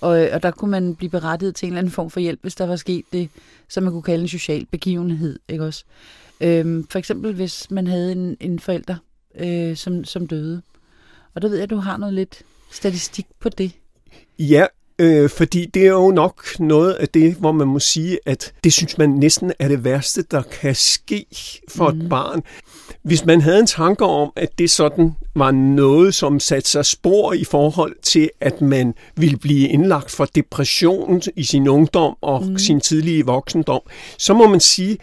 og, 0.02 0.24
øh, 0.24 0.30
og 0.34 0.44
der 0.44 0.52
kunne 0.52 0.72
man 0.72 0.96
blive 0.96 1.10
berettiget 1.10 1.56
til 1.56 1.66
en 1.66 1.72
eller 1.74 1.80
anden 1.80 1.92
form 1.92 2.10
for 2.10 2.20
hjælp, 2.20 2.40
hvis 2.42 2.56
der 2.56 2.66
var 2.66 2.76
sket 2.76 3.06
det, 3.14 3.30
som 3.68 3.84
man 3.84 3.94
kunne 3.94 4.04
kalde 4.04 4.22
en 4.22 4.28
social 4.28 4.66
begivenhed, 4.66 5.40
ikke 5.50 5.64
også? 5.64 5.84
Øhm, 6.42 6.88
for 6.90 7.00
eksempel 7.00 7.34
hvis 7.34 7.72
man 7.72 7.88
havde 7.88 8.12
en, 8.12 8.38
en 8.40 8.60
forælder, 8.60 8.96
øh, 9.40 9.76
som, 9.76 10.04
som 10.04 10.28
døde, 10.28 10.62
og 11.36 11.42
der 11.42 11.48
ved 11.48 11.56
jeg, 11.56 11.64
at 11.64 11.70
du 11.70 11.78
har 11.78 11.98
noget 11.98 12.14
lidt 12.14 12.42
statistik 12.72 13.26
på 13.40 13.50
det. 13.50 13.72
Ja, 14.40 14.66
øh, 15.00 15.30
fordi 15.30 15.66
det 15.66 15.86
er 15.86 15.92
jo 15.92 16.12
nok 16.12 16.60
noget 16.60 16.94
af 16.94 17.10
det, 17.10 17.34
hvor 17.34 17.52
man 17.52 17.68
må 17.68 17.80
sige, 17.80 18.20
at 18.26 18.54
det 18.64 18.74
synes 18.74 18.98
man 18.98 19.10
næsten 19.10 19.52
er 19.60 19.68
det 19.68 19.84
værste, 19.84 20.22
der 20.22 20.42
kan 20.42 20.76
ske 20.76 21.26
for 21.70 21.92
mm. 21.92 22.02
et 22.02 22.10
barn. 22.10 22.44
Hvis 23.04 23.26
man 23.26 23.42
havde 23.42 23.60
en 23.60 23.68
tanke 23.68 24.06
om, 24.06 24.32
at 24.36 24.60
det 24.60 24.70
sådan 24.72 25.16
var 25.36 25.52
noget, 25.52 26.16
som 26.16 26.40
satte 26.40 26.70
sig 26.70 26.86
spor 26.86 27.34
i 27.34 27.44
forhold 27.44 27.96
til, 28.02 28.30
at 28.42 28.62
man 28.62 28.94
ville 29.16 29.38
blive 29.38 29.70
indlagt 29.70 30.12
for 30.12 30.26
depression 30.26 31.22
i 31.36 31.44
sin 31.44 31.68
ungdom 31.68 32.16
og 32.22 32.46
mm. 32.46 32.58
sin 32.58 32.82
tidlige 32.82 33.26
voksendom, 33.26 33.82
så 34.18 34.34
må 34.34 34.48
man 34.48 34.60
sige, 34.60 34.98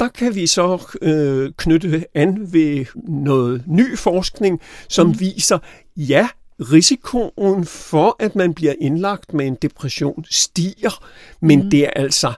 der 0.00 0.08
kan 0.08 0.34
vi 0.34 0.46
så 0.46 0.96
øh, 1.02 1.52
knytte 1.56 2.06
an 2.14 2.52
ved 2.52 2.84
noget 3.08 3.62
ny 3.66 3.98
forskning, 3.98 4.60
som 4.88 5.06
mm. 5.06 5.20
viser, 5.20 5.58
ja, 5.96 6.28
risikoen 6.60 7.64
for, 7.64 8.16
at 8.18 8.36
man 8.36 8.54
bliver 8.54 8.74
indlagt 8.80 9.34
med 9.34 9.46
en 9.46 9.54
depression, 9.62 10.24
stiger, 10.30 11.04
men 11.40 11.62
mm. 11.62 11.70
det 11.70 11.84
er 11.84 11.90
altså 11.90 12.32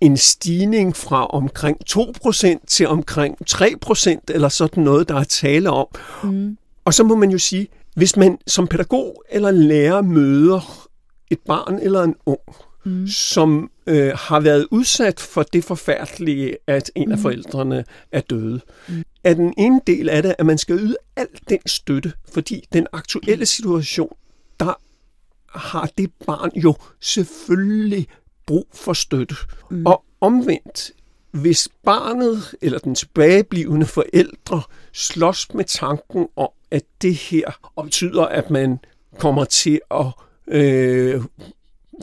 en 0.00 0.16
stigning 0.16 0.96
fra 0.96 1.26
omkring 1.26 1.78
2% 1.90 2.64
til 2.66 2.88
omkring 2.88 3.36
3% 3.50 4.18
eller 4.28 4.48
sådan 4.48 4.84
noget, 4.84 5.08
der 5.08 5.14
er 5.14 5.24
tale 5.24 5.70
om. 5.70 5.86
Mm. 6.24 6.58
Og 6.84 6.94
så 6.94 7.04
må 7.04 7.14
man 7.14 7.30
jo 7.30 7.38
sige, 7.38 7.68
hvis 7.94 8.16
man 8.16 8.38
som 8.46 8.66
pædagog 8.66 9.22
eller 9.30 9.50
lærer 9.50 10.02
møder 10.02 10.88
et 11.30 11.38
barn 11.46 11.78
eller 11.78 12.02
en 12.02 12.14
ung, 12.26 12.40
mm. 12.86 13.06
som 13.06 13.70
øh, 13.86 14.12
har 14.14 14.40
været 14.40 14.66
udsat 14.70 15.20
for 15.20 15.42
det 15.42 15.64
forfærdelige, 15.64 16.56
at 16.66 16.90
en 16.94 17.12
af 17.12 17.18
mm. 17.18 17.22
forældrene 17.22 17.84
er 18.12 18.20
døde. 18.20 18.60
Mm. 18.88 19.04
Er 19.24 19.34
den 19.34 19.54
ene 19.58 19.80
del 19.86 20.08
af 20.08 20.22
det, 20.22 20.34
at 20.38 20.46
man 20.46 20.58
skal 20.58 20.78
yde 20.78 20.96
al 21.16 21.28
den 21.48 21.58
støtte, 21.66 22.12
fordi 22.32 22.64
den 22.72 22.86
aktuelle 22.92 23.46
situation, 23.46 24.16
der 24.60 24.80
har 25.58 25.90
det 25.98 26.10
barn 26.26 26.50
jo 26.56 26.74
selvfølgelig 27.00 28.06
brug 28.46 28.68
for 28.74 28.92
støtte. 28.92 29.34
Mm. 29.70 29.86
Og 29.86 30.04
omvendt, 30.20 30.92
hvis 31.30 31.68
barnet 31.84 32.54
eller 32.62 32.78
den 32.78 32.94
tilbageblivende 32.94 33.86
forældre 33.86 34.62
slås 34.92 35.54
med 35.54 35.64
tanken 35.64 36.26
om, 36.36 36.48
at 36.70 36.82
det 37.02 37.14
her 37.14 37.70
betyder, 37.82 38.22
at 38.22 38.50
man 38.50 38.78
kommer 39.18 39.44
til 39.44 39.80
at 39.90 40.06
øh, 40.48 41.22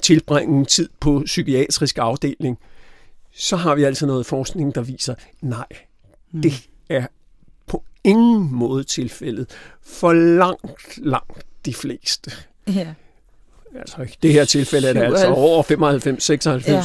tilbringe 0.03 0.65
tid 0.65 0.89
på 0.99 1.21
psykiatrisk 1.25 1.97
afdeling, 1.97 2.57
så 3.31 3.55
har 3.55 3.75
vi 3.75 3.83
altså 3.83 4.05
noget 4.05 4.25
forskning, 4.25 4.75
der 4.75 4.81
viser, 4.81 5.15
nej, 5.41 5.65
mm. 6.31 6.41
det 6.41 6.53
er 6.89 7.07
på 7.67 7.83
ingen 8.03 8.55
måde 8.55 8.83
tilfældet 8.83 9.49
for 9.81 10.13
langt, 10.13 10.97
langt 10.97 11.45
de 11.65 11.73
fleste. 11.73 12.31
Ja. 12.67 12.93
Altså 13.75 14.01
i 14.01 14.15
det 14.23 14.33
her 14.33 14.45
tilfælde 14.45 14.87
er 14.87 14.93
det 14.93 15.01
altså 15.01 15.27
over 15.27 15.63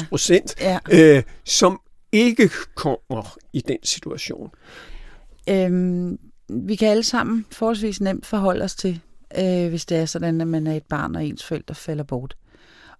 95-96 0.02 0.08
procent, 0.08 0.54
ja. 0.60 0.78
ja. 0.90 1.16
øh, 1.16 1.22
som 1.44 1.80
ikke 2.12 2.50
kommer 2.74 3.38
i 3.52 3.60
den 3.60 3.78
situation. 3.84 4.50
Øhm, 5.48 6.18
vi 6.48 6.76
kan 6.76 6.88
alle 6.88 7.02
sammen 7.02 7.46
forholdsvis 7.50 8.00
nemt 8.00 8.26
forholde 8.26 8.64
os 8.64 8.74
til, 8.74 9.00
øh, 9.38 9.68
hvis 9.68 9.86
det 9.86 9.98
er 9.98 10.06
sådan, 10.06 10.40
at 10.40 10.48
man 10.48 10.66
er 10.66 10.74
et 10.74 10.82
barn, 10.82 11.16
og 11.16 11.24
ens 11.24 11.44
forældre 11.44 11.74
falder 11.74 12.04
bort. 12.04 12.36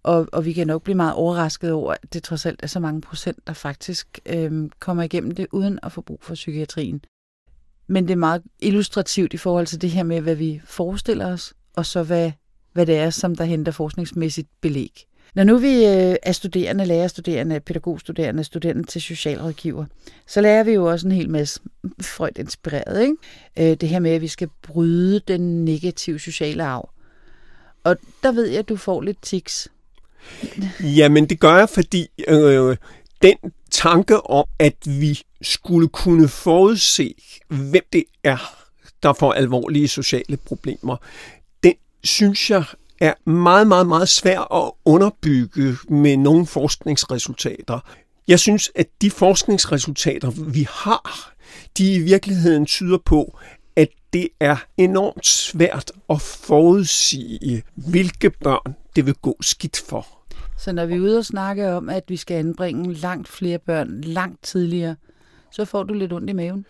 Og, 0.02 0.26
og 0.32 0.44
vi 0.44 0.52
kan 0.52 0.66
nok 0.66 0.82
blive 0.82 0.94
meget 0.94 1.14
overrasket 1.14 1.72
over, 1.72 1.92
at 1.92 2.12
det 2.12 2.22
trods 2.22 2.46
alt 2.46 2.60
er 2.62 2.66
så 2.66 2.80
mange 2.80 3.00
procent, 3.00 3.38
der 3.46 3.52
faktisk 3.52 4.18
øh, 4.26 4.70
kommer 4.80 5.02
igennem 5.02 5.30
det 5.30 5.46
uden 5.52 5.78
at 5.82 5.92
få 5.92 6.00
brug 6.00 6.18
for 6.22 6.34
psykiatrien. 6.34 7.04
Men 7.86 8.04
det 8.04 8.12
er 8.12 8.16
meget 8.16 8.42
illustrativt 8.60 9.34
i 9.34 9.36
forhold 9.36 9.66
til 9.66 9.82
det 9.82 9.90
her 9.90 10.02
med, 10.02 10.20
hvad 10.20 10.34
vi 10.34 10.60
forestiller 10.64 11.32
os, 11.32 11.54
og 11.76 11.86
så 11.86 12.02
hvad, 12.02 12.32
hvad 12.72 12.86
det 12.86 12.96
er, 12.96 13.10
som 13.10 13.36
der 13.36 13.44
henter 13.44 13.72
forskningsmæssigt 13.72 14.48
belæg. 14.60 15.04
Når 15.34 15.44
nu 15.44 15.58
vi 15.58 15.74
øh, 15.74 16.16
er 16.22 16.32
studerende, 16.32 16.84
lærerstuderende, 16.84 17.60
pædagogstuderende, 17.60 18.44
studerende 18.44 18.82
til 18.82 19.02
socialrådgiver, 19.02 19.84
så 20.26 20.40
lærer 20.40 20.64
vi 20.64 20.72
jo 20.72 20.84
også 20.84 21.06
en 21.06 21.12
hel 21.12 21.30
masse 21.30 21.60
Freud 22.00 22.38
inspireret. 22.38 23.02
Ikke? 23.02 23.14
Øh, 23.58 23.76
det 23.76 23.88
her 23.88 23.98
med, 23.98 24.10
at 24.10 24.20
vi 24.20 24.28
skal 24.28 24.48
bryde 24.62 25.20
den 25.20 25.64
negative 25.64 26.18
sociale 26.18 26.64
arv. 26.64 26.90
Og 27.84 27.96
der 28.22 28.32
ved 28.32 28.46
jeg, 28.46 28.58
at 28.58 28.68
du 28.68 28.76
får 28.76 29.00
lidt 29.00 29.22
tics 29.22 29.68
Jamen, 30.80 31.26
det 31.26 31.40
gør 31.40 31.56
jeg, 31.56 31.68
fordi 31.68 32.06
øh, 32.28 32.76
den 33.22 33.36
tanke 33.70 34.26
om, 34.30 34.44
at 34.58 34.76
vi 34.86 35.22
skulle 35.42 35.88
kunne 35.88 36.28
forudse, 36.28 37.14
hvem 37.48 37.84
det 37.92 38.04
er, 38.24 38.54
der 39.02 39.12
får 39.12 39.32
alvorlige 39.32 39.88
sociale 39.88 40.36
problemer, 40.36 40.96
den 41.62 41.74
synes 42.04 42.50
jeg 42.50 42.64
er 43.00 43.30
meget, 43.30 43.66
meget, 43.66 43.86
meget 43.86 44.08
svær 44.08 44.54
at 44.54 44.72
underbygge 44.84 45.76
med 45.88 46.16
nogle 46.16 46.46
forskningsresultater. 46.46 47.80
Jeg 48.28 48.40
synes, 48.40 48.70
at 48.74 48.86
de 49.02 49.10
forskningsresultater, 49.10 50.30
vi 50.30 50.66
har, 50.70 51.32
de 51.78 51.94
i 51.94 51.98
virkeligheden 51.98 52.66
tyder 52.66 52.98
på, 53.04 53.38
at 53.76 53.88
det 54.12 54.28
er 54.40 54.56
enormt 54.76 55.26
svært 55.26 55.92
at 56.10 56.20
forudsige, 56.20 57.62
hvilke 57.74 58.30
børn 58.30 58.74
det 58.96 59.06
vil 59.06 59.14
gå 59.14 59.36
skidt 59.40 59.82
for. 59.88 60.17
Så 60.58 60.72
når 60.72 60.86
vi 60.86 60.94
er 60.94 61.00
ude 61.00 61.18
og 61.18 61.24
snakke 61.24 61.72
om, 61.72 61.88
at 61.88 62.04
vi 62.08 62.16
skal 62.16 62.34
anbringe 62.34 62.94
langt 62.94 63.28
flere 63.28 63.58
børn 63.58 64.00
langt 64.00 64.42
tidligere, 64.42 64.96
så 65.52 65.64
får 65.64 65.82
du 65.82 65.94
lidt 65.94 66.12
ondt 66.12 66.30
i 66.30 66.32
maven. 66.32 66.66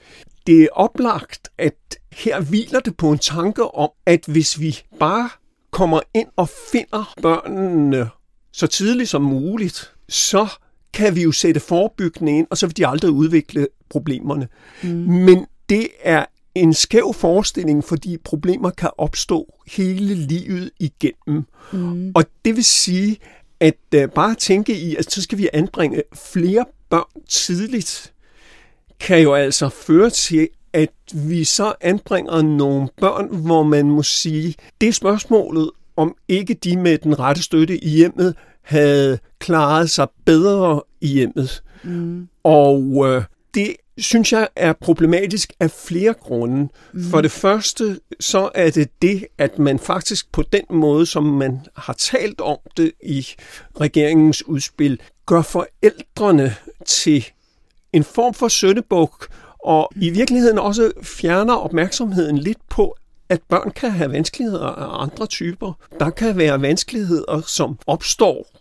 Det 0.47 0.63
er 0.63 0.69
oplagt, 0.73 1.49
at 1.59 1.75
her 2.13 2.41
hviler 2.41 2.81
det 2.81 2.97
på 2.97 3.13
en 3.13 3.19
tanke 3.19 3.75
om, 3.75 3.91
at 4.07 4.25
hvis 4.27 4.61
vi 4.61 4.79
bare 4.99 5.31
kommer 5.71 6.01
ind 6.15 6.29
og 6.37 6.49
finder 6.73 7.15
børnene 7.23 8.09
så 8.53 8.67
tidligt 8.67 9.09
som 9.09 9.23
muligt, 9.23 9.93
så 10.09 10.49
kan 10.95 11.15
vi 11.15 11.23
jo 11.23 11.33
sætte 11.33 11.61
forebyggende 11.61 12.39
ind, 12.39 12.47
og 12.51 12.59
så 12.59 12.67
vil 12.67 12.77
de 12.77 12.87
aldrig 12.87 13.11
udvikle 13.11 13.69
problemerne. 13.91 14.49
Mm. 14.83 14.89
Men 14.89 15.47
det 15.69 15.89
er 16.03 16.25
en 16.55 16.75
skæv 16.75 17.15
forestilling, 17.15 17.85
fordi 17.85 18.17
problemer 18.25 18.71
kan 18.71 18.91
opstå 18.99 19.55
hele 19.67 20.15
livet 20.15 20.71
igennem. 20.81 21.45
Mm. 21.73 22.13
Og 22.15 22.25
det 22.45 22.57
vil 22.57 22.65
sige, 22.65 23.17
at 23.61 23.75
uh, 23.97 24.03
bare 24.15 24.35
tænke 24.35 24.77
i, 24.77 24.97
at 24.97 25.13
så 25.13 25.23
skal 25.23 25.39
vi 25.39 25.49
anbringe 25.53 26.03
flere 26.15 26.65
børn 26.91 27.23
tidligt, 27.29 28.13
kan 29.01 29.23
jo 29.23 29.35
altså 29.35 29.69
føre 29.69 30.11
til, 30.11 30.49
at 30.73 30.91
vi 31.15 31.45
så 31.45 31.75
anbringer 31.81 32.43
nogle 32.43 32.89
børn, 33.01 33.37
hvor 33.37 33.63
man 33.63 33.91
må 33.91 34.03
sige, 34.03 34.55
det 34.81 34.89
er 34.89 34.93
spørgsmålet, 34.93 35.71
om 35.97 36.17
ikke 36.29 36.55
de 36.55 36.77
med 36.77 36.99
den 36.99 37.19
rette 37.19 37.43
støtte 37.43 37.85
i 37.85 37.89
hjemmet 37.89 38.35
havde 38.63 39.19
klaret 39.39 39.91
sig 39.91 40.09
bedre 40.25 40.83
i 41.01 41.07
hjemmet. 41.07 41.63
Mm. 41.85 42.29
Og 42.45 43.07
øh, 43.09 43.23
det 43.55 43.77
synes 43.99 44.33
jeg 44.33 44.49
er 44.57 44.73
problematisk 44.73 45.53
af 45.61 45.71
flere 45.71 46.15
grunde. 46.15 46.69
Mm. 46.93 47.05
For 47.05 47.21
det 47.21 47.31
første, 47.31 48.01
så 48.21 48.51
er 48.55 48.71
det 48.71 49.03
det, 49.03 49.27
at 49.39 49.59
man 49.59 49.79
faktisk 49.79 50.33
på 50.33 50.43
den 50.43 50.65
måde, 50.71 51.07
som 51.07 51.25
man 51.25 51.61
har 51.77 51.93
talt 51.93 52.41
om 52.41 52.59
det 52.77 52.93
i 53.03 53.27
regeringens 53.81 54.47
udspil, 54.47 55.01
gør 55.27 55.43
forældrene 55.43 56.55
til 56.87 57.27
en 57.93 58.05
form 58.05 58.35
for 58.35 58.49
søndebuk, 58.49 59.29
og 59.65 59.91
i 59.97 60.11
virkeligheden 60.11 60.59
også 60.59 60.93
fjerner 61.03 61.55
opmærksomheden 61.55 62.39
lidt 62.39 62.69
på, 62.69 62.97
at 63.29 63.41
børn 63.49 63.71
kan 63.71 63.91
have 63.91 64.13
vanskeligheder 64.13 64.67
af 64.67 65.03
andre 65.03 65.27
typer. 65.27 65.73
Der 66.01 66.11
kan 66.11 66.37
være 66.37 66.63
vanskeligheder, 66.63 67.43
som 67.47 67.79
opstår 67.87 68.58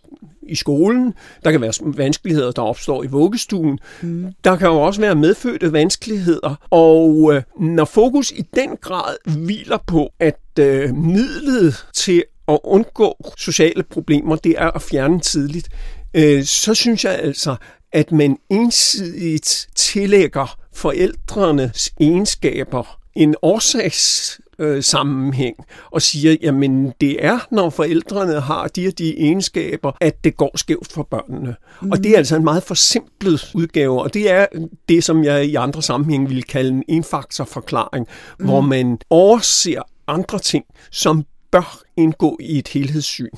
i 0.48 0.54
skolen. 0.54 1.14
Der 1.44 1.50
kan 1.50 1.60
være 1.60 1.72
vanskeligheder, 1.80 2.50
der 2.50 2.62
opstår 2.62 3.04
i 3.04 3.06
vuggestuen. 3.06 3.78
Mm. 4.02 4.32
Der 4.44 4.56
kan 4.56 4.68
jo 4.68 4.80
også 4.80 5.00
være 5.00 5.14
medfødte 5.14 5.72
vanskeligheder. 5.72 6.54
Og 6.70 7.34
øh, 7.34 7.42
når 7.60 7.84
fokus 7.84 8.30
i 8.30 8.42
den 8.56 8.76
grad 8.80 9.16
hviler 9.36 9.78
på, 9.86 10.12
at 10.18 10.40
øh, 10.58 10.94
midlet 10.94 11.86
til 11.94 12.24
at 12.48 12.58
undgå 12.64 13.32
sociale 13.36 13.82
problemer, 13.82 14.36
det 14.36 14.54
er 14.58 14.70
at 14.70 14.82
fjerne 14.82 15.20
tidligt, 15.20 15.68
øh, 16.14 16.44
så 16.44 16.74
synes 16.74 17.04
jeg 17.04 17.18
altså, 17.18 17.56
at 17.92 18.12
man 18.12 18.36
ensidigt 18.50 19.68
tillægger 19.74 20.58
forældrenes 20.74 21.90
egenskaber 22.00 22.98
en 23.14 23.34
årsags 23.42 24.40
øh, 24.58 24.82
sammenhæng 24.82 25.56
og 25.90 26.02
siger, 26.02 26.36
jamen 26.42 26.92
det 27.00 27.24
er, 27.24 27.38
når 27.50 27.70
forældrene 27.70 28.40
har 28.40 28.68
de 28.68 28.86
og 28.86 28.98
de 28.98 29.18
egenskaber, 29.18 29.92
at 30.00 30.24
det 30.24 30.36
går 30.36 30.56
skævt 30.56 30.92
for 30.92 31.02
børnene. 31.02 31.56
Mm. 31.82 31.90
Og 31.90 31.98
det 31.98 32.12
er 32.12 32.16
altså 32.16 32.36
en 32.36 32.44
meget 32.44 32.62
forsimplet 32.62 33.50
udgave, 33.54 34.02
og 34.02 34.14
det 34.14 34.30
er 34.30 34.46
det, 34.88 35.04
som 35.04 35.24
jeg 35.24 35.44
i 35.44 35.54
andre 35.54 35.82
sammenhæng 35.82 36.30
vil 36.30 36.42
kalde 36.42 36.70
en 36.70 36.84
enfaktorforklaring, 36.88 38.06
mm. 38.38 38.44
hvor 38.44 38.60
man 38.60 38.98
overser 39.10 39.82
andre 40.06 40.38
ting, 40.38 40.64
som 40.90 41.24
bør 41.50 41.80
indgå 41.96 42.38
i 42.40 42.58
et 42.58 42.68
helhedssyn 42.68 43.28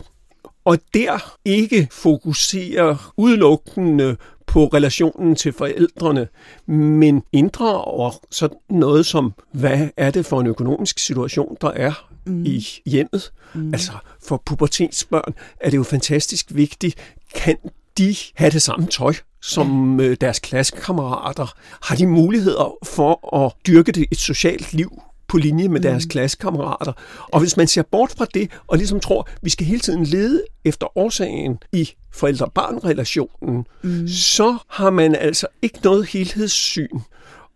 og 0.65 0.79
der 0.95 1.37
ikke 1.45 1.89
fokuserer 1.91 3.13
udelukkende 3.17 4.17
på 4.51 4.67
relationen 4.67 5.37
til 5.37 5.53
forældrene, 5.53 6.29
men 6.67 7.23
inddrager 7.33 8.11
sådan 8.31 8.57
noget 8.71 9.07
som, 9.07 9.33
hvad 9.53 9.89
er 9.97 10.11
det 10.11 10.27
for 10.27 10.41
en 10.41 10.47
økonomisk 10.47 10.99
situation, 10.99 11.57
der 11.61 11.71
er 11.71 12.09
mm. 12.27 12.45
i 12.45 12.67
hjemmet? 12.87 13.33
Mm. 13.55 13.75
Altså 13.75 13.93
for 14.23 14.43
pubertetsbørn 14.47 15.35
er 15.61 15.71
det 15.71 15.77
jo 15.77 15.83
fantastisk 15.83 16.47
vigtigt, 16.55 17.15
kan 17.35 17.57
de 17.99 18.17
have 18.35 18.51
det 18.51 18.63
samme 18.63 18.87
tøj 18.87 19.15
som 19.43 20.01
ja. 20.01 20.07
Øh, 20.07 20.17
deres 20.21 20.39
klassekammerater? 20.39 21.55
Har 21.83 21.97
de 21.97 22.07
muligheder 22.07 22.77
for 22.85 23.45
at 23.45 23.53
dyrke 23.67 23.93
det 23.93 24.07
et 24.11 24.19
socialt 24.19 24.73
liv 24.73 25.03
på 25.31 25.37
linje 25.37 25.69
med 25.69 25.81
deres 25.81 26.05
mm. 26.05 26.09
klassekammerater. 26.09 26.93
Og 27.33 27.41
hvis 27.41 27.57
man 27.57 27.67
ser 27.67 27.83
bort 27.83 28.15
fra 28.19 28.27
det, 28.35 28.51
og 28.67 28.79
ligesom 28.79 29.01
tror, 29.01 29.23
at 29.23 29.39
vi 29.43 29.51
skal 29.51 29.67
hele 29.67 29.81
tiden 29.81 30.05
lede 30.05 30.45
efter 30.65 30.99
årsagen 30.99 31.59
i 31.73 31.91
forældre-barn-relationen, 32.13 33.67
mm. 33.83 34.09
så 34.09 34.57
har 34.69 34.91
man 34.91 35.15
altså 35.15 35.47
ikke 35.63 35.79
noget 35.85 36.07
helhedssyn. 36.07 36.99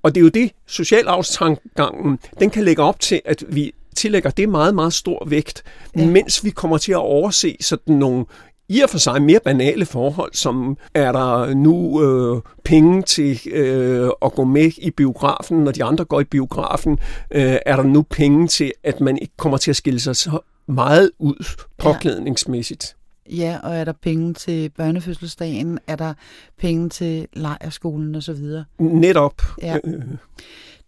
Og 0.03 0.15
det 0.15 0.21
er 0.21 0.23
jo 0.23 0.29
det, 0.29 0.51
socialarvstankegangen, 0.67 2.19
den 2.41 2.51
kan 2.51 2.65
lægge 2.65 2.83
op 2.83 3.01
til, 3.01 3.21
at 3.25 3.45
vi 3.49 3.73
tillægger 3.97 4.31
det 4.31 4.49
meget, 4.49 4.75
meget 4.75 4.93
stor 4.93 5.27
vægt, 5.29 5.63
ja. 5.97 6.07
mens 6.07 6.45
vi 6.45 6.51
kommer 6.51 6.79
til 6.79 6.93
at 6.93 6.99
overse 6.99 7.57
sådan 7.61 7.95
nogle 7.95 8.25
i 8.69 8.81
og 8.81 8.91
for 8.91 8.99
sig 8.99 9.23
mere 9.23 9.41
banale 9.45 9.87
forhold, 9.87 10.35
som 10.35 10.77
er 10.95 11.13
der 11.13 11.55
nu 11.55 12.03
øh, 12.03 12.43
penge 12.65 13.03
til 13.03 13.41
øh, 13.53 14.11
at 14.23 14.33
gå 14.33 14.45
med 14.45 14.71
i 14.79 14.91
biografen, 14.91 15.59
når 15.59 15.73
de 15.73 15.85
andre 15.85 16.05
går 16.05 16.21
i 16.21 16.25
biografen, 16.25 16.99
øh, 17.31 17.57
er 17.67 17.77
der 17.77 17.83
nu 17.83 18.03
penge 18.03 18.49
til, 18.49 18.73
at 18.85 19.01
man 19.01 19.19
ikke 19.19 19.37
kommer 19.37 19.59
til 19.59 19.71
at 19.71 19.77
skille 19.77 20.01
sig 20.01 20.17
så 20.17 20.39
meget 20.67 21.11
ud 21.19 21.65
påklædningsmæssigt. 21.79 22.97
Ja. 23.31 23.35
ja, 23.35 23.59
og 23.63 23.77
er 23.77 23.85
der 23.85 23.93
penge 24.03 24.35
til 24.35 24.71
børnefødselsdagen? 24.71 25.79
Er 25.87 25.97
der 25.97 26.15
penge 26.59 26.89
til 26.89 27.27
lejerskolen 27.33 28.15
osv.? 28.15 28.45
Netop. 28.79 29.43
Ja. 29.63 29.79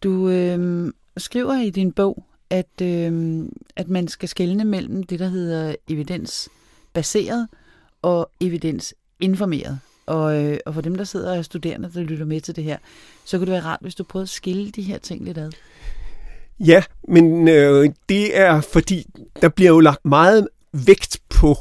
Du 0.03 0.29
øh, 0.29 0.93
skriver 1.17 1.61
i 1.61 1.71
din 1.71 1.93
bog, 1.93 2.25
at, 2.51 2.81
øh, 2.83 3.43
at 3.77 3.89
man 3.89 4.09
skal 4.09 4.29
skelne 4.29 4.65
mellem 4.65 5.03
det, 5.03 5.19
der 5.19 5.29
hedder 5.29 5.75
evidensbaseret 5.89 7.49
og 8.07 8.31
evidensinformeret. 8.41 9.79
Og, 10.07 10.45
øh, 10.45 10.59
og 10.67 10.75
for 10.75 10.81
dem, 10.81 10.95
der 10.95 11.05
sidder 11.05 11.31
og 11.31 11.39
er 11.39 11.43
studerende, 11.43 11.91
der 11.95 12.01
lytter 12.03 12.25
med 12.25 12.41
til 12.41 12.57
det 12.57 12.65
her, 12.65 12.79
så 13.25 13.39
kunne 13.39 13.47
det 13.47 13.53
være 13.53 13.65
rart, 13.65 13.79
hvis 13.83 13.95
du 13.95 14.05
prøvede 14.05 14.25
at 14.25 14.29
skille 14.29 14.71
de 14.71 14.83
her 14.83 14.99
ting 14.99 15.25
lidt 15.25 15.39
ad. 15.39 15.51
Ja, 16.61 16.83
men 17.09 17.49
øh, 17.49 17.91
det 18.09 18.39
er 18.39 18.61
fordi, 18.61 19.07
der 19.43 19.49
bliver 19.49 19.71
jo 19.71 19.81
lagt 19.81 20.05
meget 20.05 20.49
vægt 20.73 21.19
på, 21.29 21.57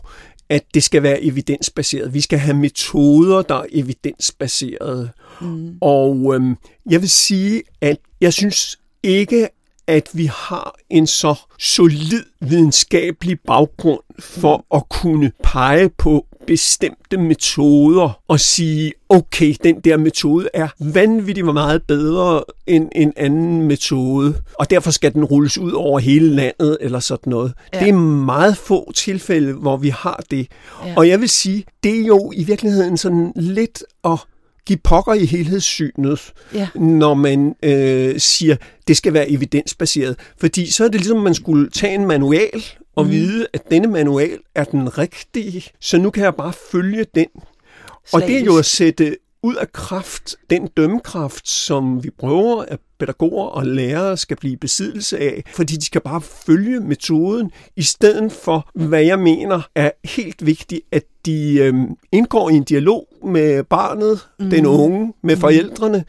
at 0.49 0.63
det 0.73 0.83
skal 0.83 1.03
være 1.03 1.23
evidensbaseret. 1.23 2.13
Vi 2.13 2.21
skal 2.21 2.39
have 2.39 2.57
metoder, 2.57 3.41
der 3.41 3.55
er 3.55 3.65
evidensbaserede. 3.71 5.09
Mm. 5.41 5.77
Og 5.81 6.35
øh, 6.35 6.55
jeg 6.89 7.01
vil 7.01 7.09
sige, 7.09 7.63
at 7.81 7.97
jeg 8.21 8.33
synes 8.33 8.79
ikke, 9.03 9.49
at 9.87 10.09
vi 10.13 10.25
har 10.25 10.75
en 10.89 11.07
så 11.07 11.35
solid 11.59 12.23
videnskabelig 12.39 13.39
baggrund 13.39 14.01
for 14.19 14.57
mm. 14.57 14.77
at 14.77 14.89
kunne 14.89 15.31
pege 15.43 15.89
på 15.89 16.25
bestemte 16.47 17.17
metoder 17.17 18.19
og 18.27 18.39
sige, 18.39 18.93
okay, 19.09 19.55
den 19.63 19.79
der 19.79 19.97
metode 19.97 20.49
er 20.53 20.67
vanvittigt 20.79 21.45
meget 21.45 21.83
bedre 21.83 22.43
end 22.67 22.89
en 22.95 23.13
anden 23.17 23.61
metode, 23.61 24.35
og 24.59 24.69
derfor 24.69 24.91
skal 24.91 25.13
den 25.13 25.23
rulles 25.23 25.57
ud 25.57 25.71
over 25.71 25.99
hele 25.99 26.35
landet 26.35 26.77
eller 26.81 26.99
sådan 26.99 27.31
noget. 27.31 27.53
Ja. 27.73 27.79
Det 27.79 27.89
er 27.89 27.93
meget 27.93 28.57
få 28.57 28.91
tilfælde, 28.91 29.53
hvor 29.53 29.77
vi 29.77 29.89
har 29.89 30.23
det. 30.31 30.47
Ja. 30.85 30.93
Og 30.97 31.07
jeg 31.07 31.21
vil 31.21 31.29
sige, 31.29 31.63
det 31.83 32.01
er 32.01 32.05
jo 32.05 32.31
i 32.35 32.43
virkeligheden 32.43 32.97
sådan 32.97 33.33
lidt 33.35 33.83
at 34.03 34.19
give 34.65 34.79
pokker 34.83 35.13
i 35.13 35.25
helhedssynet, 35.25 36.33
ja. 36.53 36.67
når 36.75 37.13
man 37.13 37.55
øh, 37.63 38.19
siger, 38.19 38.55
det 38.87 38.97
skal 38.97 39.13
være 39.13 39.31
evidensbaseret. 39.31 40.15
Fordi 40.39 40.71
så 40.71 40.83
er 40.83 40.87
det 40.87 41.01
ligesom, 41.01 41.19
man 41.19 41.33
skulle 41.33 41.69
tage 41.69 41.95
en 41.95 42.05
manual 42.05 42.63
og 42.95 43.05
mm. 43.05 43.11
vide, 43.11 43.47
at 43.53 43.69
denne 43.71 43.87
manual 43.87 44.39
er 44.55 44.63
den 44.63 44.97
rigtige, 44.97 45.63
så 45.79 45.97
nu 45.97 46.09
kan 46.09 46.23
jeg 46.23 46.35
bare 46.35 46.53
følge 46.71 47.05
den. 47.15 47.27
Slagisk. 47.35 48.13
Og 48.13 48.21
det 48.21 48.37
er 48.37 48.43
jo 48.45 48.57
at 48.57 48.65
sætte 48.65 49.17
ud 49.43 49.55
af 49.55 49.71
kraft 49.71 50.35
den 50.49 50.67
dømmekraft, 50.67 51.47
som 51.47 52.03
vi 52.03 52.09
prøver, 52.09 52.61
at 52.61 52.79
pædagoger 52.99 53.45
og 53.45 53.65
lærere 53.65 54.17
skal 54.17 54.37
blive 54.37 54.57
besiddelse 54.57 55.19
af, 55.19 55.43
fordi 55.47 55.75
de 55.75 55.85
skal 55.85 56.01
bare 56.01 56.21
følge 56.21 56.79
metoden, 56.79 57.51
i 57.75 57.83
stedet 57.83 58.31
for, 58.31 58.69
hvad 58.73 59.03
jeg 59.03 59.19
mener 59.19 59.61
er 59.75 59.91
helt 60.03 60.45
vigtigt, 60.45 60.81
at 60.91 61.03
de 61.25 61.57
øhm, 61.59 61.95
indgår 62.11 62.49
i 62.49 62.53
en 62.53 62.63
dialog 62.63 63.07
med 63.25 63.63
barnet, 63.63 64.27
mm. 64.39 64.49
den 64.49 64.65
unge, 64.65 65.13
med 65.23 65.35
mm. 65.35 65.41
forældrene, 65.41 66.05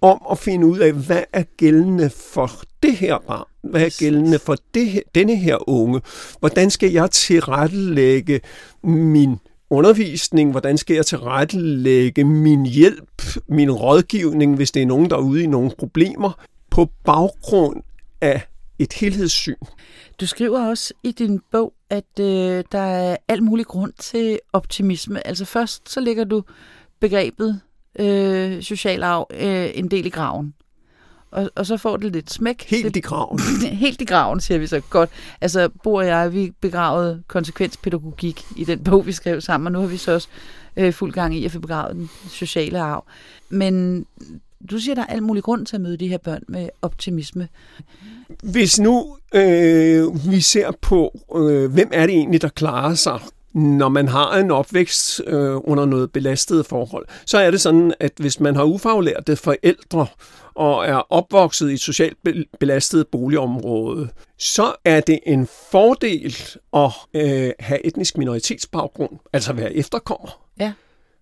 om 0.00 0.22
at 0.30 0.38
finde 0.38 0.66
ud 0.66 0.78
af, 0.78 0.92
hvad 0.92 1.22
er 1.32 1.42
gældende 1.56 2.10
for 2.10 2.50
det 2.82 2.96
her 2.96 3.18
barn? 3.26 3.46
Hvad 3.62 3.82
er 3.82 3.98
gældende 3.98 4.38
for 4.38 4.56
det 4.74 4.86
her, 4.86 5.00
denne 5.14 5.36
her 5.36 5.68
unge? 5.68 6.00
Hvordan 6.38 6.70
skal 6.70 6.92
jeg 6.92 7.10
tilrettelægge 7.10 8.40
min 8.84 9.36
undervisning? 9.70 10.50
Hvordan 10.50 10.78
skal 10.78 10.94
jeg 10.94 11.06
tilrettelægge 11.06 12.24
min 12.24 12.66
hjælp, 12.66 13.36
min 13.48 13.70
rådgivning, 13.70 14.56
hvis 14.56 14.70
det 14.70 14.82
er 14.82 14.86
nogen, 14.86 15.10
der 15.10 15.16
er 15.16 15.20
ude 15.20 15.42
i 15.42 15.46
nogle 15.46 15.70
problemer, 15.78 16.44
på 16.70 16.88
baggrund 17.04 17.82
af 18.20 18.46
et 18.78 18.92
helhedssyn. 18.92 19.54
Du 20.20 20.26
skriver 20.26 20.68
også 20.68 20.94
i 21.02 21.12
din 21.12 21.40
bog, 21.52 21.72
at 21.90 22.20
øh, 22.20 22.64
der 22.72 22.78
er 22.78 23.16
al 23.28 23.42
mulig 23.42 23.66
grund 23.66 23.92
til 23.98 24.38
optimisme. 24.52 25.26
Altså 25.26 25.44
først 25.44 25.88
så 25.88 26.00
ligger 26.00 26.24
du 26.24 26.42
begrebet 27.00 27.60
øh, 27.98 28.62
social 28.62 29.02
arv 29.02 29.26
øh, 29.30 29.70
en 29.74 29.90
del 29.90 30.06
i 30.06 30.10
graven. 30.10 30.54
Og, 31.30 31.50
og 31.54 31.66
så 31.66 31.76
får 31.76 31.96
det 31.96 32.12
lidt 32.12 32.32
smæk. 32.32 32.64
Helt 32.68 32.96
i 32.96 33.00
graven. 33.00 33.40
Helt 33.86 34.00
i 34.00 34.04
graven, 34.04 34.40
siger 34.40 34.58
vi 34.58 34.66
så 34.66 34.80
godt. 34.80 35.10
Altså, 35.40 35.68
Bo 35.82 35.94
og 35.94 36.06
jeg, 36.06 36.32
vi 36.32 36.52
begravede 36.60 37.22
konsekvenspædagogik 37.26 38.44
i 38.56 38.64
den 38.64 38.84
bog, 38.84 39.06
vi 39.06 39.12
skrev 39.12 39.40
sammen, 39.40 39.66
og 39.66 39.72
nu 39.72 39.80
har 39.80 39.86
vi 39.86 39.96
så 39.96 40.12
også 40.12 40.28
øh, 40.76 40.92
fuld 40.92 41.12
gang 41.12 41.36
i 41.36 41.44
at 41.44 41.52
få 41.52 41.58
begravet 41.58 41.96
den 41.96 42.10
sociale 42.28 42.80
arv. 42.80 43.04
Men 43.48 44.06
du 44.70 44.78
siger, 44.78 44.94
der 44.94 45.02
er 45.02 45.06
al 45.06 45.22
mulig 45.22 45.42
grund 45.42 45.66
til 45.66 45.76
at 45.76 45.80
møde 45.80 45.96
de 45.96 46.08
her 46.08 46.18
børn 46.18 46.42
med 46.48 46.68
optimisme. 46.82 47.48
Hvis 48.42 48.80
nu 48.80 49.16
øh, 49.34 50.30
vi 50.30 50.40
ser 50.40 50.70
på, 50.80 51.18
øh, 51.36 51.72
hvem 51.72 51.90
er 51.92 52.06
det 52.06 52.14
egentlig, 52.14 52.42
der 52.42 52.48
klarer 52.48 52.94
sig 52.94 53.20
når 53.54 53.88
man 53.88 54.08
har 54.08 54.36
en 54.36 54.50
opvækst 54.50 55.20
øh, 55.26 55.56
under 55.64 55.84
noget 55.84 56.12
belastede 56.12 56.64
forhold, 56.64 57.06
så 57.26 57.38
er 57.38 57.50
det 57.50 57.60
sådan, 57.60 57.94
at 58.00 58.12
hvis 58.16 58.40
man 58.40 58.56
har 58.56 58.64
ufaglærte 58.64 59.36
forældre 59.36 60.06
og 60.54 60.86
er 60.86 61.12
opvokset 61.12 61.70
i 61.70 61.72
et 61.72 61.80
socialt 61.80 62.16
belastet 62.60 63.08
boligområde, 63.08 64.08
så 64.38 64.72
er 64.84 65.00
det 65.00 65.18
en 65.26 65.48
fordel 65.70 66.36
at 66.72 66.90
øh, 67.14 67.50
have 67.60 67.86
etnisk 67.86 68.18
minoritetsbaggrund, 68.18 69.18
altså 69.32 69.52
være 69.52 69.74
efterkommer. 69.74 70.40
Ja. 70.60 70.72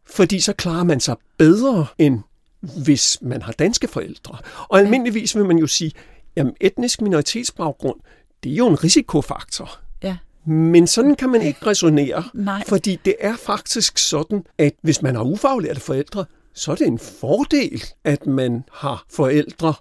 Fordi 0.06 0.40
så 0.40 0.52
klarer 0.52 0.84
man 0.84 1.00
sig 1.00 1.16
bedre 1.38 1.86
end 1.98 2.20
hvis 2.60 3.18
man 3.22 3.42
har 3.42 3.52
danske 3.52 3.88
forældre. 3.88 4.38
Og 4.68 4.78
almindeligvis 4.78 5.36
vil 5.36 5.44
man 5.44 5.58
jo 5.58 5.66
sige, 5.66 5.92
jamen 6.36 6.54
etnisk 6.60 7.00
minoritetsbaggrund, 7.00 8.00
det 8.44 8.52
er 8.52 8.56
jo 8.56 8.68
en 8.68 8.84
risikofaktor. 8.84 9.78
Ja. 10.02 10.16
Men 10.48 10.86
sådan 10.86 11.14
kan 11.14 11.28
man 11.28 11.42
ikke 11.42 11.66
resonere, 11.66 12.24
Nej. 12.34 12.62
fordi 12.68 12.98
det 13.04 13.14
er 13.20 13.36
faktisk 13.36 13.98
sådan, 13.98 14.44
at 14.58 14.72
hvis 14.82 15.02
man 15.02 15.14
har 15.14 15.22
ufaglærte 15.22 15.80
forældre, 15.80 16.24
så 16.54 16.70
er 16.70 16.74
det 16.74 16.86
en 16.86 16.98
fordel, 16.98 17.84
at 18.04 18.26
man 18.26 18.64
har 18.72 19.04
forældre 19.10 19.74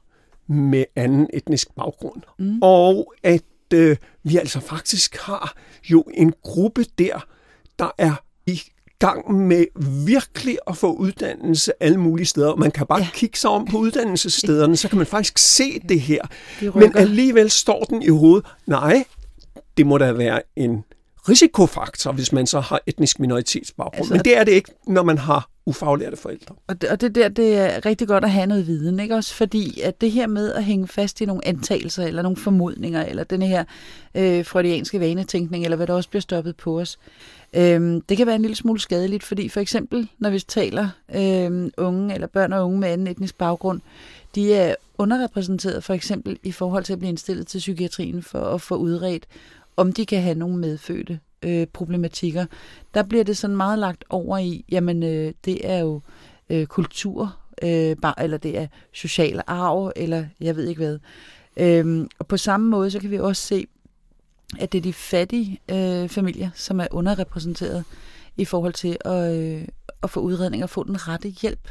med 0.47 0.85
anden 0.95 1.27
etnisk 1.33 1.75
baggrund. 1.75 2.21
Mm. 2.39 2.59
Og 2.61 3.13
at 3.23 3.43
øh, 3.73 3.97
vi 4.23 4.37
altså 4.37 4.59
faktisk 4.59 5.17
har 5.17 5.55
jo 5.83 6.03
en 6.13 6.33
gruppe 6.43 6.85
der, 6.97 7.25
der 7.79 7.91
er 7.97 8.13
i 8.45 8.61
gang 8.99 9.47
med 9.47 9.65
virkelig 10.05 10.57
at 10.67 10.77
få 10.77 10.93
uddannelse 10.93 11.83
alle 11.83 11.97
mulige 11.97 12.25
steder. 12.25 12.55
Man 12.55 12.71
kan 12.71 12.87
bare 12.87 12.99
ja. 12.99 13.07
kigge 13.13 13.37
sig 13.37 13.49
om 13.49 13.65
på 13.65 13.77
uddannelsesstederne, 13.77 14.77
så 14.77 14.89
kan 14.89 14.97
man 14.97 15.07
faktisk 15.07 15.37
se 15.37 15.79
det 15.89 16.01
her. 16.01 16.21
Men 16.75 16.97
alligevel 16.97 17.49
står 17.49 17.83
den 17.83 18.01
i 18.01 18.09
hovedet, 18.09 18.45
nej, 18.65 19.05
det 19.77 19.87
må 19.87 19.97
da 19.97 20.11
være 20.11 20.41
en 20.55 20.83
risikofaktor, 21.29 22.11
hvis 22.11 22.33
man 22.33 22.47
så 22.47 22.59
har 22.59 22.81
etnisk 22.87 23.19
minoritetsbaggrund. 23.19 23.97
Altså, 23.97 24.13
Men 24.13 24.25
det 24.25 24.37
er 24.37 24.43
det 24.43 24.51
ikke, 24.51 24.71
når 24.87 25.03
man 25.03 25.17
har 25.17 25.49
ufaglærte 25.65 26.17
forældre. 26.17 26.55
Og 26.67 26.81
det, 26.81 26.89
og 26.89 27.01
det 27.01 27.15
der, 27.15 27.29
det 27.29 27.57
er 27.57 27.85
rigtig 27.85 28.07
godt 28.07 28.23
at 28.23 28.31
have 28.31 28.45
noget 28.45 28.67
viden, 28.67 28.99
ikke? 28.99 29.15
Også 29.15 29.33
fordi, 29.33 29.81
at 29.81 30.01
det 30.01 30.11
her 30.11 30.27
med 30.27 30.53
at 30.53 30.63
hænge 30.63 30.87
fast 30.87 31.21
i 31.21 31.25
nogle 31.25 31.47
antagelser, 31.47 32.03
eller 32.03 32.21
nogle 32.21 32.37
formodninger, 32.37 33.05
eller 33.05 33.23
den 33.23 33.41
her 33.41 33.63
øh, 34.15 34.45
freudianske 34.45 34.99
vanetænkning, 34.99 35.63
eller 35.63 35.77
hvad 35.77 35.87
der 35.87 35.93
også 35.93 36.09
bliver 36.09 36.21
stoppet 36.21 36.55
på 36.55 36.79
os, 36.79 36.99
øh, 37.53 38.01
det 38.09 38.17
kan 38.17 38.27
være 38.27 38.35
en 38.35 38.41
lille 38.41 38.55
smule 38.55 38.79
skadeligt, 38.79 39.23
fordi 39.23 39.49
for 39.49 39.59
eksempel, 39.59 40.09
når 40.19 40.29
vi 40.29 40.39
taler 40.39 40.89
øh, 41.15 41.71
unge, 41.77 42.13
eller 42.13 42.27
børn 42.27 42.53
og 42.53 42.65
unge 42.65 42.79
med 42.79 42.89
anden 42.89 43.07
etnisk 43.07 43.37
baggrund, 43.37 43.81
de 44.35 44.53
er 44.53 44.75
underrepræsenteret 44.97 45.83
for 45.83 45.93
eksempel 45.93 46.39
i 46.43 46.51
forhold 46.51 46.83
til 46.83 46.93
at 46.93 46.99
blive 46.99 47.09
indstillet 47.09 47.47
til 47.47 47.59
psykiatrien 47.59 48.23
for 48.23 48.39
at 48.39 48.61
få 48.61 48.75
udredt 48.75 49.25
om 49.77 49.93
de 49.93 50.05
kan 50.05 50.21
have 50.21 50.35
nogle 50.35 50.57
medfødte 50.57 51.19
øh, 51.43 51.67
problematikker. 51.67 52.45
Der 52.93 53.03
bliver 53.03 53.23
det 53.23 53.37
sådan 53.37 53.55
meget 53.55 53.79
lagt 53.79 54.05
over 54.09 54.37
i, 54.37 54.65
jamen 54.71 55.03
øh, 55.03 55.33
det 55.45 55.69
er 55.69 55.79
jo 55.79 56.01
øh, 56.49 56.65
kultur, 56.65 57.37
øh, 57.63 57.95
bar, 58.01 58.15
eller 58.21 58.37
det 58.37 58.57
er 58.57 58.67
social 58.93 59.41
arv, 59.47 59.91
eller 59.95 60.25
jeg 60.39 60.55
ved 60.55 60.67
ikke 60.67 60.79
hvad. 60.79 60.99
Øhm, 61.57 62.07
og 62.19 62.27
på 62.27 62.37
samme 62.37 62.69
måde, 62.69 62.91
så 62.91 62.99
kan 62.99 63.11
vi 63.11 63.19
også 63.19 63.41
se, 63.41 63.67
at 64.59 64.71
det 64.71 64.77
er 64.77 64.81
de 64.81 64.93
fattige 64.93 65.59
øh, 65.71 66.09
familier, 66.09 66.49
som 66.55 66.79
er 66.79 66.87
underrepræsenteret 66.91 67.83
i 68.37 68.45
forhold 68.45 68.73
til 68.73 68.97
at, 69.05 69.35
øh, 69.35 69.67
at 70.03 70.09
få 70.09 70.19
udredning 70.19 70.63
og 70.63 70.69
få 70.69 70.83
den 70.83 71.07
rette 71.07 71.29
hjælp. 71.29 71.69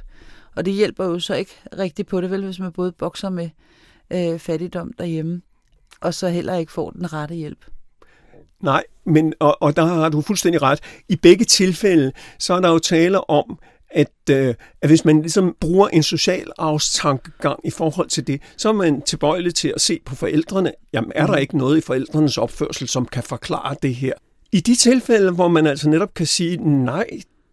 Og 0.57 0.65
det 0.65 0.75
hjælper 0.75 1.05
jo 1.05 1.19
så 1.19 1.35
ikke 1.35 1.53
rigtigt 1.79 2.09
på 2.09 2.21
det, 2.21 2.31
vel, 2.31 2.45
hvis 2.45 2.59
man 2.59 2.73
både 2.73 2.93
bokser 2.93 3.29
med 3.29 3.51
øh, 4.11 4.39
fattigdom 4.39 4.93
derhjemme, 4.93 5.43
og 6.01 6.15
så 6.15 6.29
heller 6.29 6.55
ikke 6.55 6.73
får 6.73 6.91
den 6.91 7.13
rette 7.13 7.35
hjælp. 7.35 7.67
Nej, 8.63 8.85
men, 9.07 9.35
og, 9.41 9.63
og 9.63 9.77
der 9.77 9.85
har 9.85 10.09
du 10.09 10.21
fuldstændig 10.21 10.63
ret. 10.63 10.81
I 11.09 11.17
begge 11.17 11.45
tilfælde, 11.45 12.13
så 12.39 12.55
er 12.55 12.61
der 12.61 12.69
jo 12.69 12.79
tale 12.79 13.31
om, 13.31 13.59
at, 13.91 14.31
øh, 14.31 14.55
at 14.83 14.89
hvis 14.89 15.05
man 15.05 15.21
ligesom 15.21 15.57
bruger 15.61 15.89
en 15.89 16.03
social 16.03 16.53
arvstankegang 16.59 17.61
i 17.65 17.71
forhold 17.71 18.09
til 18.09 18.27
det, 18.27 18.43
så 18.57 18.69
er 18.69 18.73
man 18.73 19.03
tilbøjelig 19.03 19.55
til 19.55 19.73
at 19.75 19.81
se 19.81 20.01
på 20.07 20.15
forældrene. 20.15 20.73
Jamen, 20.93 21.13
er 21.15 21.27
der 21.27 21.35
mm. 21.35 21.41
ikke 21.41 21.59
noget 21.59 21.79
i 21.79 21.81
forældrenes 21.81 22.39
opførsel, 22.39 22.89
som 22.89 23.07
kan 23.07 23.23
forklare 23.23 23.77
det 23.83 23.95
her? 23.95 24.13
I 24.53 24.61
de 24.61 24.75
tilfælde, 24.75 25.33
hvor 25.33 25.49
man 25.49 25.67
altså 25.67 25.89
netop 25.89 26.15
kan 26.15 26.27
sige, 26.27 26.57
nej, 26.57 27.07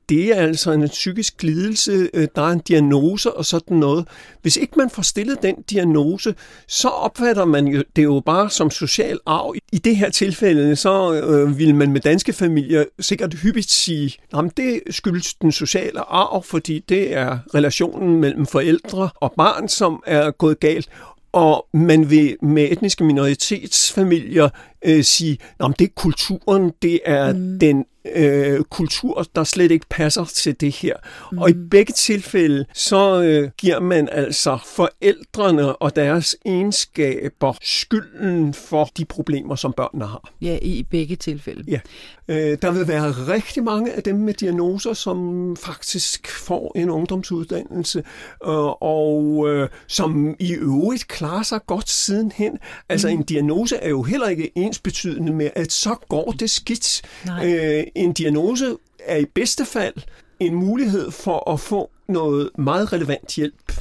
det 0.10 0.26
er 0.26 0.36
altså 0.36 0.72
en 0.72 0.88
psykisk 0.88 1.43
lidelse, 1.43 2.10
øh, 2.14 2.28
der 2.36 2.41
er 2.41 2.51
en 2.51 2.60
diagnose 2.60 3.34
og 3.34 3.45
sådan 3.45 3.78
noget. 3.78 4.08
Hvis 4.41 4.58
ikke 4.58 4.74
man 4.78 4.89
får 4.89 5.01
stillet 5.01 5.43
den 5.43 5.56
diagnose, 5.70 6.36
så 6.68 6.88
opfatter 6.88 7.45
man 7.45 7.68
jo, 7.68 7.84
det 7.95 8.04
jo 8.04 8.22
bare 8.26 8.49
som 8.49 8.72
social 8.72 9.20
arv. 9.26 9.56
I 9.72 9.78
det 9.78 9.95
her 9.95 10.10
tilfælde, 10.10 10.76
så 10.76 11.14
øh, 11.14 11.60
vil 11.60 11.76
man 11.76 11.91
med 11.91 12.01
danske 12.01 12.34
familier 12.34 12.86
sikkert 12.99 13.34
hyppigt 13.34 13.72
sige, 13.72 14.18
at 14.34 14.45
det 14.58 14.82
skyldes 14.89 15.34
den 15.34 15.51
sociale 15.51 15.99
arv, 15.99 16.43
fordi 16.43 16.80
det 16.89 17.14
er 17.14 17.39
relationen 17.56 18.20
mellem 18.22 18.45
forældre 18.45 19.10
og 19.16 19.34
barn, 19.38 19.68
som 19.68 20.04
er 20.06 20.32
gået 20.32 20.60
galt. 20.60 20.89
Og 21.34 21.68
man 21.74 22.10
vil 22.10 22.38
med 22.41 22.72
etniske 22.72 23.04
minoritetsfamilier 23.04 24.49
øh, 24.86 25.03
sige, 25.03 25.38
at 25.59 25.71
det 25.79 25.86
er 25.86 25.91
kulturen, 25.95 26.71
det 26.81 26.99
er 27.05 27.34
mm. 27.34 27.59
den 27.59 27.86
øh, 28.15 28.63
kultur, 28.63 29.25
der 29.36 29.43
slet 29.43 29.71
ikke 29.71 29.86
passer 29.89 30.25
til 30.25 30.61
det 30.61 30.71
her. 30.71 30.95
Mm. 31.31 31.38
Og 31.38 31.49
i 31.49 31.53
begge 31.71 31.93
tilfælde, 31.93 32.65
så 32.73 33.21
øh, 33.21 33.49
giver 33.57 33.79
man 33.79 34.09
altså 34.11 34.57
forældrene 34.65 35.75
og 35.75 35.95
deres 35.95 36.36
egenskaber 36.45 37.53
skylden 37.61 38.53
for 38.53 38.89
de 38.97 39.05
problemer, 39.05 39.55
som 39.55 39.73
børnene 39.73 40.05
har. 40.05 40.29
Ja, 40.41 40.57
i 40.61 40.84
begge 40.91 41.15
tilfælde. 41.15 41.63
Ja. 41.67 41.79
Øh, 42.27 42.57
der 42.61 42.71
vil 42.71 42.88
være 42.88 43.11
rigtig 43.11 43.63
mange 43.63 43.93
af 43.93 44.03
dem 44.03 44.15
med 44.15 44.34
diagnoser, 44.34 44.93
som 44.93 45.55
faktisk 45.55 46.27
får 46.27 46.71
en 46.75 46.89
ungdomsuddannelse, 46.89 47.99
øh, 48.45 48.81
og 48.81 49.45
øh, 49.49 49.69
som 49.88 50.36
i 50.39 50.53
øvrigt 50.53 51.07
klarer 51.07 51.43
sig 51.43 51.59
godt 51.67 51.89
sidenhen. 51.89 52.57
Altså 52.89 53.07
mm. 53.07 53.13
en 53.13 53.23
diagnose 53.23 53.75
er 53.75 53.89
jo 53.89 54.03
heller 54.03 54.27
ikke 54.27 54.51
ensbetydende 54.74 55.34
med, 55.34 55.49
at 55.55 55.71
så 55.71 55.95
går 56.09 56.32
det 56.32 56.49
skidt. 56.49 57.01
Øh, 57.43 57.84
en 57.95 58.13
diagnose 58.13 58.78
er 58.99 59.17
i 59.17 59.26
bedste 59.26 59.65
fald 59.65 59.93
en 60.39 60.55
mulighed 60.55 61.11
for 61.11 61.51
at 61.51 61.59
få 61.59 61.89
noget 62.07 62.49
meget 62.57 62.93
relevant 62.93 63.36
hjælp. 63.36 63.74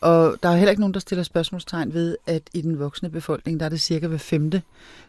Og 0.00 0.36
der 0.42 0.48
er 0.48 0.56
heller 0.56 0.70
ikke 0.70 0.80
nogen, 0.80 0.94
der 0.94 1.00
stiller 1.00 1.22
spørgsmålstegn 1.22 1.94
ved, 1.94 2.16
at 2.26 2.42
i 2.54 2.60
den 2.60 2.78
voksne 2.78 3.10
befolkning, 3.10 3.60
der 3.60 3.66
er 3.66 3.70
det 3.70 3.80
cirka 3.80 4.06
hver 4.06 4.18
femte, 4.18 4.62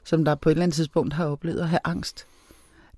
som 0.03 0.25
der 0.25 0.35
på 0.35 0.49
et 0.49 0.51
eller 0.51 0.63
andet 0.63 0.75
tidspunkt 0.75 1.13
har 1.13 1.25
oplevet 1.25 1.59
at 1.59 1.69
have 1.69 1.79
angst. 1.83 2.25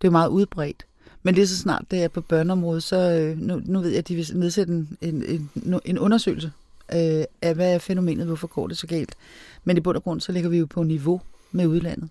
Det 0.01 0.07
er 0.07 0.11
meget 0.11 0.29
udbredt. 0.29 0.85
Men 1.23 1.35
det 1.35 1.41
er 1.41 1.45
så 1.47 1.57
snart 1.57 1.85
det 1.91 2.03
er 2.03 2.07
på 2.07 2.21
børneområdet, 2.21 2.83
så 2.83 2.97
øh, 2.97 3.37
nu, 3.37 3.61
nu 3.65 3.79
ved 3.79 3.89
jeg, 3.89 3.97
at 3.97 4.07
de 4.07 4.15
vil 4.15 4.27
nedsætte 4.33 4.73
en, 4.73 4.97
en, 5.01 5.23
en, 5.55 5.79
en 5.85 5.99
undersøgelse 5.99 6.51
øh, 6.93 7.23
af, 7.41 7.55
hvad 7.55 7.73
er 7.73 7.79
fænomenet, 7.79 8.25
hvorfor 8.25 8.47
går 8.47 8.67
det 8.67 8.77
så 8.77 8.87
galt. 8.87 9.15
Men 9.63 9.77
i 9.77 9.79
bund 9.79 9.97
og 9.97 10.03
grund, 10.03 10.21
så 10.21 10.31
ligger 10.31 10.49
vi 10.49 10.57
jo 10.57 10.65
på 10.65 10.83
niveau 10.83 11.21
med 11.53 11.67
udlandet. 11.67 12.09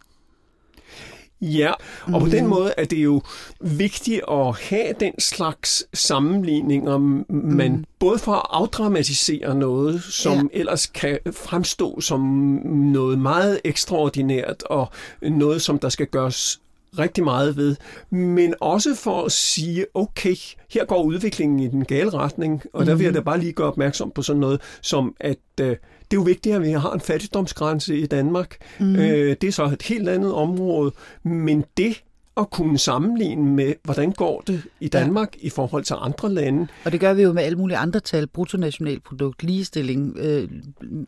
Ja, 1.42 1.72
og 2.02 2.20
på 2.20 2.24
mm. 2.24 2.30
den 2.30 2.46
måde 2.46 2.74
er 2.76 2.84
det 2.84 2.96
jo 2.96 3.22
vigtigt 3.60 4.20
at 4.30 4.56
have 4.60 4.94
den 5.00 5.20
slags 5.20 5.86
sammenligninger, 5.94 6.98
man 7.30 7.72
mm. 7.72 7.84
både 7.98 8.18
for 8.18 8.32
at 8.32 8.46
afdramatisere 8.50 9.54
noget, 9.54 10.02
som 10.02 10.50
ja. 10.52 10.58
ellers 10.58 10.86
kan 10.86 11.18
fremstå 11.32 12.00
som 12.00 12.20
noget 12.64 13.18
meget 13.18 13.60
ekstraordinært 13.64 14.62
og 14.62 14.88
noget, 15.22 15.62
som 15.62 15.78
der 15.78 15.88
skal 15.88 16.06
gøres 16.06 16.60
rigtig 16.98 17.24
meget 17.24 17.56
ved, 17.56 17.76
men 18.10 18.54
også 18.60 18.94
for 18.94 19.24
at 19.24 19.32
sige, 19.32 19.86
okay, 19.94 20.36
her 20.70 20.84
går 20.84 21.02
udviklingen 21.02 21.58
i 21.58 21.68
den 21.68 21.84
gale 21.84 22.10
retning, 22.10 22.62
og 22.72 22.80
mm. 22.80 22.86
der 22.86 22.94
vil 22.94 23.04
jeg 23.04 23.14
da 23.14 23.20
bare 23.20 23.40
lige 23.40 23.52
gøre 23.52 23.68
opmærksom 23.68 24.10
på 24.10 24.22
sådan 24.22 24.40
noget, 24.40 24.60
som 24.82 25.14
at 25.20 25.38
øh, 25.60 25.76
det 26.12 26.16
er 26.16 26.20
jo 26.20 26.24
vigtigt, 26.24 26.54
at 26.54 26.62
vi 26.62 26.70
har 26.70 26.92
en 26.92 27.00
fattigdomsgrænse 27.00 27.98
i 27.98 28.06
Danmark. 28.06 28.56
Mm. 28.80 28.96
Øh, 28.96 29.36
det 29.40 29.44
er 29.44 29.52
så 29.52 29.64
et 29.64 29.82
helt 29.82 30.08
andet 30.08 30.32
område, 30.32 30.92
men 31.22 31.64
det 31.76 32.02
at 32.36 32.50
kunne 32.50 32.78
sammenligne 32.78 33.50
med, 33.50 33.74
hvordan 33.84 34.12
går 34.12 34.42
det 34.46 34.62
i 34.80 34.88
Danmark 34.88 35.36
ja. 35.42 35.46
i 35.46 35.50
forhold 35.50 35.84
til 35.84 35.96
andre 35.98 36.32
lande. 36.32 36.66
Og 36.84 36.92
det 36.92 37.00
gør 37.00 37.12
vi 37.12 37.22
jo 37.22 37.32
med 37.32 37.42
alle 37.42 37.58
mulige 37.58 37.76
andre 37.76 38.00
tal, 38.00 38.26
bruttonationalprodukt, 38.26 39.42
ligestilling 39.42 40.16
øh, 40.18 40.48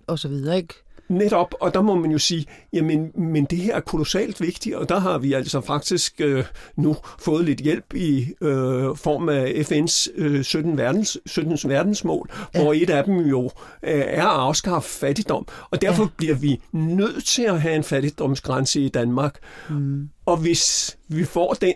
og 0.06 0.18
så 0.18 0.28
videre, 0.28 0.56
ikke? 0.56 0.74
Netop, 1.08 1.54
og 1.60 1.74
der 1.74 1.82
må 1.82 1.94
man 1.94 2.10
jo 2.10 2.18
sige, 2.18 2.46
jamen, 2.72 3.10
men 3.14 3.44
det 3.44 3.58
her 3.58 3.76
er 3.76 3.80
kolossalt 3.80 4.40
vigtigt, 4.40 4.76
og 4.76 4.88
der 4.88 4.98
har 4.98 5.18
vi 5.18 5.32
altså 5.32 5.60
faktisk 5.60 6.20
øh, 6.20 6.44
nu 6.76 6.96
fået 7.18 7.44
lidt 7.44 7.60
hjælp 7.60 7.94
i 7.94 8.26
øh, 8.40 8.96
form 8.96 9.28
af 9.28 9.44
FN's 9.44 10.12
øh, 10.14 10.44
17, 10.44 10.78
verdens, 10.78 11.18
17 11.26 11.70
verdensmål, 11.70 12.30
ja. 12.54 12.62
hvor 12.62 12.72
et 12.72 12.90
af 12.90 13.04
dem 13.04 13.16
jo 13.16 13.44
øh, 13.82 14.04
er 14.06 14.26
at 14.26 14.40
afskaffe 14.40 14.88
fattigdom, 14.88 15.46
og 15.70 15.82
derfor 15.82 16.02
ja. 16.02 16.08
bliver 16.16 16.34
vi 16.34 16.60
nødt 16.72 17.24
til 17.24 17.42
at 17.42 17.60
have 17.60 17.74
en 17.74 17.84
fattigdomsgrænse 17.84 18.80
i 18.80 18.88
Danmark. 18.88 19.38
Mm. 19.70 20.08
Og 20.26 20.36
hvis 20.36 20.96
vi 21.08 21.24
får 21.24 21.54
den, 21.54 21.74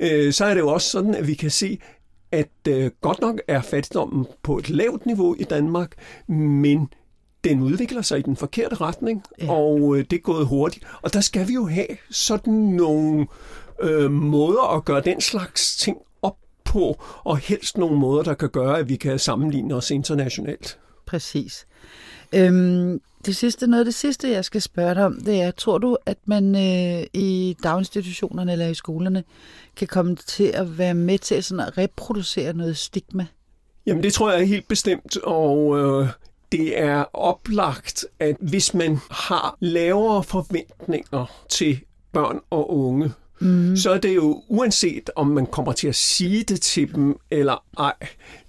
øh, 0.00 0.32
så 0.32 0.44
er 0.44 0.54
det 0.54 0.60
jo 0.60 0.68
også 0.68 0.90
sådan, 0.90 1.14
at 1.14 1.26
vi 1.26 1.34
kan 1.34 1.50
se, 1.50 1.78
at 2.32 2.48
øh, 2.68 2.90
godt 3.00 3.20
nok 3.20 3.40
er 3.48 3.62
fattigdommen 3.62 4.26
på 4.42 4.58
et 4.58 4.70
lavt 4.70 5.06
niveau 5.06 5.36
i 5.38 5.44
Danmark, 5.44 5.92
men 6.28 6.88
den 7.44 7.60
udvikler 7.60 8.02
sig 8.02 8.18
i 8.18 8.22
den 8.22 8.36
forkerte 8.36 8.74
retning, 8.74 9.22
ja. 9.40 9.52
og 9.52 9.96
øh, 9.96 10.04
det 10.10 10.16
er 10.16 10.20
gået 10.20 10.46
hurtigt. 10.46 10.84
Og 11.02 11.14
der 11.14 11.20
skal 11.20 11.48
vi 11.48 11.54
jo 11.54 11.66
have 11.66 11.86
sådan 12.10 12.54
nogle 12.54 13.26
øh, 13.82 14.10
måder 14.10 14.76
at 14.76 14.84
gøre 14.84 15.00
den 15.00 15.20
slags 15.20 15.76
ting 15.76 15.96
op 16.22 16.36
på, 16.64 17.02
og 17.24 17.38
helst 17.38 17.78
nogle 17.78 17.98
måder, 17.98 18.22
der 18.22 18.34
kan 18.34 18.48
gøre, 18.48 18.78
at 18.78 18.88
vi 18.88 18.96
kan 18.96 19.18
sammenligne 19.18 19.74
os 19.74 19.90
internationalt. 19.90 20.78
Præcis. 21.06 21.66
Øhm, 22.34 23.00
det 23.26 23.36
sidste, 23.36 23.66
noget 23.66 23.80
af 23.80 23.84
det 23.84 23.94
sidste, 23.94 24.30
jeg 24.30 24.44
skal 24.44 24.62
spørge 24.62 24.94
dig 24.94 25.04
om, 25.04 25.20
det 25.20 25.42
er, 25.42 25.50
tror 25.50 25.78
du, 25.78 25.96
at 26.06 26.18
man 26.24 26.54
øh, 26.54 27.06
i 27.12 27.56
daginstitutionerne 27.62 28.52
eller 28.52 28.68
i 28.68 28.74
skolerne 28.74 29.24
kan 29.76 29.88
komme 29.88 30.16
til 30.16 30.44
at 30.44 30.78
være 30.78 30.94
med 30.94 31.18
til 31.18 31.44
sådan 31.44 31.66
at 31.66 31.78
reproducere 31.78 32.52
noget 32.52 32.76
stigma? 32.76 33.26
Jamen 33.86 34.02
det 34.02 34.12
tror 34.12 34.30
jeg 34.30 34.40
er 34.40 34.44
helt 34.44 34.68
bestemt, 34.68 35.16
og 35.16 35.78
øh, 35.78 36.08
det 36.52 36.80
er 36.80 37.04
oplagt, 37.12 38.06
at 38.18 38.36
hvis 38.40 38.74
man 38.74 38.98
har 39.10 39.56
lavere 39.60 40.24
forventninger 40.24 41.44
til 41.48 41.80
børn 42.12 42.40
og 42.50 42.76
unge, 42.76 43.12
mm. 43.40 43.76
så 43.76 43.90
er 43.90 43.98
det 43.98 44.14
jo 44.14 44.42
uanset 44.48 45.10
om 45.16 45.26
man 45.26 45.46
kommer 45.46 45.72
til 45.72 45.88
at 45.88 45.94
sige 45.94 46.42
det 46.42 46.60
til 46.60 46.94
dem 46.94 47.16
eller 47.30 47.64
ej, 47.78 47.94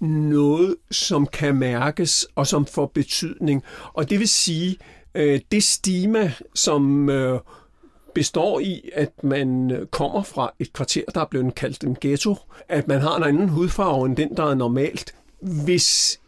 noget 0.00 0.76
som 0.90 1.26
kan 1.26 1.56
mærkes 1.56 2.26
og 2.34 2.46
som 2.46 2.66
får 2.66 2.86
betydning. 2.86 3.62
Og 3.92 4.10
det 4.10 4.18
vil 4.18 4.28
sige, 4.28 4.76
øh, 5.14 5.40
det 5.52 5.62
stima, 5.62 6.32
som 6.54 7.08
øh, 7.08 7.40
består 8.14 8.60
i, 8.60 8.90
at 8.94 9.24
man 9.24 9.72
kommer 9.90 10.22
fra 10.22 10.52
et 10.58 10.72
kvarter, 10.72 11.04
der 11.14 11.20
er 11.20 11.26
blevet 11.30 11.54
kaldt 11.54 11.84
en 11.84 11.96
ghetto, 12.00 12.36
at 12.68 12.88
man 12.88 13.00
har 13.00 13.16
en 13.16 13.22
anden 13.22 13.48
hudfarve 13.48 14.06
end 14.06 14.16
den, 14.16 14.36
der 14.36 14.50
er 14.50 14.54
normalt. 14.54 15.14
Hvis 15.64 16.20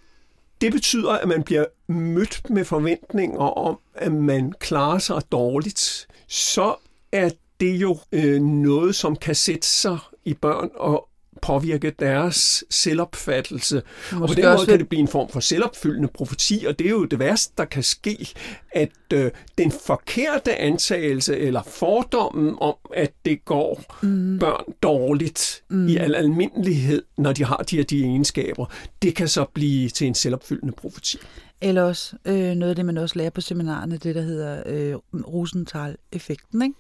det 0.65 0.73
betyder, 0.73 1.12
at 1.12 1.29
man 1.29 1.43
bliver 1.43 1.65
mødt 1.89 2.51
med 2.51 2.65
forventninger 2.65 3.39
om, 3.39 3.79
at 3.95 4.12
man 4.12 4.53
klarer 4.53 4.99
sig 4.99 5.23
dårligt, 5.33 6.07
så 6.29 6.75
er 7.12 7.31
det 7.61 7.77
jo 7.77 7.99
øh, 8.12 8.41
noget, 8.41 8.95
som 8.95 9.17
kan 9.17 9.35
sætte 9.35 9.67
sig 9.67 9.99
i 10.25 10.35
børn 10.35 10.71
og 10.75 11.09
påvirke 11.45 11.91
deres 11.99 12.65
selvopfattelse. 12.71 13.83
Måske 14.13 14.23
og 14.23 14.29
på 14.29 14.35
den 14.35 14.45
måde 14.45 14.67
kan 14.67 14.79
det 14.79 14.89
blive 14.89 15.01
en 15.01 15.09
form 15.09 15.29
for 15.29 15.41
selvopfyldende 15.41 16.09
profeti, 16.09 16.65
og 16.69 16.79
det 16.79 16.87
er 16.87 16.91
jo 16.91 17.05
det 17.05 17.19
værste, 17.19 17.53
der 17.59 17.65
kan 17.65 17.83
ske, 17.83 18.29
at 18.73 18.91
øh, 19.13 19.31
den 19.59 19.73
forkerte 19.87 20.57
antagelse 20.57 21.39
eller 21.39 21.63
fordommen 21.63 22.57
om, 22.61 22.75
at 22.95 23.13
det 23.25 23.45
går 23.45 23.85
mm. 24.03 24.39
børn 24.39 24.65
dårligt 24.83 25.63
mm. 25.69 25.89
i 25.89 25.97
al 25.97 26.15
almindelighed, 26.15 27.03
når 27.19 27.33
de 27.33 27.45
har 27.45 27.57
de 27.57 27.77
her 27.77 27.85
de 27.85 28.01
egenskaber, 28.01 28.67
det 29.03 29.15
kan 29.15 29.29
så 29.29 29.45
blive 29.55 29.89
til 29.89 30.07
en 30.07 30.15
selvopfyldende 30.15 30.73
profeti. 30.73 31.19
Eller 31.61 31.83
også 31.83 32.17
øh, 32.25 32.55
noget 32.55 32.71
af 32.71 32.77
det, 32.77 32.87
man 32.87 32.99
også 32.99 33.19
lærer 33.19 33.31
på 33.31 33.41
seminarerne, 33.41 33.97
det 33.97 34.15
der 34.15 34.23
hedder 34.23 34.63
øh, 34.67 34.95
Rosenthal-effekten, 35.27 36.63
ikke? 36.63 36.75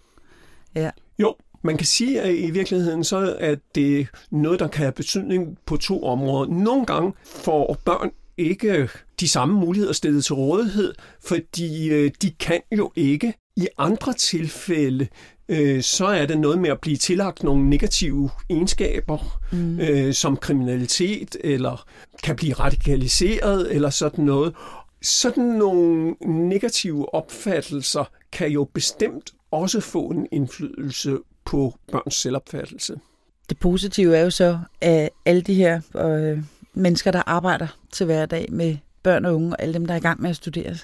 Ja. 0.74 0.90
Jo, 1.18 1.34
man 1.64 1.76
kan 1.76 1.86
sige, 1.86 2.20
at 2.20 2.34
i 2.34 2.50
virkeligheden 2.50 3.04
så 3.04 3.36
er 3.40 3.54
det 3.74 4.06
noget, 4.30 4.60
der 4.60 4.68
kan 4.68 4.82
have 4.82 4.92
betydning 4.92 5.58
på 5.66 5.76
to 5.76 6.04
områder. 6.04 6.50
Nogle 6.50 6.86
gange 6.86 7.12
får 7.24 7.78
børn 7.84 8.10
ikke 8.36 8.88
de 9.20 9.28
samme 9.28 9.60
muligheder 9.60 9.92
stillet 9.92 10.24
til 10.24 10.34
rådighed, 10.34 10.94
fordi 11.26 11.88
øh, 11.88 12.10
de 12.22 12.30
kan 12.30 12.60
jo 12.76 12.92
ikke 12.96 13.34
i 13.56 13.68
andre 13.78 14.12
tilfælde 14.12 15.06
øh, 15.48 15.82
så 15.82 16.06
er 16.06 16.26
det 16.26 16.38
noget 16.38 16.58
med 16.58 16.70
at 16.70 16.80
blive 16.80 16.96
tillagt 16.96 17.42
nogle 17.42 17.70
negative 17.70 18.30
egenskaber, 18.50 19.40
mm. 19.52 19.80
øh, 19.80 20.14
som 20.14 20.36
kriminalitet, 20.36 21.36
eller 21.44 21.86
kan 22.22 22.36
blive 22.36 22.54
radikaliseret, 22.54 23.74
eller 23.74 23.90
sådan 23.90 24.24
noget. 24.24 24.54
Sådan 25.02 25.44
nogle 25.44 26.14
negative 26.26 27.14
opfattelser 27.14 28.04
kan 28.32 28.48
jo 28.50 28.68
bestemt 28.74 29.30
også 29.50 29.80
få 29.80 30.06
en 30.06 30.26
indflydelse 30.32 31.18
på 31.44 31.74
børns 31.92 32.14
selvopfattelse. 32.14 33.00
Det 33.48 33.58
positive 33.58 34.16
er 34.16 34.22
jo 34.22 34.30
så, 34.30 34.58
at 34.80 35.10
alle 35.24 35.42
de 35.42 35.54
her 35.54 35.80
øh, 35.96 36.42
mennesker, 36.74 37.10
der 37.10 37.22
arbejder 37.26 37.66
til 37.92 38.06
hverdag 38.06 38.46
med 38.52 38.76
børn 39.02 39.24
og 39.24 39.34
unge, 39.34 39.50
og 39.50 39.62
alle 39.62 39.74
dem, 39.74 39.86
der 39.86 39.94
er 39.94 39.98
i 39.98 40.00
gang 40.00 40.22
med 40.22 40.30
at 40.30 40.36
studere, 40.36 40.76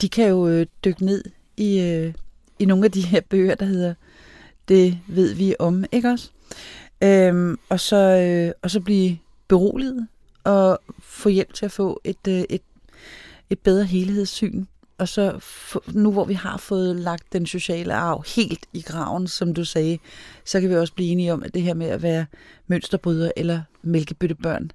de 0.00 0.08
kan 0.08 0.28
jo 0.28 0.48
øh, 0.48 0.66
dykke 0.84 1.04
ned 1.04 1.24
i, 1.56 1.80
øh, 1.80 2.14
i 2.58 2.64
nogle 2.64 2.84
af 2.84 2.92
de 2.92 3.02
her 3.02 3.20
bøger, 3.20 3.54
der 3.54 3.66
hedder 3.66 3.94
Det 4.68 4.98
ved 5.06 5.34
vi 5.34 5.54
om, 5.58 5.84
ikke 5.92 6.08
også? 6.08 6.30
Øhm, 7.02 7.58
og, 7.68 7.80
så, 7.80 7.96
øh, 7.96 8.52
og 8.62 8.70
så 8.70 8.80
blive 8.80 9.18
beroliget 9.48 10.08
og 10.44 10.78
få 11.00 11.28
hjælp 11.28 11.54
til 11.54 11.64
at 11.64 11.72
få 11.72 12.00
et, 12.04 12.28
øh, 12.28 12.44
et, 12.50 12.62
et 13.50 13.58
bedre 13.58 13.84
helhedssyn 13.84 14.64
og 14.98 15.08
så 15.08 15.44
nu 15.92 16.12
hvor 16.12 16.24
vi 16.24 16.34
har 16.34 16.56
fået 16.56 16.96
lagt 16.96 17.32
den 17.32 17.46
sociale 17.46 17.94
arv 17.94 18.24
helt 18.36 18.66
i 18.72 18.80
graven, 18.80 19.28
som 19.28 19.54
du 19.54 19.64
sagde, 19.64 19.98
så 20.44 20.60
kan 20.60 20.70
vi 20.70 20.76
også 20.76 20.94
blive 20.94 21.10
enige 21.10 21.32
om, 21.32 21.42
at 21.42 21.54
det 21.54 21.62
her 21.62 21.74
med 21.74 21.86
at 21.86 22.02
være 22.02 22.26
mønsterbryder 22.66 23.30
eller 23.36 23.62
mælkebøttebørn, 23.82 24.70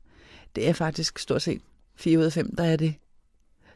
det 0.56 0.70
er 0.70 0.74
faktisk 0.74 1.20
stort 1.20 1.42
set 1.42 1.62
4 1.96 2.20
ud 2.20 2.24
af 2.24 2.34
5, 2.34 2.56
der 2.56 2.64
er 2.64 2.76
det. 2.76 2.94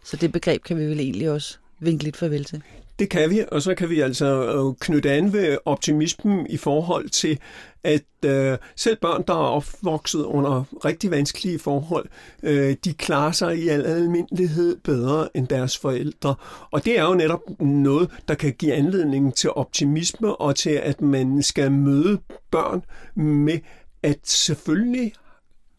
Så 0.04 0.18
det 0.18 0.32
begreb 0.32 0.64
kan 0.64 0.78
vi 0.78 0.86
vel 0.86 1.00
egentlig 1.00 1.32
også 1.32 1.58
vinke 1.80 2.04
lidt 2.04 2.18
farvel 2.18 2.46
til. 2.46 2.64
Det 3.00 3.10
kan 3.10 3.30
vi, 3.30 3.44
og 3.52 3.62
så 3.62 3.76
kan 3.76 3.90
vi 3.90 4.00
altså 4.00 4.26
øh, 4.26 4.76
knytte 4.80 5.12
an 5.12 5.34
ved 5.34 5.58
optimismen 5.66 6.48
i 6.50 6.58
forhold 6.58 7.10
til, 7.10 7.40
at 7.84 8.04
øh, 8.26 8.58
selv 8.76 8.98
børn, 9.02 9.24
der 9.28 9.34
er 9.34 9.38
opvokset 9.38 10.24
under 10.24 10.64
rigtig 10.86 11.12
vanskelige 11.12 11.60
forhold, 11.60 12.06
øh, 12.44 12.76
de 12.86 12.94
klarer 12.94 13.32
sig 13.32 13.58
i 13.58 13.68
al 13.68 13.86
almindelighed 13.86 14.78
bedre 14.84 15.30
end 15.38 15.48
deres 15.48 15.78
forældre. 15.78 16.36
Og 16.72 16.86
det 16.86 17.00
er 17.00 17.04
jo 17.04 17.14
netop 17.14 17.42
noget, 17.60 18.10
der 18.28 18.36
kan 18.36 18.54
give 18.54 18.74
anledning 18.74 19.36
til 19.36 19.50
optimisme 19.50 20.36
og 20.36 20.56
til, 20.56 20.70
at 20.70 21.02
man 21.02 21.44
skal 21.44 21.72
møde 21.72 22.20
børn 22.52 22.82
med, 23.16 23.60
at 24.04 24.20
selvfølgelig 24.24 25.14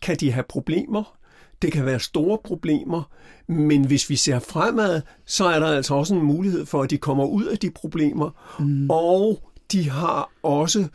kan 0.02 0.16
de 0.16 0.32
have 0.32 0.44
problemer, 0.48 1.17
det 1.62 1.72
kan 1.72 1.86
være 1.86 2.00
store 2.00 2.38
problemer, 2.44 3.02
men 3.46 3.86
hvis 3.86 4.10
vi 4.10 4.16
ser 4.16 4.38
fremad, 4.38 5.02
så 5.26 5.44
er 5.44 5.58
der 5.58 5.66
altså 5.66 5.94
også 5.94 6.14
en 6.14 6.22
mulighed 6.22 6.66
for, 6.66 6.82
at 6.82 6.90
de 6.90 6.98
kommer 6.98 7.24
ud 7.24 7.44
af 7.44 7.58
de 7.58 7.70
problemer, 7.70 8.30
mm. 8.58 8.90
og 8.90 9.50
de 9.72 9.90
har 9.90 10.30
også 10.42 10.88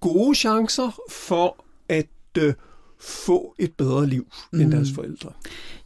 gode 0.00 0.34
chancer 0.34 1.00
for 1.10 1.64
at 1.88 2.06
øh, 2.38 2.54
få 3.00 3.54
et 3.58 3.72
bedre 3.72 4.06
liv 4.06 4.26
mm. 4.52 4.60
end 4.60 4.72
deres 4.72 4.88
forældre. 4.94 5.32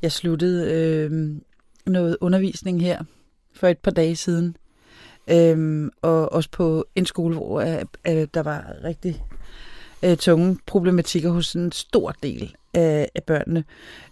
Jeg 0.02 0.12
sluttede 0.12 0.72
øh, 0.72 1.36
noget 1.86 2.16
undervisning 2.20 2.82
her 2.82 3.04
for 3.54 3.68
et 3.68 3.78
par 3.78 3.90
dage 3.90 4.16
siden, 4.16 4.56
øh, 5.30 5.90
og 6.02 6.32
også 6.32 6.50
på 6.50 6.84
en 6.94 7.06
skole, 7.06 7.34
hvor 7.34 7.60
øh, 7.60 8.26
der 8.34 8.42
var 8.42 8.72
rigtig 8.84 9.24
øh, 10.02 10.16
tunge 10.16 10.58
problematikker 10.66 11.30
hos 11.30 11.54
en 11.54 11.72
stor 11.72 12.10
del 12.22 12.54
af, 12.76 13.08
af 13.14 13.22
børnene. 13.22 13.64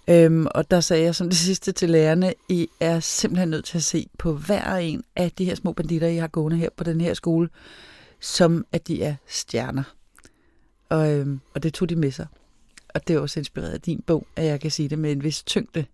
Øhm, 0.09 0.47
og 0.51 0.71
der 0.71 0.81
sagde 0.81 1.05
jeg 1.05 1.15
som 1.15 1.29
det 1.29 1.39
sidste 1.39 1.73
til 1.73 1.91
lærerne, 1.91 2.35
I 2.49 2.69
er 2.81 3.01
simpelthen 3.01 3.49
nødt 3.49 3.65
til 3.65 3.79
at 3.79 3.83
se 3.83 4.09
på 4.19 4.33
hver 4.33 4.77
en 4.77 5.05
af 5.17 5.31
de 5.31 5.45
her 5.45 5.55
små 5.55 5.73
banditter, 5.73 6.09
I 6.09 6.17
har 6.17 6.29
gående 6.29 6.57
her 6.57 6.69
på 6.77 6.85
den 6.85 7.01
her 7.01 7.15
skole, 7.15 7.49
som 8.21 8.65
at 8.73 8.89
de 8.89 9.03
er 9.03 9.15
stjerner. 9.27 9.83
Og, 10.89 11.13
øhm, 11.13 11.41
og 11.55 11.63
det 11.63 11.75
tog 11.75 11.89
de 11.89 11.97
med 11.97 12.11
sig. 12.11 12.27
Og 12.95 13.09
det 13.09 13.17
er 13.17 13.21
også 13.21 13.41
inspireret 13.41 13.71
af 13.71 13.81
din 13.81 14.03
bog, 14.07 14.27
at 14.37 14.45
jeg 14.45 14.61
kan 14.61 14.71
sige 14.71 14.89
det 14.89 14.99
med 14.99 15.13
en 15.13 15.25
vis 15.25 15.43
tyngde 15.43 15.85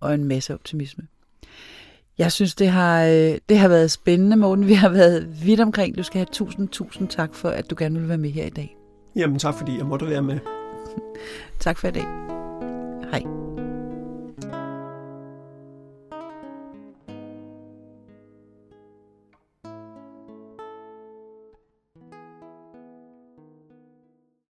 og 0.00 0.14
en 0.14 0.24
masse 0.24 0.54
optimisme. 0.54 1.06
Jeg 2.18 2.32
synes, 2.32 2.54
det 2.54 2.68
har, 2.68 3.04
øh, 3.04 3.38
det 3.48 3.58
har 3.58 3.68
været 3.68 3.90
spændende, 3.90 4.36
Morten. 4.36 4.66
Vi 4.66 4.74
har 4.74 4.88
været 4.88 5.44
vidt 5.44 5.60
omkring. 5.60 5.98
Du 5.98 6.02
skal 6.02 6.18
have 6.18 6.28
tusind, 6.32 6.68
tusind 6.68 7.08
tak 7.08 7.34
for, 7.34 7.48
at 7.48 7.70
du 7.70 7.74
gerne 7.78 8.00
vil 8.00 8.08
være 8.08 8.18
med 8.18 8.30
her 8.30 8.44
i 8.44 8.50
dag. 8.50 8.76
Jamen 9.16 9.38
tak, 9.38 9.54
fordi 9.58 9.76
jeg 9.78 9.86
måtte 9.86 10.06
være 10.06 10.22
med 10.22 10.38
tak 11.58 11.78
for 11.78 11.88
i 11.88 11.92
dag. 11.92 12.06
Hej. 13.12 13.26